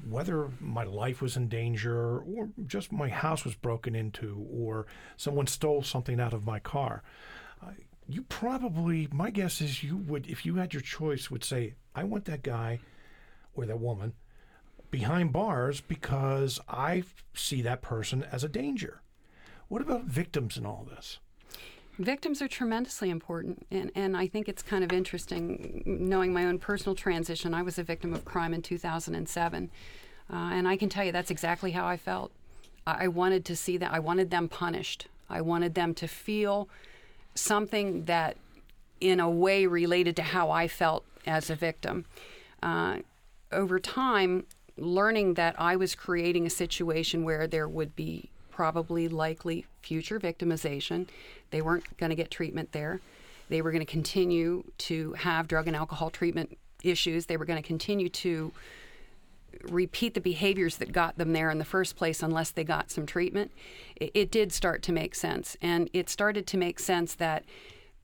whether 0.08 0.50
my 0.60 0.84
life 0.84 1.22
was 1.22 1.36
in 1.36 1.48
danger 1.48 2.20
or 2.20 2.50
just 2.68 2.92
my 2.92 3.10
house 3.10 3.44
was 3.44 3.56
broken 3.56 3.96
into 3.96 4.46
or 4.52 4.86
someone 5.16 5.48
stole 5.48 5.82
something 5.82 6.20
out 6.20 6.34
of 6.34 6.46
my 6.46 6.60
car, 6.60 7.02
you 8.08 8.24
probably, 8.24 9.08
my 9.12 9.30
guess 9.30 9.62
is 9.62 9.84
you 9.84 9.98
would, 9.98 10.28
if 10.28 10.46
you 10.46 10.56
had 10.56 10.74
your 10.74 10.82
choice, 10.82 11.30
would 11.30 11.44
say, 11.44 11.76
I 11.94 12.04
want 12.04 12.26
that 12.26 12.44
guy 12.44 12.80
or 13.54 13.66
that 13.66 13.80
woman 13.80 14.14
behind 14.92 15.34
bars 15.34 15.82
because 15.82 16.60
I 16.70 17.04
see 17.34 17.62
that 17.64 17.82
person 17.82 18.24
as 18.24 18.44
a 18.44 18.50
danger. 18.50 19.02
What 19.68 19.82
about 19.82 20.06
victims 20.06 20.58
in 20.58 20.66
all 20.66 20.88
this? 20.90 21.20
Victims 22.00 22.42
are 22.42 22.48
tremendously 22.48 23.10
important, 23.10 23.66
and, 23.72 23.92
and 23.96 24.16
I 24.16 24.28
think 24.28 24.48
it's 24.48 24.62
kind 24.62 24.84
of 24.84 24.94
interesting 24.94 25.82
knowing 25.86 26.32
my 26.32 26.46
own 26.46 26.60
personal 26.60 26.96
transition. 26.96 27.56
I 27.56 27.64
was 27.64 27.80
a 27.80 27.84
victim 27.84 28.14
of 28.14 28.24
crime 28.24 28.54
in 28.54 28.62
2007, 28.62 29.72
uh, 30.32 30.36
and 30.36 30.68
I 30.68 30.78
can 30.78 30.90
tell 30.90 31.04
you 31.04 31.12
that's 31.12 31.32
exactly 31.32 31.72
how 31.72 31.88
I 31.88 31.98
felt. 31.98 32.32
I, 32.86 33.06
I 33.06 33.08
wanted 33.08 33.46
to 33.46 33.56
see 33.56 33.78
that, 33.78 33.92
I 33.92 34.00
wanted 34.00 34.30
them 34.30 34.48
punished. 34.48 35.08
I 35.30 35.42
wanted 35.42 35.74
them 35.74 35.94
to 35.96 36.08
feel 36.08 36.70
something 37.40 38.06
that, 38.06 38.38
in 39.00 39.20
a 39.20 39.30
way, 39.30 39.66
related 39.66 40.16
to 40.18 40.24
how 40.24 40.52
I 40.52 40.68
felt 40.68 41.06
as 41.26 41.50
a 41.50 41.56
victim. 41.56 42.06
Uh, 42.64 42.98
over 43.52 43.80
time, 43.80 44.46
learning 44.78 45.36
that 45.36 45.56
I 45.60 45.76
was 45.76 45.96
creating 45.96 46.46
a 46.46 46.50
situation 46.50 47.24
where 47.24 47.48
there 47.48 47.68
would 47.68 47.96
be 47.96 48.30
probably 48.52 49.08
likely 49.08 49.66
future 49.82 50.20
victimization. 50.20 51.08
They 51.52 51.62
weren't 51.62 51.98
going 51.98 52.10
to 52.10 52.16
get 52.16 52.32
treatment 52.32 52.72
there. 52.72 53.02
They 53.50 53.62
were 53.62 53.72
going 53.72 53.86
to 53.86 53.92
continue 53.92 54.64
to 54.80 55.14
have 55.14 55.48
drug 55.48 55.68
and 55.68 55.76
alcohol 55.76 56.10
treatment 56.10 56.58
issues. 56.84 57.26
They 57.26 57.38
were 57.38 57.46
going 57.46 57.62
to 57.62 57.68
continue 57.68 58.10
to 58.10 58.52
repeat 59.64 60.14
the 60.14 60.22
behaviors 60.22 60.78
that 60.78 60.92
got 60.92 61.18
them 61.18 61.34
there 61.34 61.50
in 61.50 61.58
the 61.58 61.66
first 61.66 61.96
place 61.96 62.24
unless 62.24 62.52
they 62.52 62.64
got 62.64 62.92
some 62.92 63.06
treatment. 63.06 63.52
It, 63.96 64.12
it 64.14 64.32
did 64.32 64.52
start 64.52 64.82
to 64.84 64.92
make 64.92 65.16
sense. 65.16 65.58
And 65.62 65.90
it 65.94 66.10
started 66.10 66.48
to 66.48 66.58
make 66.58 66.80
sense 66.80 67.16
that 67.16 67.46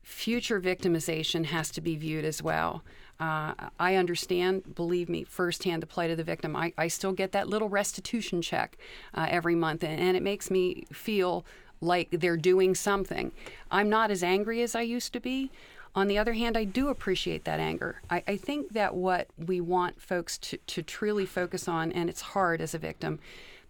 future 0.02 0.60
victimization 0.60 1.46
has 1.46 1.70
to 1.70 1.80
be 1.80 1.96
viewed 1.96 2.24
as 2.24 2.42
well. 2.42 2.82
Uh, 3.20 3.54
I 3.78 3.94
understand, 3.94 4.74
believe 4.74 5.08
me, 5.08 5.24
firsthand 5.24 5.82
the 5.82 5.86
plight 5.86 6.10
of 6.10 6.16
the 6.16 6.24
victim. 6.24 6.56
I, 6.56 6.72
I 6.76 6.88
still 6.88 7.12
get 7.12 7.32
that 7.32 7.48
little 7.48 7.68
restitution 7.68 8.42
check 8.42 8.76
uh, 9.14 9.26
every 9.30 9.54
month, 9.54 9.84
and, 9.84 10.00
and 10.00 10.16
it 10.16 10.22
makes 10.22 10.50
me 10.50 10.84
feel 10.92 11.46
like 11.80 12.08
they're 12.10 12.36
doing 12.36 12.74
something. 12.74 13.30
I'm 13.70 13.88
not 13.88 14.10
as 14.10 14.22
angry 14.22 14.62
as 14.62 14.74
I 14.74 14.82
used 14.82 15.12
to 15.12 15.20
be. 15.20 15.50
On 15.94 16.08
the 16.08 16.18
other 16.18 16.32
hand, 16.32 16.56
I 16.56 16.64
do 16.64 16.88
appreciate 16.88 17.44
that 17.44 17.60
anger. 17.60 18.02
I, 18.10 18.22
I 18.26 18.36
think 18.36 18.72
that 18.72 18.94
what 18.94 19.28
we 19.38 19.60
want 19.60 20.00
folks 20.00 20.38
to, 20.38 20.56
to 20.56 20.82
truly 20.82 21.24
focus 21.24 21.68
on, 21.68 21.92
and 21.92 22.10
it's 22.10 22.20
hard 22.20 22.60
as 22.60 22.74
a 22.74 22.78
victim, 22.78 23.20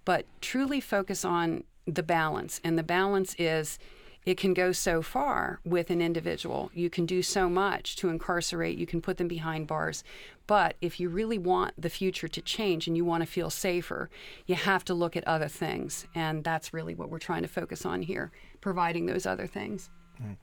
but 0.05 0.25
truly 0.41 0.81
focus 0.81 1.25
on 1.25 1.65
the 1.87 2.03
balance. 2.03 2.61
And 2.65 2.79
the 2.79 2.83
balance 2.83 3.35
is 3.39 3.79
it 4.25 4.39
can 4.39 4.55
go 4.55 4.73
so 4.73 5.03
far 5.03 5.61
with 5.67 5.91
an 5.91 6.01
individual. 6.01 6.71
You 6.73 6.89
can 6.89 7.05
do 7.05 7.23
so 7.23 7.51
much 7.51 7.95
to 7.97 8.09
incarcerate, 8.09 8.79
you 8.79 8.87
can 8.87 9.03
put 9.03 9.19
them 9.19 9.29
behind 9.29 9.67
bars. 9.67 10.03
But 10.47 10.77
if 10.81 10.99
you 10.99 11.11
really 11.11 11.39
want 11.39 11.75
the 11.81 11.91
future 11.91 12.29
to 12.29 12.41
change 12.41 12.87
and 12.87 12.97
you 12.97 13.05
want 13.05 13.23
to 13.23 13.27
feel 13.27 13.51
safer, 13.51 14.09
you 14.47 14.55
have 14.55 14.85
to 14.87 14.95
look 14.95 15.15
at 15.15 15.29
other 15.29 15.49
things. 15.49 16.07
And 16.15 16.43
that's 16.43 16.73
really 16.73 16.95
what 16.95 17.11
we're 17.11 17.19
trying 17.19 17.43
to 17.43 17.49
focus 17.49 17.85
on 17.85 18.01
here, 18.01 18.31
providing 18.63 19.05
those 19.07 19.27
other 19.27 19.47
things. 19.47 19.91
Mm. 20.23 20.37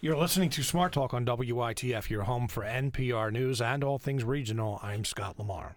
You're 0.00 0.16
listening 0.16 0.50
to 0.50 0.62
Smart 0.62 0.92
Talk 0.92 1.14
on 1.14 1.24
WITF, 1.24 2.10
your 2.10 2.24
home 2.24 2.48
for 2.48 2.62
NPR 2.62 3.32
News 3.32 3.60
and 3.60 3.82
all 3.82 3.98
things 3.98 4.24
regional. 4.24 4.78
I'm 4.82 5.04
Scott 5.04 5.38
Lamar. 5.38 5.76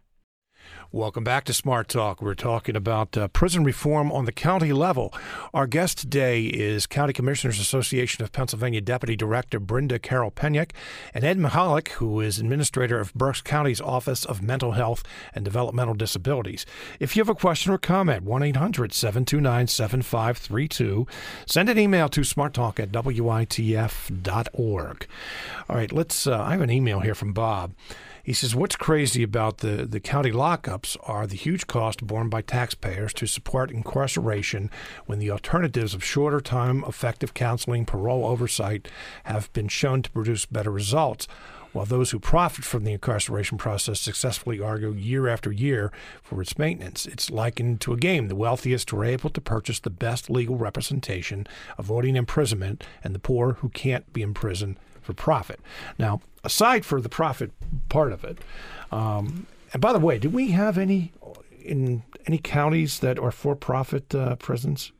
Welcome 0.91 1.23
back 1.23 1.45
to 1.45 1.53
Smart 1.53 1.87
Talk. 1.87 2.19
We're 2.19 2.33
talking 2.33 2.75
about 2.75 3.15
uh, 3.15 3.27
prison 3.27 3.63
reform 3.63 4.11
on 4.11 4.25
the 4.25 4.31
county 4.31 4.73
level. 4.73 5.13
Our 5.53 5.67
guest 5.67 5.99
today 5.99 6.45
is 6.45 6.87
County 6.87 7.13
Commissioners 7.13 7.59
Association 7.59 8.23
of 8.23 8.31
Pennsylvania 8.31 8.81
Deputy 8.81 9.15
Director 9.15 9.59
Brinda 9.59 10.01
Carroll 10.01 10.31
Penyak 10.31 10.71
and 11.13 11.23
Ed 11.23 11.37
Michalik, 11.37 11.89
who 11.89 12.19
is 12.19 12.39
administrator 12.39 12.99
of 12.99 13.13
Berks 13.13 13.41
County's 13.41 13.79
Office 13.79 14.25
of 14.25 14.41
Mental 14.41 14.71
Health 14.71 15.03
and 15.35 15.45
Developmental 15.45 15.93
Disabilities. 15.93 16.65
If 16.99 17.15
you 17.15 17.21
have 17.21 17.29
a 17.29 17.35
question 17.35 17.71
or 17.71 17.77
comment, 17.77 18.23
1 18.23 18.41
800 18.41 18.91
729 18.91 19.67
7532. 19.67 21.05
Send 21.45 21.69
an 21.69 21.77
email 21.77 22.09
to 22.09 22.21
smarttalk 22.21 22.79
at 22.79 22.91
witf.org. 22.91 23.97
All 25.69 25.75
right, 25.75 25.91
let's. 25.91 26.25
Uh, 26.25 26.41
I 26.41 26.51
have 26.53 26.61
an 26.61 26.71
email 26.71 27.01
here 27.01 27.13
from 27.13 27.33
Bob. 27.33 27.73
He 28.23 28.33
says, 28.33 28.55
What's 28.55 28.75
crazy 28.75 29.23
about 29.23 29.59
the, 29.59 29.85
the 29.85 29.99
county 29.99 30.31
lockups 30.31 30.97
are 31.03 31.27
the 31.27 31.35
huge 31.35 31.67
cost 31.67 32.05
borne 32.05 32.29
by 32.29 32.41
taxpayers 32.41 33.13
to 33.13 33.27
support 33.27 33.71
incarceration 33.71 34.69
when 35.05 35.19
the 35.19 35.31
alternatives 35.31 35.93
of 35.93 36.03
shorter 36.03 36.41
time, 36.41 36.83
effective 36.87 37.33
counseling, 37.33 37.85
parole 37.85 38.25
oversight 38.25 38.87
have 39.23 39.51
been 39.53 39.67
shown 39.67 40.01
to 40.01 40.11
produce 40.11 40.45
better 40.45 40.71
results 40.71 41.27
while 41.71 41.85
those 41.85 42.11
who 42.11 42.19
profit 42.19 42.65
from 42.65 42.83
the 42.83 42.93
incarceration 42.93 43.57
process 43.57 43.99
successfully 43.99 44.59
argue 44.59 44.91
year 44.93 45.27
after 45.27 45.51
year 45.51 45.91
for 46.21 46.41
its 46.41 46.57
maintenance. 46.57 47.05
It's 47.05 47.29
likened 47.29 47.81
to 47.81 47.93
a 47.93 47.97
game. 47.97 48.27
The 48.27 48.35
wealthiest 48.35 48.91
are 48.93 49.05
able 49.05 49.29
to 49.29 49.41
purchase 49.41 49.79
the 49.79 49.89
best 49.89 50.29
legal 50.29 50.57
representation, 50.57 51.47
avoiding 51.77 52.15
imprisonment, 52.15 52.83
and 53.03 53.13
the 53.13 53.19
poor 53.19 53.53
who 53.53 53.69
can't 53.69 54.11
be 54.13 54.21
imprisoned 54.21 54.77
for 55.01 55.13
profit. 55.13 55.59
Now, 55.97 56.21
aside 56.43 56.85
for 56.85 57.01
the 57.01 57.09
profit 57.09 57.51
part 57.89 58.11
of 58.11 58.23
it, 58.23 58.39
um, 58.91 59.47
and 59.73 59.81
by 59.81 59.93
the 59.93 59.99
way, 59.99 60.17
do 60.17 60.29
we 60.29 60.51
have 60.51 60.77
any 60.77 61.11
in 61.61 62.03
any 62.25 62.37
counties 62.37 62.99
that 62.99 63.19
are 63.19 63.31
for-profit 63.31 64.13
uh, 64.13 64.35
prisons? 64.35 64.91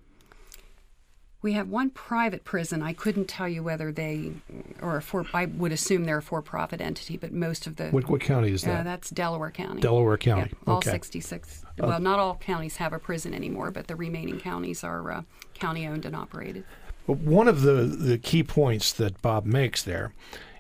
We 1.42 1.54
have 1.54 1.70
one 1.70 1.90
private 1.92 2.44
prison. 2.44 2.82
I 2.82 2.92
couldn't 2.92 3.30
tell 3.30 3.48
you 3.48 3.64
whether 3.64 3.94
they 3.94 4.34
or 4.82 5.00
for. 5.00 5.26
I 5.34 5.46
would 5.46 5.72
assume 5.72 6.04
they're 6.04 6.18
a 6.18 6.22
for-profit 6.22 6.82
entity, 6.82 7.16
but 7.16 7.32
most 7.32 7.66
of 7.66 7.78
the. 7.78 7.90
What, 7.92 8.10
what 8.10 8.20
county 8.20 8.52
is 8.52 8.64
that? 8.64 8.82
Uh, 8.82 8.84
that's 8.84 9.10
Delaware 9.10 9.52
County. 9.52 9.80
Delaware 9.80 10.18
County. 10.18 10.52
Yeah, 10.52 10.72
all 10.72 10.78
okay. 10.80 10.92
66. 10.92 11.64
Uh, 11.64 11.88
well, 11.88 12.00
not 12.02 12.20
all 12.20 12.36
counties 12.36 12.76
have 12.76 12.92
a 12.92 13.00
prison 13.00 13.34
anymore, 13.34 13.72
but 13.72 13.88
the 13.88 13.96
remaining 13.96 14.38
counties 14.38 14.84
are 14.84 15.12
uh, 15.12 15.22
county-owned 15.54 16.06
and 16.06 16.16
operated. 16.16 16.66
One 17.06 17.48
of 17.48 17.62
the, 17.62 17.84
the 17.86 18.18
key 18.18 18.44
points 18.44 18.92
that 18.94 19.20
Bob 19.22 19.46
makes 19.46 19.82
there 19.82 20.14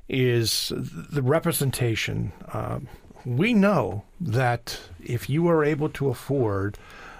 is 0.09 0.73
the 0.75 1.21
representation. 1.21 2.33
Uh, 2.51 2.79
we 3.25 3.53
know 3.53 4.03
that 4.19 4.79
if 5.03 5.29
you 5.29 5.47
are 5.47 5.63
able 5.63 5.89
to 5.89 6.09
afford 6.09 6.77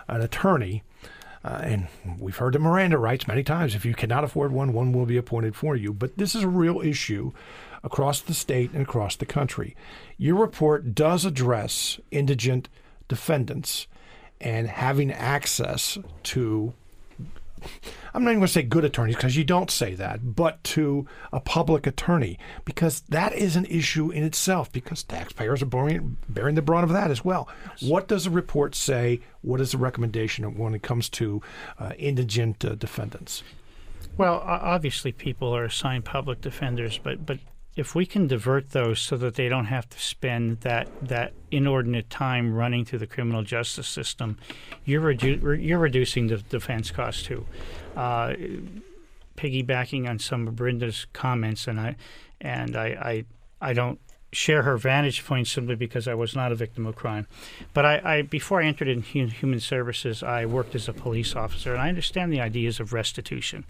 an 0.08 0.22
attorney, 0.22 0.84
uh, 1.44 1.62
and 1.64 1.88
we've 2.18 2.38
heard 2.38 2.54
the 2.54 2.60
Miranda 2.60 2.98
rights 2.98 3.28
many 3.28 3.44
times. 3.44 3.76
If 3.76 3.86
you 3.86 3.94
cannot 3.94 4.24
afford 4.24 4.52
one, 4.52 4.74
one 4.74 4.92
will 4.92 5.06
be 5.06 5.18
appointed 5.18 5.56
for 5.56 5.76
you. 5.76 5.94
But 5.94 6.18
this 6.18 6.36
is 6.36 6.44
a 6.44 6.50
real 6.50 6.82
issue 6.82 7.32
across 7.84 8.20
the 8.20 8.34
state 8.34 8.72
and 8.74 8.82
across 8.82 9.16
the 9.16 9.26
country. 9.26 9.76
Your 10.18 10.36
report 10.36 10.94
does 10.94 11.24
address 11.24 12.00
indigent 12.12 12.68
defendants 13.08 13.88
and 14.42 14.68
having 14.68 15.12
access 15.12 15.98
to 16.24 16.74
I'm 18.14 18.24
not 18.24 18.32
even 18.32 18.40
going 18.40 18.48
to 18.48 18.54
say 18.54 18.64
good 18.64 18.86
attorneys 18.86 19.16
because 19.16 19.36
you 19.36 19.44
don't 19.44 19.72
say 19.72 19.96
that, 19.96 20.36
but 20.36 20.64
to 20.66 21.08
a 21.32 21.40
public 21.40 21.88
attorney 21.88 22.38
because 22.66 23.02
that 23.10 23.34
is 23.34 23.56
an 23.56 23.66
issue 23.66 24.12
in 24.12 24.24
itself 24.24 24.72
because 24.72 25.04
taxpayers 25.04 25.62
are 25.62 25.68
bearing, 25.68 26.18
bearing 26.28 26.56
the 26.56 26.62
brunt 26.62 26.84
of 26.84 26.92
that 26.92 27.12
as 27.12 27.24
well. 27.24 27.48
Yes. 27.66 27.90
What 27.90 28.08
does 28.08 28.26
the 28.26 28.30
report 28.32 28.76
say? 28.76 29.22
What 29.42 29.62
is 29.62 29.72
the 29.72 29.78
recommendation 29.78 30.58
when 30.58 30.74
it 30.74 30.82
comes 30.82 31.10
to 31.10 31.42
uh, 31.80 31.92
indigent 31.98 32.66
uh, 32.66 32.76
defendants? 32.76 33.44
Well, 34.18 34.42
obviously, 34.46 35.14
people 35.14 35.56
are 35.56 35.64
assigned 35.64 36.04
public 36.04 36.42
defenders, 36.42 37.00
but 37.02 37.26
but 37.26 37.40
if 37.76 37.96
we 37.96 38.06
can 38.06 38.28
divert 38.28 38.72
those 38.72 39.00
so 39.00 39.16
that 39.18 39.36
they 39.36 39.48
don't 39.48 39.66
have 39.66 39.90
to 39.90 40.00
spend 40.00 40.62
that 40.62 40.88
that 41.02 41.34
inordinate 41.52 42.10
time 42.10 42.54
running 42.54 42.84
through 42.86 43.00
the 43.00 43.08
criminal 43.08 43.44
justice 43.44 43.88
system, 43.88 44.38
you're 44.86 45.02
redu- 45.02 45.64
you're 45.66 45.80
reducing 45.80 46.28
the 46.28 46.38
defense 46.38 46.92
cost 46.92 47.26
too. 47.26 47.46
Uh, 47.96 48.34
piggybacking 49.38 50.10
on 50.10 50.20
some 50.20 50.48
of 50.48 50.56
Brinda's 50.56 51.06
comments, 51.14 51.68
and 51.68 51.80
I 51.80 51.96
and 52.42 52.76
I, 52.76 53.26
I 53.62 53.70
I 53.70 53.74
don't 53.74 54.00
share 54.32 54.62
her 54.64 54.78
vantage 54.78 55.26
point 55.26 55.48
simply 55.48 55.76
because 55.76 56.08
I 56.08 56.14
was 56.14 56.36
not 56.36 56.52
a 56.52 56.56
victim 56.56 56.86
of 56.86 56.96
crime. 56.96 57.28
But 57.74 57.86
I, 57.86 58.02
I 58.04 58.22
before 58.22 58.62
I 58.62 58.66
entered 58.66 58.88
in 58.88 59.02
human 59.02 59.60
services, 59.60 60.22
I 60.22 60.46
worked 60.46 60.76
as 60.76 60.88
a 60.88 60.94
police 60.94 61.36
officer, 61.36 61.74
and 61.74 61.82
I 61.82 61.90
understand 61.90 62.32
the 62.32 62.42
ideas 62.42 62.80
of 62.80 62.94
restitution 62.94 63.66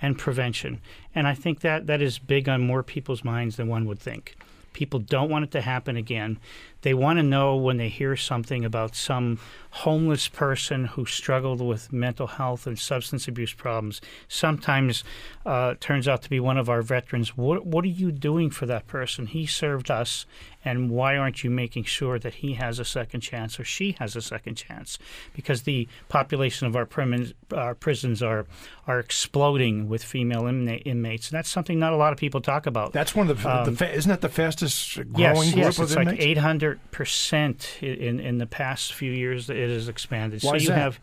and 0.00 0.18
prevention. 0.18 0.80
And 1.14 1.26
I 1.26 1.34
think 1.34 1.60
that 1.60 1.86
that 1.86 2.00
is 2.00 2.18
big 2.18 2.48
on 2.48 2.66
more 2.66 2.82
people's 2.82 3.24
minds 3.24 3.56
than 3.56 3.68
one 3.68 3.86
would 3.86 3.98
think. 3.98 4.36
People 4.72 4.98
don't 4.98 5.30
want 5.30 5.44
it 5.44 5.50
to 5.52 5.60
happen 5.60 5.96
again. 5.96 6.38
They 6.84 6.92
want 6.92 7.18
to 7.18 7.22
know 7.22 7.56
when 7.56 7.78
they 7.78 7.88
hear 7.88 8.14
something 8.14 8.62
about 8.62 8.94
some 8.94 9.38
homeless 9.70 10.28
person 10.28 10.84
who 10.84 11.06
struggled 11.06 11.60
with 11.60 11.92
mental 11.92 12.26
health 12.26 12.66
and 12.66 12.78
substance 12.78 13.26
abuse 13.26 13.54
problems. 13.54 14.02
Sometimes 14.28 15.02
uh, 15.46 15.74
turns 15.80 16.06
out 16.06 16.20
to 16.22 16.30
be 16.30 16.38
one 16.38 16.58
of 16.58 16.68
our 16.68 16.82
veterans. 16.82 17.38
What 17.38 17.66
what 17.66 17.86
are 17.86 17.88
you 17.88 18.12
doing 18.12 18.50
for 18.50 18.66
that 18.66 18.86
person? 18.86 19.26
He 19.26 19.46
served 19.46 19.90
us, 19.90 20.26
and 20.62 20.90
why 20.90 21.16
aren't 21.16 21.42
you 21.42 21.50
making 21.50 21.84
sure 21.84 22.18
that 22.18 22.34
he 22.34 22.52
has 22.54 22.78
a 22.78 22.84
second 22.84 23.22
chance 23.22 23.58
or 23.58 23.64
she 23.64 23.96
has 23.98 24.14
a 24.14 24.22
second 24.22 24.56
chance? 24.56 24.98
Because 25.34 25.62
the 25.62 25.88
population 26.10 26.66
of 26.66 26.76
our, 26.76 26.86
prim- 26.86 27.32
our 27.52 27.74
prisons 27.74 28.22
are 28.22 28.46
are 28.86 29.00
exploding 29.00 29.88
with 29.88 30.04
female 30.04 30.46
inmates, 30.46 31.30
and 31.30 31.38
that's 31.38 31.48
something 31.48 31.78
not 31.78 31.94
a 31.94 31.96
lot 31.96 32.12
of 32.12 32.18
people 32.18 32.42
talk 32.42 32.66
about. 32.66 32.92
That's 32.92 33.14
one 33.14 33.30
of 33.30 33.42
the, 33.42 33.58
um, 33.60 33.64
the 33.64 33.72
fa- 33.72 33.92
isn't 33.92 34.10
that 34.10 34.20
the 34.20 34.28
fastest 34.28 34.96
growing 35.12 35.18
yes, 35.18 35.52
group 35.52 35.64
yes, 35.64 35.78
of 35.78 35.84
it's 35.84 35.96
inmates? 35.96 36.18
like 36.18 36.20
800 36.20 36.73
percent 36.90 37.78
in 37.80 38.20
in 38.20 38.38
the 38.38 38.46
past 38.46 38.94
few 38.94 39.12
years. 39.12 39.50
It 39.50 39.70
has 39.70 39.88
expanded. 39.88 40.42
Why 40.42 40.58
so 40.58 40.62
you 40.62 40.68
that? 40.68 40.78
have, 40.78 41.00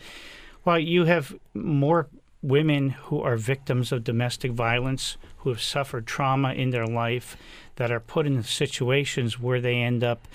well, 0.66 0.80
you 0.80 1.06
have 1.06 1.36
more 1.54 2.08
women 2.42 2.90
who 2.90 3.22
are 3.22 3.38
victims 3.38 3.92
of 3.92 4.04
domestic 4.04 4.52
violence 4.52 5.18
who 5.38 5.50
have 5.50 5.62
suffered 5.62 6.08
trauma 6.08 6.54
in 6.54 6.72
their 6.72 6.88
life 6.88 7.38
that 7.76 7.92
are 7.92 8.00
put 8.00 8.26
in 8.26 8.42
situations 8.44 9.40
where 9.40 9.62
they 9.62 9.76
end 9.76 10.04
up 10.04 10.28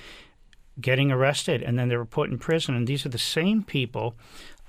getting 0.80 1.10
arrested 1.10 1.62
and 1.62 1.78
then 1.78 1.88
they're 1.88 2.04
put 2.04 2.30
in 2.30 2.38
prison. 2.38 2.74
And 2.74 2.86
these 2.86 3.06
are 3.06 3.10
the 3.10 3.18
same 3.18 3.62
people 3.62 4.14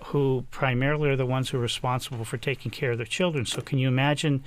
who 0.05 0.45
primarily 0.51 1.09
are 1.09 1.15
the 1.15 1.25
ones 1.25 1.49
who 1.49 1.57
are 1.57 1.61
responsible 1.61 2.23
for 2.23 2.37
taking 2.37 2.71
care 2.71 2.91
of 2.91 2.97
their 2.97 3.05
children. 3.05 3.45
So, 3.45 3.61
can 3.61 3.79
you 3.79 3.87
imagine 3.87 4.43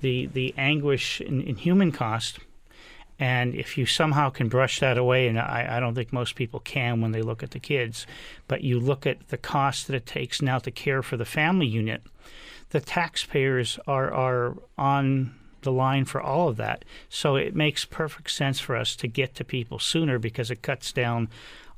the 0.00 0.26
the 0.26 0.54
anguish 0.56 1.20
in, 1.20 1.42
in 1.42 1.56
human 1.56 1.92
cost? 1.92 2.38
And 3.18 3.54
if 3.54 3.78
you 3.78 3.86
somehow 3.86 4.30
can 4.30 4.48
brush 4.48 4.80
that 4.80 4.98
away, 4.98 5.28
and 5.28 5.38
I, 5.38 5.76
I, 5.76 5.80
don't 5.80 5.94
think 5.94 6.12
most 6.12 6.34
people 6.34 6.58
can 6.60 7.00
when 7.00 7.12
they 7.12 7.22
look 7.22 7.42
at 7.42 7.52
the 7.52 7.60
kids, 7.60 8.06
but 8.48 8.62
you 8.62 8.80
look 8.80 9.06
at 9.06 9.28
the 9.28 9.36
cost 9.36 9.86
that 9.86 9.94
it 9.94 10.06
takes 10.06 10.42
now 10.42 10.58
to 10.58 10.70
care 10.70 11.02
for 11.02 11.16
the 11.16 11.24
family 11.24 11.66
unit, 11.66 12.02
the 12.70 12.80
taxpayers 12.80 13.78
are, 13.86 14.12
are 14.12 14.56
on 14.76 15.34
the 15.62 15.72
line 15.72 16.04
for 16.04 16.20
all 16.20 16.48
of 16.48 16.56
that. 16.56 16.84
So 17.08 17.36
it 17.36 17.54
makes 17.54 17.84
perfect 17.84 18.30
sense 18.30 18.58
for 18.58 18.76
us 18.76 18.96
to 18.96 19.06
get 19.06 19.34
to 19.36 19.44
people 19.44 19.78
sooner 19.78 20.18
because 20.18 20.50
it 20.50 20.62
cuts 20.62 20.92
down 20.92 21.28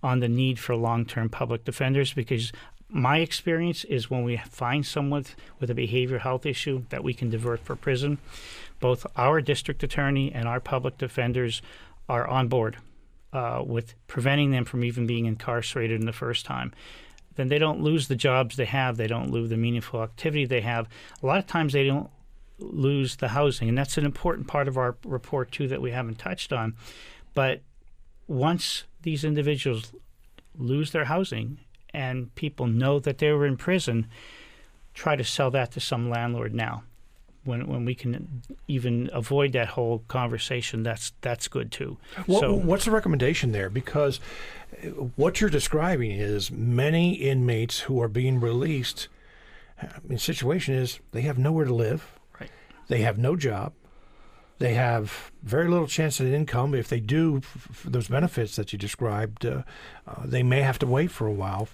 on 0.03 0.21
the 0.21 0.29
need 0.29 0.59
for 0.59 0.75
long 0.75 1.05
term 1.05 1.29
public 1.29 1.65
defenders 1.65 2.13
because 2.13 2.53
my 2.89 3.19
experience 3.19 3.85
is 3.85 4.11
when 4.11 4.23
we 4.23 4.37
find 4.37 4.87
someone 4.87 5.21
with, 5.21 5.37
with 5.59 5.71
a 5.71 5.75
behavioral 5.75 6.21
health 6.21 6.47
issue 6.47 6.85
that 6.91 7.03
we 7.03 7.15
can 7.15 7.31
divert 7.31 7.61
for 7.61 7.75
prison, 7.75 8.19
both 8.81 9.07
our 9.17 9.41
district 9.41 9.83
attorney 9.83 10.33
and 10.33 10.47
our 10.47 10.61
public 10.61 10.99
defenders 10.99 11.63
are 12.09 12.27
on 12.27 12.49
board 12.49 12.77
uh, 13.33 13.63
with 13.65 13.95
preventing 14.07 14.51
them 14.51 14.65
from 14.65 14.85
even 14.85 15.07
being 15.07 15.27
incarcerated 15.27 16.01
in 16.01 16.07
the 16.07 16.13
first 16.13 16.47
time. 16.47 16.73
Then 17.35 17.49
they 17.49 17.59
don't 17.59 17.83
lose 17.83 18.09
the 18.09 18.17
jobs 18.17 18.57
they 18.57 18.65
have, 18.65 18.97
they 18.97 19.07
don't 19.07 19.31
lose 19.31 19.51
the 19.51 19.57
meaningful 19.57 20.03
activity 20.03 20.47
they 20.47 20.63
have. 20.63 20.89
A 21.23 21.27
lot 21.27 21.39
of 21.39 21.47
times 21.47 21.73
they 21.73 21.87
don't 21.87 22.11
lose 22.59 23.17
the 23.17 23.29
housing, 23.29 23.69
and 23.69 23.77
that's 23.77 23.99
an 23.99 24.07
important 24.07 24.47
part 24.47 24.69
of 24.69 24.79
our 24.79 24.97
report 25.05 25.53
too 25.53 25.69
that 25.69 25.83
we 25.83 25.91
haven't 25.91 26.19
touched 26.19 26.53
on. 26.53 26.75
But 27.35 27.61
once 28.27 28.85
these 29.03 29.25
individuals 29.25 29.93
lose 30.57 30.93
their 30.93 31.05
housing 31.05 31.59
and 31.93 32.35
people 32.35 32.67
know 32.67 32.99
that 32.99 33.19
they 33.19 33.31
were 33.33 33.47
in 33.47 33.57
prison, 33.57 34.07
try 34.95 35.17
to 35.17 35.25
sell 35.25 35.51
that 35.51 35.73
to 35.73 35.81
some 35.81 36.09
landlord 36.09 36.55
now. 36.55 36.85
When, 37.47 37.67
when 37.67 37.85
we 37.85 37.95
can 37.95 38.43
even 38.69 39.09
avoid 39.13 39.53
that 39.53 39.69
whole 39.69 40.05
conversation, 40.09 40.83
that's 40.83 41.13
that's 41.21 41.49
good 41.49 41.71
too. 41.73 41.99
What, 42.27 42.41
so, 42.41 42.55
what's 42.55 42.85
the 42.85 42.91
recommendation 42.91 43.53
there? 43.53 43.71
Because 43.71 44.21
what 45.17 45.41
you're 45.41 45.51
describing 45.51 46.11
is 46.11 46.51
many 46.51 47.15
inmates 47.15 47.81
who 47.81 48.01
are 48.03 48.09
being 48.09 48.41
released. 48.41 49.09
I 49.81 49.87
mean, 50.05 50.17
the 50.17 50.19
situation 50.19 50.75
is 50.75 51.01
they 51.13 51.23
have 51.23 51.39
nowhere 51.39 51.65
to 51.65 51.75
live. 51.75 52.19
Right. 52.41 52.51
They 52.89 52.99
have 53.03 53.19
no 53.19 53.37
job. 53.37 53.73
They 54.59 54.73
have 54.75 55.31
very 55.43 55.69
little 55.69 55.87
chance 55.87 56.21
at 56.21 56.27
income. 56.29 56.75
If 56.75 56.89
they 56.89 57.01
do, 57.01 57.43
those 57.85 58.09
benefits 58.09 58.57
that 58.57 58.73
you 58.73 58.79
described, 58.79 59.45
uh, 59.45 59.63
uh, 60.07 60.23
they 60.25 60.43
may 60.43 60.63
have 60.63 60.79
to 60.79 60.87
wait 60.87 61.11
for 61.11 61.27
a 61.27 61.33
while. 61.33 61.69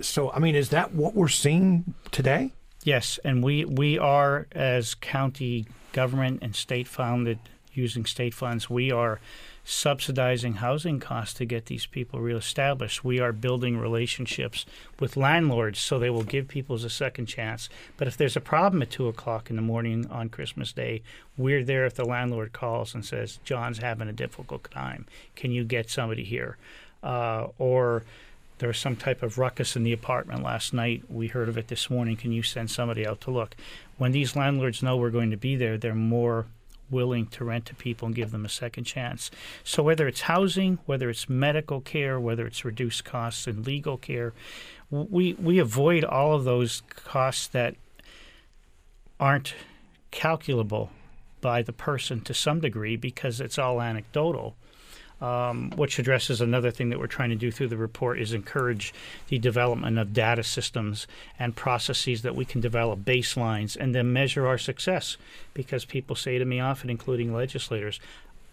So, 0.00 0.32
I 0.32 0.40
mean, 0.40 0.56
is 0.56 0.70
that 0.70 0.92
what 0.92 1.14
we're 1.14 1.28
seeing 1.28 1.94
today? 2.10 2.52
Yes, 2.82 3.18
and 3.24 3.42
we, 3.42 3.64
we 3.64 3.98
are, 3.98 4.46
as 4.52 4.94
county 4.94 5.66
government 5.92 6.38
and 6.42 6.56
state 6.56 6.88
funded, 6.88 7.38
using 7.72 8.04
state 8.04 8.34
funds, 8.34 8.68
we 8.68 8.90
are 8.90 9.20
subsidizing 9.62 10.54
housing 10.54 10.98
costs 10.98 11.34
to 11.34 11.44
get 11.44 11.66
these 11.66 11.86
people 11.86 12.20
reestablished. 12.20 13.04
We 13.04 13.20
are 13.20 13.32
building 13.32 13.78
relationships 13.78 14.66
with 14.98 15.16
landlords 15.16 15.78
so 15.78 15.98
they 15.98 16.10
will 16.10 16.24
give 16.24 16.48
people 16.48 16.76
a 16.76 16.90
second 16.90 17.26
chance. 17.26 17.68
But 17.96 18.08
if 18.08 18.16
there's 18.16 18.36
a 18.36 18.40
problem 18.40 18.82
at 18.82 18.90
two 18.90 19.06
o'clock 19.08 19.50
in 19.50 19.56
the 19.56 19.62
morning 19.62 20.06
on 20.10 20.30
Christmas 20.30 20.72
Day, 20.72 21.02
we're 21.36 21.62
there 21.62 21.84
if 21.84 21.94
the 21.94 22.04
landlord 22.04 22.52
calls 22.52 22.94
and 22.94 23.04
says, 23.04 23.38
John's 23.44 23.78
having 23.78 24.08
a 24.08 24.12
difficult 24.12 24.68
time. 24.70 25.06
Can 25.36 25.52
you 25.52 25.64
get 25.64 25.90
somebody 25.90 26.24
here? 26.24 26.56
Uh, 27.02 27.48
or 27.58 28.02
there 28.60 28.68
was 28.68 28.78
some 28.78 28.94
type 28.94 29.22
of 29.22 29.38
ruckus 29.38 29.74
in 29.74 29.82
the 29.82 29.92
apartment 29.92 30.42
last 30.42 30.72
night. 30.72 31.02
We 31.08 31.28
heard 31.28 31.48
of 31.48 31.56
it 31.56 31.68
this 31.68 31.88
morning. 31.90 32.16
Can 32.16 32.30
you 32.30 32.42
send 32.42 32.70
somebody 32.70 33.06
out 33.06 33.22
to 33.22 33.30
look? 33.30 33.56
When 33.96 34.12
these 34.12 34.36
landlords 34.36 34.82
know 34.82 34.96
we're 34.96 35.10
going 35.10 35.30
to 35.30 35.36
be 35.36 35.56
there, 35.56 35.78
they're 35.78 35.94
more 35.94 36.46
willing 36.90 37.26
to 37.26 37.44
rent 37.44 37.66
to 37.66 37.74
people 37.74 38.06
and 38.06 38.14
give 38.14 38.32
them 38.32 38.44
a 38.44 38.50
second 38.50 38.84
chance. 38.84 39.30
So 39.64 39.82
whether 39.82 40.06
it's 40.06 40.22
housing, 40.22 40.78
whether 40.84 41.08
it's 41.08 41.28
medical 41.28 41.80
care, 41.80 42.20
whether 42.20 42.46
it's 42.46 42.64
reduced 42.64 43.04
costs 43.04 43.46
in 43.46 43.62
legal 43.62 43.96
care, 43.96 44.34
we 44.90 45.32
we 45.34 45.58
avoid 45.58 46.04
all 46.04 46.34
of 46.34 46.44
those 46.44 46.82
costs 46.88 47.46
that 47.48 47.76
aren't 49.18 49.54
calculable 50.10 50.90
by 51.40 51.62
the 51.62 51.72
person 51.72 52.20
to 52.20 52.34
some 52.34 52.60
degree 52.60 52.96
because 52.96 53.40
it's 53.40 53.58
all 53.58 53.80
anecdotal 53.80 54.56
um, 55.20 55.70
which 55.76 55.98
addresses 55.98 56.40
another 56.40 56.70
thing 56.70 56.90
that 56.90 56.98
we're 56.98 57.06
trying 57.06 57.30
to 57.30 57.36
do 57.36 57.50
through 57.50 57.68
the 57.68 57.76
report 57.76 58.20
is 58.20 58.32
encourage 58.32 58.94
the 59.28 59.38
development 59.38 59.98
of 59.98 60.12
data 60.12 60.42
systems 60.42 61.06
and 61.38 61.54
processes 61.54 62.22
that 62.22 62.34
we 62.34 62.44
can 62.44 62.60
develop 62.60 63.00
baselines 63.00 63.76
and 63.76 63.94
then 63.94 64.12
measure 64.12 64.46
our 64.46 64.58
success. 64.58 65.16
Because 65.52 65.84
people 65.84 66.16
say 66.16 66.38
to 66.38 66.44
me 66.44 66.60
often 66.60 66.90
including 66.90 67.34
legislators 67.34 68.00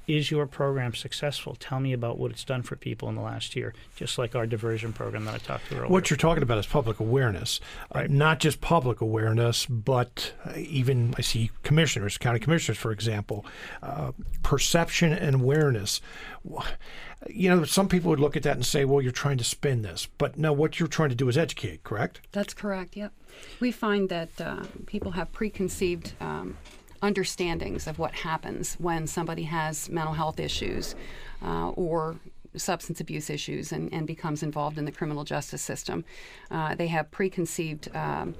is 0.07 0.31
your 0.31 0.47
program 0.47 0.95
successful? 0.95 1.55
Tell 1.59 1.79
me 1.79 1.91
about 1.93 2.17
what 2.17 2.31
it's 2.31 2.45
done 2.45 2.63
for 2.63 2.75
people 2.75 3.09
in 3.09 3.15
the 3.15 3.21
last 3.21 3.55
year, 3.55 3.73
just 3.95 4.17
like 4.17 4.35
our 4.35 4.47
diversion 4.47 4.93
program 4.93 5.25
that 5.25 5.35
I 5.35 5.37
talked 5.37 5.67
to 5.69 5.75
earlier. 5.75 5.89
What 5.89 6.09
you're 6.09 6.17
talking 6.17 6.43
about 6.43 6.57
is 6.57 6.65
public 6.65 6.99
awareness, 6.99 7.59
uh, 7.93 7.99
right. 7.99 8.09
uh, 8.09 8.13
not 8.13 8.39
just 8.39 8.61
public 8.61 9.01
awareness, 9.01 9.65
but 9.65 10.33
uh, 10.45 10.53
even 10.55 11.13
I 11.17 11.21
see 11.21 11.51
commissioners, 11.63 12.17
county 12.17 12.39
commissioners, 12.39 12.77
for 12.77 12.91
example, 12.91 13.45
uh, 13.83 14.13
perception 14.43 15.11
and 15.11 15.35
awareness. 15.35 15.99
You 17.27 17.49
know, 17.49 17.63
some 17.65 17.89
people 17.89 18.09
would 18.11 18.19
look 18.19 18.37
at 18.37 18.43
that 18.43 18.55
and 18.55 18.65
say, 18.65 18.85
well, 18.85 19.01
you're 19.01 19.11
trying 19.11 19.37
to 19.39 19.43
spin 19.43 19.81
this. 19.81 20.07
But 20.17 20.37
no, 20.37 20.53
what 20.53 20.79
you're 20.79 20.87
trying 20.87 21.09
to 21.09 21.15
do 21.15 21.27
is 21.27 21.37
educate, 21.37 21.83
correct? 21.83 22.21
That's 22.31 22.53
correct, 22.53 22.95
yep. 22.95 23.11
We 23.59 23.71
find 23.71 24.07
that 24.09 24.29
uh, 24.39 24.63
people 24.85 25.11
have 25.11 25.31
preconceived 25.33 26.13
um, 26.21 26.57
understandings 27.07 27.87
of 27.87 27.97
what 27.97 28.13
happens 28.13 28.75
when 28.75 29.07
somebody 29.07 29.43
has 29.43 29.89
mental 29.89 30.13
health 30.13 30.39
issues 30.39 30.95
uh, 31.41 31.69
or 31.69 32.17
substance 32.55 32.99
abuse 32.99 33.29
issues 33.29 33.71
and, 33.71 33.93
and, 33.93 34.07
becomes 34.07 34.43
involved 34.43 34.77
in 34.77 34.85
the 34.85 34.91
criminal 34.91 35.23
justice 35.23 35.61
system. 35.61 36.03
Uh, 36.49 36.75
they 36.75 36.87
have 36.87 37.09
preconceived 37.11 37.95
um, 37.95 38.35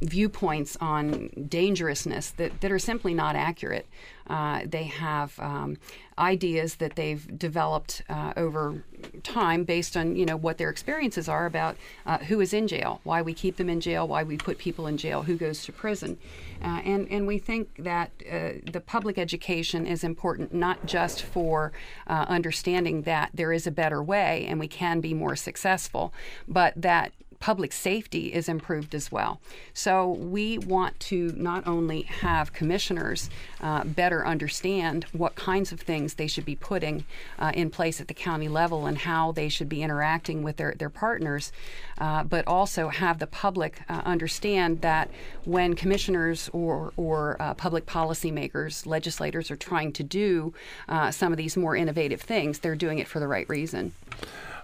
viewpoints 0.00 0.76
on 0.80 1.30
dangerousness 1.48 2.30
that, 2.32 2.60
that 2.60 2.70
are 2.70 2.78
simply 2.78 3.12
not 3.12 3.34
accurate. 3.34 3.86
Uh, 4.28 4.60
they 4.64 4.84
have 4.84 5.38
um, 5.38 5.76
ideas 6.18 6.76
that 6.76 6.96
they've 6.96 7.38
developed 7.38 8.02
uh, 8.08 8.32
over 8.36 8.82
time 9.22 9.64
based 9.64 9.96
on 9.96 10.16
you 10.16 10.24
know 10.24 10.36
what 10.36 10.58
their 10.58 10.70
experiences 10.70 11.28
are 11.28 11.46
about 11.46 11.76
uh, 12.06 12.18
who 12.18 12.40
is 12.40 12.52
in 12.52 12.66
jail, 12.66 13.00
why 13.04 13.22
we 13.22 13.32
keep 13.32 13.56
them 13.56 13.68
in 13.68 13.80
jail, 13.80 14.06
why 14.08 14.22
we 14.22 14.36
put 14.36 14.58
people 14.58 14.86
in 14.86 14.96
jail, 14.96 15.22
who 15.22 15.36
goes 15.36 15.64
to 15.64 15.72
prison, 15.72 16.18
uh, 16.62 16.80
and 16.84 17.06
and 17.10 17.26
we 17.26 17.38
think 17.38 17.68
that 17.78 18.10
uh, 18.30 18.50
the 18.70 18.82
public 18.84 19.18
education 19.18 19.86
is 19.86 20.02
important 20.02 20.52
not 20.52 20.86
just 20.86 21.22
for 21.22 21.72
understanding 22.06 23.02
that 23.02 23.30
there 23.34 23.52
is 23.52 23.66
a 23.66 23.70
better 23.70 24.02
way 24.02 24.46
and 24.48 24.58
we 24.58 24.68
can 24.68 25.00
be 25.00 25.12
more 25.12 25.36
successful, 25.36 26.12
but 26.48 26.72
that 26.76 27.12
public 27.40 27.72
safety 27.72 28.32
is 28.32 28.48
improved 28.48 28.94
as 28.94 29.12
well. 29.12 29.40
So 29.74 30.08
we 30.08 30.58
want 30.58 30.98
to 31.00 31.32
not 31.36 31.66
only 31.66 32.02
have 32.02 32.52
commissioners 32.52 33.30
uh, 33.60 33.84
better 33.84 34.26
understand 34.26 35.04
what 35.12 35.34
kinds 35.34 35.72
of 35.72 35.80
things 35.80 36.14
they 36.14 36.26
should 36.26 36.44
be 36.44 36.56
putting 36.56 37.04
uh, 37.38 37.52
in 37.54 37.70
place 37.70 38.00
at 38.00 38.08
the 38.08 38.14
county 38.14 38.48
level 38.48 38.86
and 38.86 38.98
how 38.98 39.32
they 39.32 39.48
should 39.48 39.68
be 39.68 39.82
interacting 39.82 40.42
with 40.42 40.56
their, 40.56 40.74
their 40.78 40.90
partners, 40.90 41.52
uh, 41.98 42.24
but 42.24 42.46
also 42.46 42.88
have 42.88 43.18
the 43.18 43.26
public 43.26 43.80
uh, 43.88 44.02
understand 44.04 44.80
that 44.80 45.10
when 45.44 45.74
commissioners 45.74 46.50
or, 46.52 46.92
or 46.96 47.36
uh, 47.40 47.54
public 47.54 47.86
policymakers, 47.86 48.86
legislators 48.86 49.50
are 49.50 49.56
trying 49.56 49.92
to 49.92 50.02
do 50.02 50.52
uh, 50.88 51.10
some 51.10 51.32
of 51.32 51.36
these 51.36 51.56
more 51.56 51.76
innovative 51.76 52.20
things, 52.20 52.60
they're 52.60 52.74
doing 52.76 52.98
it 52.98 53.08
for 53.08 53.20
the 53.20 53.28
right 53.28 53.48
reason. 53.48 53.92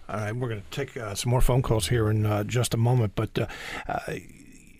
All 0.08 0.16
right, 0.16 0.34
we're 0.34 0.48
going 0.48 0.62
to 0.62 0.70
take 0.70 0.96
uh, 0.96 1.14
some 1.14 1.30
more 1.30 1.40
phone 1.40 1.62
calls 1.62 1.88
here 1.88 2.10
in 2.10 2.26
uh, 2.26 2.44
just 2.44 2.74
a 2.74 2.78
moment, 2.78 3.12
but. 3.14 3.38
Uh, 3.38 3.46
uh, 3.88 4.14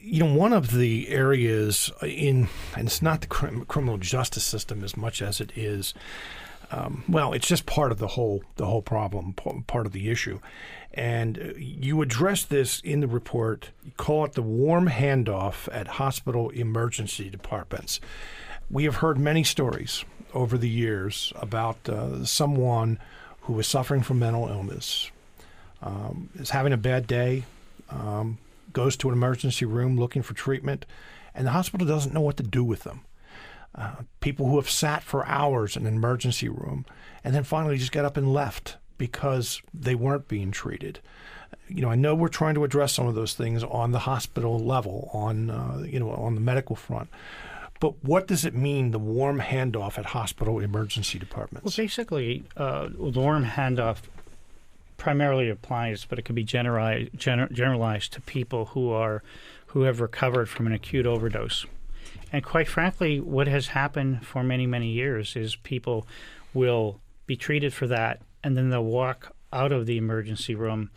you 0.04 0.18
know, 0.18 0.34
one 0.34 0.52
of 0.52 0.72
the 0.72 1.08
areas 1.10 1.88
in, 2.02 2.48
and 2.76 2.88
it's 2.88 3.02
not 3.02 3.20
the 3.20 3.28
crim- 3.28 3.64
criminal 3.66 3.98
justice 3.98 4.42
system 4.42 4.82
as 4.82 4.96
much 4.96 5.22
as 5.22 5.40
it 5.40 5.52
is, 5.54 5.94
um, 6.72 7.04
well, 7.06 7.34
it's 7.34 7.46
just 7.46 7.66
part 7.66 7.92
of 7.92 7.98
the 7.98 8.08
whole 8.08 8.42
the 8.56 8.66
whole 8.66 8.80
problem, 8.82 9.34
part 9.34 9.86
of 9.86 9.92
the 9.92 10.10
issue. 10.10 10.40
And 10.94 11.38
uh, 11.38 11.42
you 11.56 12.00
address 12.00 12.44
this 12.44 12.80
in 12.80 13.00
the 13.00 13.06
report. 13.06 13.70
You 13.84 13.92
call 13.96 14.24
it 14.24 14.32
the 14.32 14.42
warm 14.42 14.88
handoff 14.88 15.68
at 15.70 15.86
hospital 15.86 16.50
emergency 16.50 17.28
departments. 17.28 18.00
We 18.70 18.84
have 18.84 18.96
heard 18.96 19.18
many 19.18 19.44
stories 19.44 20.04
over 20.32 20.56
the 20.56 20.68
years 20.68 21.32
about 21.36 21.88
uh, 21.88 22.24
someone 22.24 22.98
who 23.42 23.58
is 23.58 23.66
suffering 23.66 24.02
from 24.02 24.18
mental 24.18 24.48
illness, 24.48 25.10
um, 25.82 26.30
is 26.36 26.50
having 26.50 26.72
a 26.72 26.76
bad 26.76 27.06
day, 27.06 27.44
um, 27.90 28.38
goes 28.72 28.96
to 28.96 29.08
an 29.08 29.14
emergency 29.14 29.64
room 29.64 29.98
looking 29.98 30.22
for 30.22 30.34
treatment, 30.34 30.86
and 31.34 31.46
the 31.46 31.50
hospital 31.50 31.86
doesn't 31.86 32.14
know 32.14 32.20
what 32.20 32.36
to 32.36 32.42
do 32.42 32.62
with 32.64 32.84
them. 32.84 33.00
Uh, 33.74 33.96
people 34.20 34.48
who 34.48 34.56
have 34.56 34.68
sat 34.68 35.02
for 35.02 35.26
hours 35.26 35.76
in 35.76 35.86
an 35.86 35.94
emergency 35.94 36.48
room 36.48 36.84
and 37.24 37.34
then 37.34 37.42
finally 37.42 37.78
just 37.78 37.92
got 37.92 38.04
up 38.04 38.18
and 38.18 38.32
left 38.32 38.76
because 38.98 39.62
they 39.72 39.94
weren't 39.94 40.28
being 40.28 40.50
treated. 40.50 41.00
you 41.68 41.80
know, 41.82 41.90
I 41.90 41.94
know 41.94 42.14
we're 42.14 42.28
trying 42.28 42.54
to 42.54 42.64
address 42.64 42.92
some 42.92 43.06
of 43.06 43.14
those 43.14 43.34
things 43.34 43.64
on 43.64 43.92
the 43.92 44.00
hospital 44.00 44.58
level, 44.58 45.10
on 45.12 45.50
uh, 45.50 45.84
you 45.86 45.98
know, 45.98 46.10
on 46.10 46.34
the 46.34 46.40
medical 46.40 46.76
front. 46.76 47.08
But 47.82 48.04
what 48.04 48.28
does 48.28 48.44
it 48.44 48.54
mean, 48.54 48.92
the 48.92 49.00
warm 49.00 49.40
handoff 49.40 49.98
at 49.98 50.04
hospital 50.04 50.60
emergency 50.60 51.18
departments? 51.18 51.64
Well, 51.64 51.84
basically, 51.84 52.44
uh, 52.56 52.90
the 52.90 53.18
warm 53.18 53.44
handoff 53.44 54.02
primarily 54.98 55.50
applies, 55.50 56.04
but 56.04 56.16
it 56.16 56.24
can 56.24 56.36
be 56.36 56.44
generalized, 56.44 57.10
gener- 57.16 57.50
generalized 57.50 58.12
to 58.12 58.20
people 58.20 58.66
who 58.66 58.92
are 58.92 59.24
who 59.66 59.82
have 59.82 60.00
recovered 60.00 60.48
from 60.48 60.68
an 60.68 60.72
acute 60.72 61.06
overdose. 61.06 61.66
And 62.32 62.44
quite 62.44 62.68
frankly, 62.68 63.18
what 63.18 63.48
has 63.48 63.66
happened 63.68 64.24
for 64.24 64.44
many, 64.44 64.64
many 64.64 64.90
years 64.90 65.34
is 65.34 65.56
people 65.56 66.06
will 66.54 67.00
be 67.26 67.34
treated 67.34 67.74
for 67.74 67.88
that, 67.88 68.20
and 68.44 68.56
then 68.56 68.70
they'll 68.70 68.84
walk 68.84 69.34
out 69.52 69.72
of 69.72 69.86
the 69.86 69.96
emergency 69.96 70.54
room, 70.54 70.90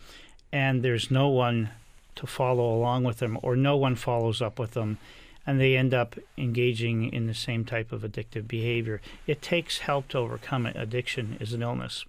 and 0.52 0.84
there's 0.84 1.10
no 1.10 1.30
one 1.30 1.70
to 2.14 2.28
follow 2.28 2.72
along 2.72 3.02
with 3.02 3.18
them, 3.18 3.40
or 3.42 3.56
no 3.56 3.76
one 3.76 3.96
follows 3.96 4.40
up 4.40 4.60
with 4.60 4.74
them, 4.74 4.98
and 5.46 5.60
they 5.60 5.76
end 5.76 5.94
up 5.94 6.16
engaging 6.36 7.12
in 7.12 7.26
the 7.26 7.34
same 7.34 7.64
type 7.64 7.92
of 7.92 8.02
addictive 8.02 8.48
behavior. 8.48 9.00
It 9.26 9.40
takes 9.42 9.78
help 9.78 10.08
to 10.08 10.18
overcome 10.18 10.66
it. 10.66 10.76
Addiction 10.76 11.36
is 11.40 11.52
an 11.52 11.62
illness 11.62 12.04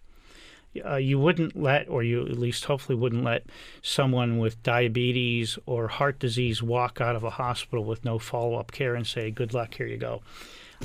uh, 0.85 0.95
you 0.95 1.19
wouldn't 1.19 1.55
let, 1.55 1.87
or 1.89 2.03
you 2.03 2.21
at 2.21 2.37
least 2.37 2.65
hopefully 2.65 2.97
wouldn't 2.97 3.23
let, 3.23 3.45
someone 3.81 4.37
with 4.37 4.61
diabetes 4.63 5.57
or 5.65 5.87
heart 5.87 6.19
disease 6.19 6.61
walk 6.61 7.01
out 7.01 7.15
of 7.15 7.23
a 7.23 7.31
hospital 7.31 7.83
with 7.83 8.03
no 8.05 8.19
follow 8.19 8.55
up 8.55 8.71
care 8.71 8.95
and 8.95 9.07
say, 9.07 9.31
good 9.31 9.53
luck, 9.53 9.75
here 9.75 9.87
you 9.87 9.97
go. 9.97 10.21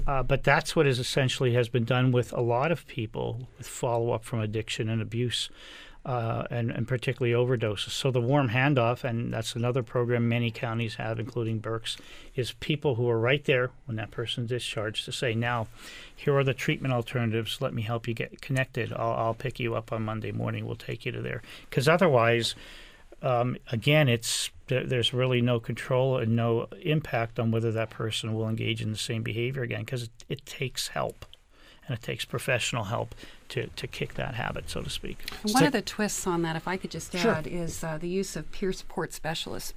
Uh, 0.07 0.23
but 0.23 0.43
that's 0.43 0.75
what 0.75 0.87
is 0.87 0.99
essentially 0.99 1.53
has 1.53 1.69
been 1.69 1.85
done 1.85 2.13
with 2.13 2.33
a 2.33 2.41
lot 2.41 2.73
of 2.73 2.87
people 2.87 3.47
with 3.59 3.67
follow 3.67 4.13
up 4.13 4.25
from 4.25 4.41
addiction 4.41 4.89
and 4.89 5.03
abuse 5.03 5.51
uh, 6.05 6.45
and, 6.51 6.71
and 6.71 6.89
particularly 6.89 7.33
overdoses. 7.33 7.91
So 7.91 8.11
the 8.11 8.21
warm 8.21 8.49
handoff, 8.49 9.05
and 9.05 9.33
that's 9.33 9.55
another 9.55 9.83
program 9.83 10.29
many 10.29 10.51
counties 10.51 10.97
have, 10.97 11.21
including 11.21 11.59
Berks, 11.59 11.97
is 12.35 12.53
people 12.53 12.97
who 12.97 13.09
are 13.09 13.19
right 13.19 13.45
there 13.45 13.71
when 13.87 13.97
that 13.97 14.11
person's 14.11 14.49
discharged 14.49 15.05
to 15.05 15.13
say, 15.13 15.35
now, 15.35 15.69
here 16.15 16.37
are 16.37 16.45
the 16.45 16.55
treatment 16.55 16.93
alternatives. 16.93 17.61
Let 17.61 17.73
me 17.73 17.83
help 17.83 18.09
you 18.09 18.15
get 18.15 18.41
connected. 18.41 18.93
I'll, 18.93 19.13
I'll 19.13 19.35
pick 19.35 19.61
you 19.61 19.75
up 19.75 19.93
on 19.93 20.03
Monday 20.03 20.33
morning. 20.33 20.67
We'll 20.67 20.77
take 20.77 21.07
you 21.07 21.13
to 21.13 21.23
there. 21.23 21.43
Because 21.71 21.89
otherwise, 21.89 22.57
um, 23.23 23.57
again, 23.71 24.09
it's 24.09 24.51
there, 24.67 24.85
there's 24.85 25.15
really 25.15 25.41
no 25.41 25.61
control 25.61 26.19
and 26.19 26.35
no 26.35 26.67
impact 26.83 27.39
on 27.39 27.53
whether 27.53 27.71
that 27.71 27.91
person 27.91 28.35
will 28.35 28.49
engage 28.49 28.83
in 28.83 28.91
the 28.91 28.99
same 28.99 29.23
behavior 29.23 29.63
again 29.63 29.81
because 29.81 30.05
it, 30.05 30.11
it 30.29 30.47
takes 30.47 30.89
help 30.89 31.25
and 31.87 31.97
it 31.97 32.03
takes 32.03 32.25
professional 32.25 32.85
help 32.85 33.15
to, 33.53 33.67
to 33.67 33.87
kick 33.87 34.15
that 34.15 34.35
habit, 34.35 34.71
so 34.71 34.81
to 34.81 34.91
speak. 34.91 35.19
One 35.43 35.65
of 35.65 35.73
the 35.73 35.83
twists 35.83 36.27
on 36.27 36.43
that, 36.43 36.57
if 36.57 36.67
I 36.67 36.79
could 36.79 36.91
just 36.91 37.17
sure. 37.17 37.33
add, 37.33 37.47
is 37.47 37.85
uh, 37.85 37.99
the 37.99 38.09
use 38.09 38.35
of 38.35 38.51
peer 38.51 38.73
support 38.73 39.13
specialists. 39.13 39.75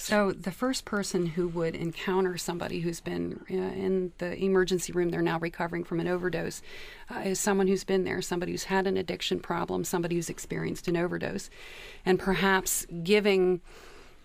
So 0.00 0.30
the 0.30 0.52
first 0.52 0.84
person 0.84 1.26
who 1.26 1.48
would 1.48 1.74
encounter 1.74 2.38
somebody 2.38 2.80
who's 2.80 3.00
been 3.00 3.40
uh, 3.50 3.54
in 3.54 4.12
the 4.18 4.36
emergency 4.36 4.92
room, 4.92 5.08
they're 5.08 5.20
now 5.20 5.40
recovering 5.40 5.82
from 5.82 5.98
an 5.98 6.06
overdose, 6.06 6.62
uh, 7.10 7.18
is 7.20 7.40
someone 7.40 7.66
who's 7.66 7.82
been 7.82 8.04
there, 8.04 8.22
somebody 8.22 8.52
who's 8.52 8.64
had 8.64 8.86
an 8.86 8.96
addiction 8.96 9.40
problem, 9.40 9.82
somebody 9.82 10.14
who's 10.14 10.30
experienced 10.30 10.86
an 10.86 10.96
overdose, 10.96 11.50
and 12.06 12.20
perhaps 12.20 12.86
giving 13.02 13.60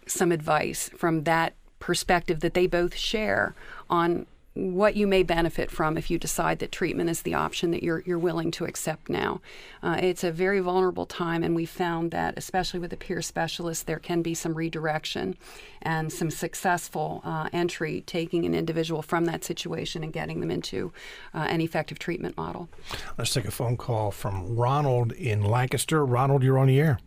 some 0.05 0.31
advice 0.31 0.91
from 0.95 1.23
that 1.23 1.55
perspective 1.79 2.41
that 2.41 2.53
they 2.53 2.67
both 2.67 2.95
share 2.95 3.55
on 3.89 4.27
what 4.55 4.95
you 4.95 5.07
may 5.07 5.23
benefit 5.23 5.71
from 5.71 5.97
if 5.97 6.11
you 6.11 6.19
decide 6.19 6.59
that 6.59 6.71
treatment 6.71 7.09
is 7.09 7.23
the 7.23 7.33
option 7.33 7.71
that 7.71 7.81
you're 7.81 8.03
you're 8.05 8.19
willing 8.19 8.51
to 8.51 8.65
accept 8.65 9.09
now. 9.09 9.41
Uh, 9.81 9.97
it's 9.99 10.23
a 10.23 10.31
very 10.31 10.59
vulnerable 10.59 11.05
time, 11.05 11.43
and 11.43 11.55
we 11.55 11.65
found 11.65 12.11
that, 12.11 12.35
especially 12.37 12.79
with 12.79 12.93
a 12.93 12.97
peer 12.97 13.21
specialist, 13.21 13.87
there 13.87 13.99
can 13.99 14.21
be 14.21 14.33
some 14.33 14.53
redirection 14.53 15.35
and 15.81 16.11
some 16.13 16.29
successful 16.29 17.21
uh, 17.23 17.49
entry, 17.51 18.03
taking 18.05 18.45
an 18.45 18.53
individual 18.53 19.01
from 19.01 19.25
that 19.25 19.43
situation 19.43 20.03
and 20.03 20.13
getting 20.13 20.39
them 20.39 20.51
into 20.51 20.93
uh, 21.33 21.47
an 21.49 21.59
effective 21.59 21.97
treatment 21.97 22.37
model. 22.37 22.69
Let's 23.17 23.33
take 23.33 23.45
a 23.45 23.51
phone 23.51 23.75
call 23.75 24.11
from 24.11 24.55
Ronald 24.55 25.13
in 25.13 25.43
Lancaster. 25.43 26.05
Ronald, 26.05 26.43
you're 26.43 26.59
on 26.59 26.67
the 26.67 26.79
air. 26.79 26.99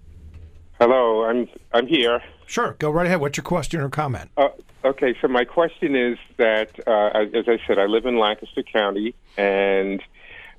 Hello, 0.81 1.25
I'm 1.25 1.49
I'm 1.73 1.87
here. 1.87 2.23
Sure, 2.47 2.77
go 2.79 2.91
right 2.91 3.07
ahead. 3.07 3.21
What's 3.21 3.37
your 3.37 3.45
question 3.45 3.81
or 3.81 3.89
comment? 3.89 4.31
Uh, 4.37 4.49
okay, 4.87 5.15
so 5.21 5.29
my 5.29 5.45
question 5.45 5.97
is 5.97 6.19
that, 6.37 6.71
uh, 6.87 7.19
as 7.37 7.49
I 7.49 7.59
said, 7.67 7.79
I 7.79 7.87
live 7.87 8.07
in 8.07 8.19
Lancaster 8.19 8.63
County, 8.63 9.15
and 9.37 10.03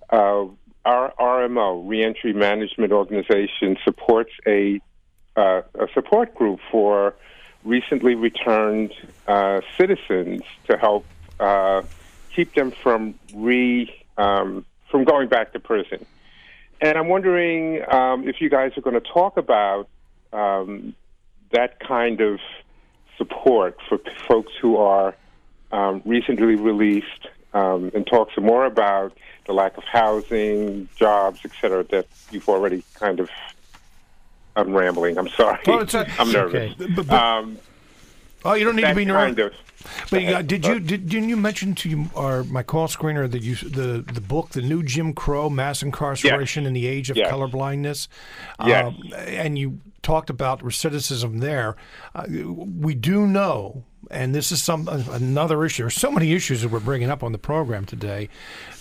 uh, 0.10 0.46
our 0.86 1.14
RMO, 1.20 1.88
Reentry 1.88 2.34
Management 2.34 2.92
Organization, 2.92 3.78
supports 3.84 4.32
a 4.46 4.80
uh, 5.36 5.62
a 5.76 5.88
support 5.94 6.34
group 6.34 6.60
for 6.72 7.16
recently 7.64 8.16
returned 8.16 8.92
uh, 9.28 9.62
citizens 9.78 10.42
to 10.68 10.78
help 10.78 11.06
uh, 11.40 11.84
keep 12.36 12.54
them 12.56 12.72
from 12.72 13.14
re 13.34 13.94
um, 14.18 14.66
from 14.90 15.04
going 15.04 15.28
back 15.28 15.54
to 15.54 15.60
prison. 15.60 16.06
And 16.82 16.98
I'm 16.98 17.08
wondering 17.08 17.84
um, 17.92 18.28
if 18.28 18.42
you 18.42 18.50
guys 18.50 18.72
are 18.78 18.82
going 18.82 19.00
to 19.00 19.10
talk 19.14 19.38
about 19.38 19.88
um, 20.32 20.96
that 21.52 21.80
kind 21.80 22.22
of 22.22 22.40
support 23.18 23.78
for 23.88 23.98
p- 23.98 24.12
folks 24.28 24.54
who 24.62 24.78
are 24.78 25.16
um, 25.72 26.02
recently 26.06 26.56
released 26.56 27.28
um, 27.54 27.92
and 27.94 28.06
talk 28.08 28.30
some 28.34 28.46
more 28.46 28.66
about 28.66 29.18
the 29.46 29.54
lack 29.54 29.78
of 29.78 29.84
housing, 29.86 30.88
jobs, 30.96 31.40
et 31.46 31.52
cetera, 31.60 31.84
that 31.86 32.08
you've 32.32 32.48
already 32.50 32.84
kind 32.96 33.20
of. 33.20 33.30
I'm 34.56 34.74
rambling. 34.76 35.18
I'm 35.18 35.30
sorry. 35.30 35.60
Well, 35.68 35.82
it's 35.82 35.94
a- 35.94 36.10
I'm 36.20 36.32
nervous. 36.32 36.74
okay. 36.74 36.92
But- 36.96 37.08
but- 37.08 37.10
Um, 37.16 37.58
Oh, 38.48 38.54
you 38.54 38.64
don't 38.66 38.76
need 38.76 38.84
to 38.84 38.96
be 38.96 39.06
nervous. 39.06 39.54
But 40.10 40.24
uh, 40.26 40.42
did 40.42 40.66
you 40.66 40.80
did, 40.80 41.08
didn't 41.08 41.30
you 41.30 41.38
mention 41.38 41.76
to 41.76 41.90
you, 41.90 42.10
our 42.16 42.44
my 42.44 42.64
call 42.64 42.88
screener 42.88 43.30
that 43.30 43.42
you 43.44 43.56
the 43.56 44.02
the 44.12 44.22
book 44.22 44.50
the 44.50 44.62
new 44.62 44.84
Jim 44.84 45.14
Crow 45.14 45.50
mass 45.50 45.84
incarceration 45.84 46.66
in 46.66 46.74
the 46.74 46.88
age 46.88 47.10
of 47.10 47.18
Yes. 47.18 47.32
colorblindness, 47.32 48.08
Yes. 48.66 48.86
Um, 48.86 49.14
and 49.16 49.58
you 49.58 49.80
talked 50.02 50.30
about 50.30 50.62
recidivism 50.62 51.40
there. 51.42 51.76
Uh, 52.16 52.26
we 52.30 52.96
do 52.96 53.28
know, 53.28 53.84
and 54.10 54.34
this 54.34 54.52
is 54.52 54.64
some 54.64 54.88
another 54.88 55.64
issue. 55.64 55.84
There's 55.84 55.96
so 55.96 56.12
many 56.12 56.34
issues 56.34 56.62
that 56.62 56.70
we're 56.70 56.80
bringing 56.80 57.10
up 57.10 57.24
on 57.24 57.32
the 57.32 57.38
program 57.38 57.86
today 57.86 58.30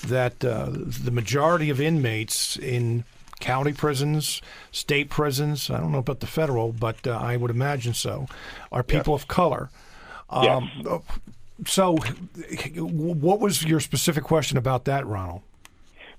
that 0.06 0.44
uh, 0.44 0.70
the 0.70 1.10
majority 1.10 1.70
of 1.70 1.80
inmates 1.80 2.56
in 2.56 3.04
county 3.40 3.72
prisons, 3.72 4.40
state 4.72 5.10
prisons. 5.10 5.70
I 5.70 5.78
don't 5.78 5.92
know 5.92 5.98
about 5.98 6.20
the 6.20 6.26
federal, 6.26 6.72
but 6.72 7.06
uh, 7.06 7.12
I 7.12 7.36
would 7.36 7.50
imagine 7.50 7.94
so. 7.94 8.26
Are 8.72 8.82
people 8.82 9.14
of 9.14 9.28
color. 9.28 9.70
Um, 10.30 10.70
So, 11.64 11.96
what 12.76 13.40
was 13.40 13.64
your 13.64 13.80
specific 13.80 14.24
question 14.24 14.58
about 14.58 14.84
that, 14.84 15.06
Ronald? 15.06 15.40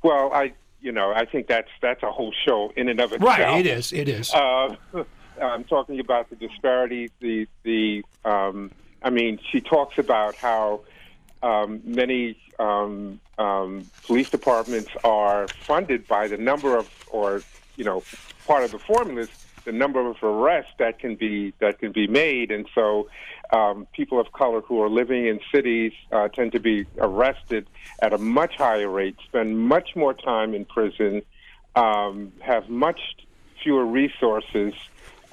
Well, 0.02 0.34
I, 0.34 0.54
you 0.82 0.92
know, 0.92 1.14
I 1.14 1.26
think 1.26 1.48
that's 1.48 1.70
that's 1.80 2.02
a 2.02 2.12
whole 2.12 2.34
show 2.46 2.72
in 2.76 2.90
and 2.90 3.00
of 3.00 3.14
itself. 3.14 3.38
Right, 3.38 3.60
it 3.60 3.68
is. 3.68 3.94
It 3.94 4.10
is. 4.10 4.34
Uh, 4.34 4.76
I'm 5.42 5.64
talking 5.66 6.00
about 6.00 6.30
the 6.30 6.36
disparities. 6.36 7.12
The 7.20 7.48
the 7.64 8.04
um, 8.26 8.72
I 9.04 9.12
mean, 9.12 9.40
she 9.52 9.62
talks 9.62 10.00
about 10.00 10.36
how 10.36 10.82
um, 11.44 11.82
many 11.84 12.38
um, 12.60 13.20
um, 13.38 13.90
police 14.06 14.30
departments 14.30 14.92
are 15.04 15.48
funded 15.68 16.08
by 16.08 16.28
the 16.28 16.38
number 16.38 16.78
of, 16.78 16.88
or 17.08 17.44
you 17.76 17.84
know, 17.84 18.04
part 18.46 18.64
of 18.64 18.72
the 18.72 18.80
formulas, 18.80 19.30
the 19.66 19.72
number 19.72 20.10
of 20.10 20.16
arrests 20.24 20.72
that 20.80 20.98
can 21.00 21.16
be 21.16 21.54
that 21.60 21.80
can 21.80 21.92
be 21.92 22.08
made, 22.08 22.52
and 22.52 22.68
so 22.74 23.10
um, 23.52 23.88
people 23.94 24.20
of 24.20 24.32
color 24.32 24.62
who 24.62 24.82
are 24.82 24.90
living 24.90 25.28
in 25.28 25.40
cities 25.54 25.92
uh, 26.12 26.28
tend 26.30 26.54
to 26.54 26.60
be 26.60 26.86
arrested 27.00 27.68
at 28.02 28.14
a 28.14 28.18
much 28.18 28.56
higher 28.58 28.90
rate, 28.90 29.16
spend 29.26 29.60
much 29.60 29.96
more 29.96 30.14
time 30.14 30.54
in 30.54 30.66
prison, 30.66 31.22
um, 31.76 32.32
have 32.42 32.70
much 32.70 33.00
fewer 33.64 33.86
resources, 33.86 34.74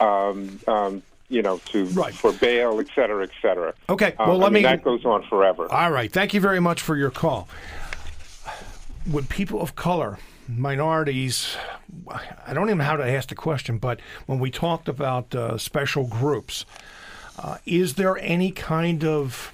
um, 0.00 0.60
um, 0.66 1.02
you 1.28 1.42
know, 1.42 1.58
to 1.72 1.84
Right. 1.86 2.14
for 2.14 2.32
bail, 2.32 2.80
et 2.80 2.86
cetera, 2.94 3.22
et 3.24 3.30
cetera. 3.40 3.72
Okay, 3.88 4.14
Um, 4.18 4.28
well, 4.28 4.38
let 4.38 4.46
I 4.46 4.50
mean, 4.50 4.62
me- 4.62 4.68
that 4.68 4.84
goes 4.84 5.04
on 5.04 5.22
forever. 5.24 5.66
All 5.72 5.90
right. 5.90 6.12
Thank 6.12 6.34
you 6.34 6.40
very 6.40 6.60
much 6.60 6.80
for 6.82 6.96
your 6.96 7.10
call. 7.10 7.48
Would 9.06 9.28
people 9.28 9.60
of 9.60 9.74
color, 9.74 10.18
minorities, 10.48 11.56
I 12.46 12.52
don't 12.54 12.66
even 12.68 12.78
know 12.78 12.84
how 12.84 12.96
to 12.96 13.06
ask 13.08 13.28
the 13.28 13.34
question, 13.34 13.78
but 13.78 14.00
when 14.26 14.38
we 14.38 14.50
talked 14.50 14.88
about 14.88 15.34
uh, 15.34 15.58
special 15.58 16.06
groups, 16.06 16.64
uh, 17.38 17.58
is 17.66 17.94
there 17.94 18.16
any 18.18 18.50
kind 18.50 19.04
of 19.04 19.52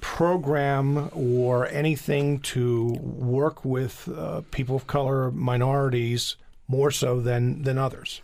program 0.00 1.10
or 1.12 1.66
anything 1.68 2.38
to 2.40 2.92
work 3.02 3.64
with 3.64 4.08
uh, 4.16 4.40
people 4.50 4.76
of 4.76 4.86
color, 4.86 5.30
minorities, 5.30 6.36
more 6.68 6.90
so 6.90 7.20
than, 7.20 7.62
than 7.62 7.76
others? 7.78 8.20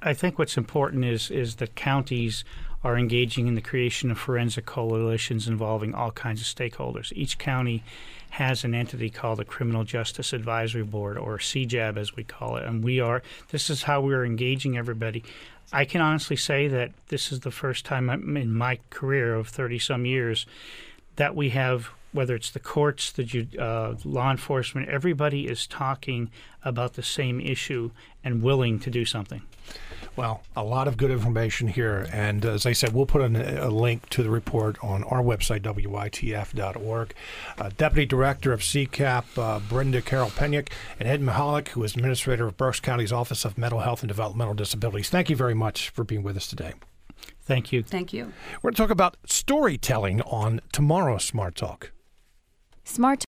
I 0.00 0.14
think 0.14 0.38
what's 0.38 0.56
important 0.56 1.04
is 1.04 1.30
is 1.30 1.56
that 1.56 1.74
counties 1.74 2.44
are 2.82 2.96
engaging 2.96 3.46
in 3.46 3.54
the 3.54 3.60
creation 3.60 4.10
of 4.10 4.18
forensic 4.18 4.66
coalitions 4.66 5.46
involving 5.46 5.94
all 5.94 6.10
kinds 6.10 6.40
of 6.40 6.46
stakeholders. 6.46 7.12
Each 7.14 7.38
county 7.38 7.82
has 8.30 8.64
an 8.64 8.74
entity 8.74 9.10
called 9.10 9.38
the 9.38 9.44
Criminal 9.44 9.84
Justice 9.84 10.32
Advisory 10.32 10.84
Board, 10.84 11.18
or 11.18 11.38
CJAB 11.38 11.96
as 11.96 12.16
we 12.16 12.24
call 12.24 12.56
it, 12.56 12.64
and 12.64 12.82
we 12.82 13.00
are. 13.00 13.22
This 13.50 13.68
is 13.68 13.82
how 13.82 14.00
we're 14.00 14.24
engaging 14.24 14.78
everybody. 14.78 15.24
I 15.72 15.84
can 15.84 16.00
honestly 16.00 16.36
say 16.36 16.68
that 16.68 16.92
this 17.08 17.32
is 17.32 17.40
the 17.40 17.50
first 17.50 17.84
time 17.84 18.08
I'm- 18.08 18.36
in 18.36 18.54
my 18.54 18.78
career 18.88 19.34
of 19.34 19.48
30 19.48 19.78
some 19.78 20.06
years 20.06 20.46
that 21.16 21.34
we 21.34 21.50
have 21.50 21.90
whether 22.12 22.34
it's 22.34 22.50
the 22.50 22.60
courts, 22.60 23.12
the 23.12 23.46
uh, 23.58 23.94
law 24.04 24.30
enforcement, 24.30 24.88
everybody 24.88 25.46
is 25.46 25.66
talking 25.66 26.30
about 26.64 26.94
the 26.94 27.02
same 27.02 27.40
issue 27.40 27.90
and 28.24 28.42
willing 28.42 28.80
to 28.80 28.90
do 28.90 29.04
something. 29.04 29.42
Well, 30.20 30.42
a 30.54 30.62
lot 30.62 30.86
of 30.86 30.98
good 30.98 31.10
information 31.10 31.66
here. 31.66 32.06
And 32.12 32.44
as 32.44 32.66
I 32.66 32.72
said, 32.72 32.92
we'll 32.92 33.06
put 33.06 33.22
an, 33.22 33.36
a 33.36 33.70
link 33.70 34.06
to 34.10 34.22
the 34.22 34.28
report 34.28 34.76
on 34.84 35.02
our 35.04 35.22
website, 35.22 35.62
WITF.org. 35.62 37.14
Uh, 37.56 37.70
Deputy 37.78 38.04
Director 38.04 38.52
of 38.52 38.60
CCAP, 38.60 39.24
uh, 39.38 39.60
Brinda 39.60 40.04
Carroll 40.04 40.28
Penyak, 40.28 40.68
and 40.98 41.08
Ed 41.08 41.22
Michalik, 41.22 41.68
who 41.68 41.82
is 41.84 41.96
Administrator 41.96 42.46
of 42.48 42.58
Berks 42.58 42.80
County's 42.80 43.12
Office 43.12 43.46
of 43.46 43.56
Mental 43.56 43.80
Health 43.80 44.02
and 44.02 44.08
Developmental 44.08 44.52
Disabilities. 44.52 45.08
Thank 45.08 45.30
you 45.30 45.36
very 45.36 45.54
much 45.54 45.88
for 45.88 46.04
being 46.04 46.22
with 46.22 46.36
us 46.36 46.46
today. 46.46 46.74
Thank 47.40 47.72
you. 47.72 47.82
Thank 47.82 48.12
you. 48.12 48.34
We're 48.60 48.72
going 48.72 48.74
to 48.74 48.82
talk 48.82 48.90
about 48.90 49.16
storytelling 49.24 50.20
on 50.20 50.60
tomorrow's 50.70 51.24
Smart 51.24 51.54
Talk. 51.54 51.92
Smart 52.84 53.18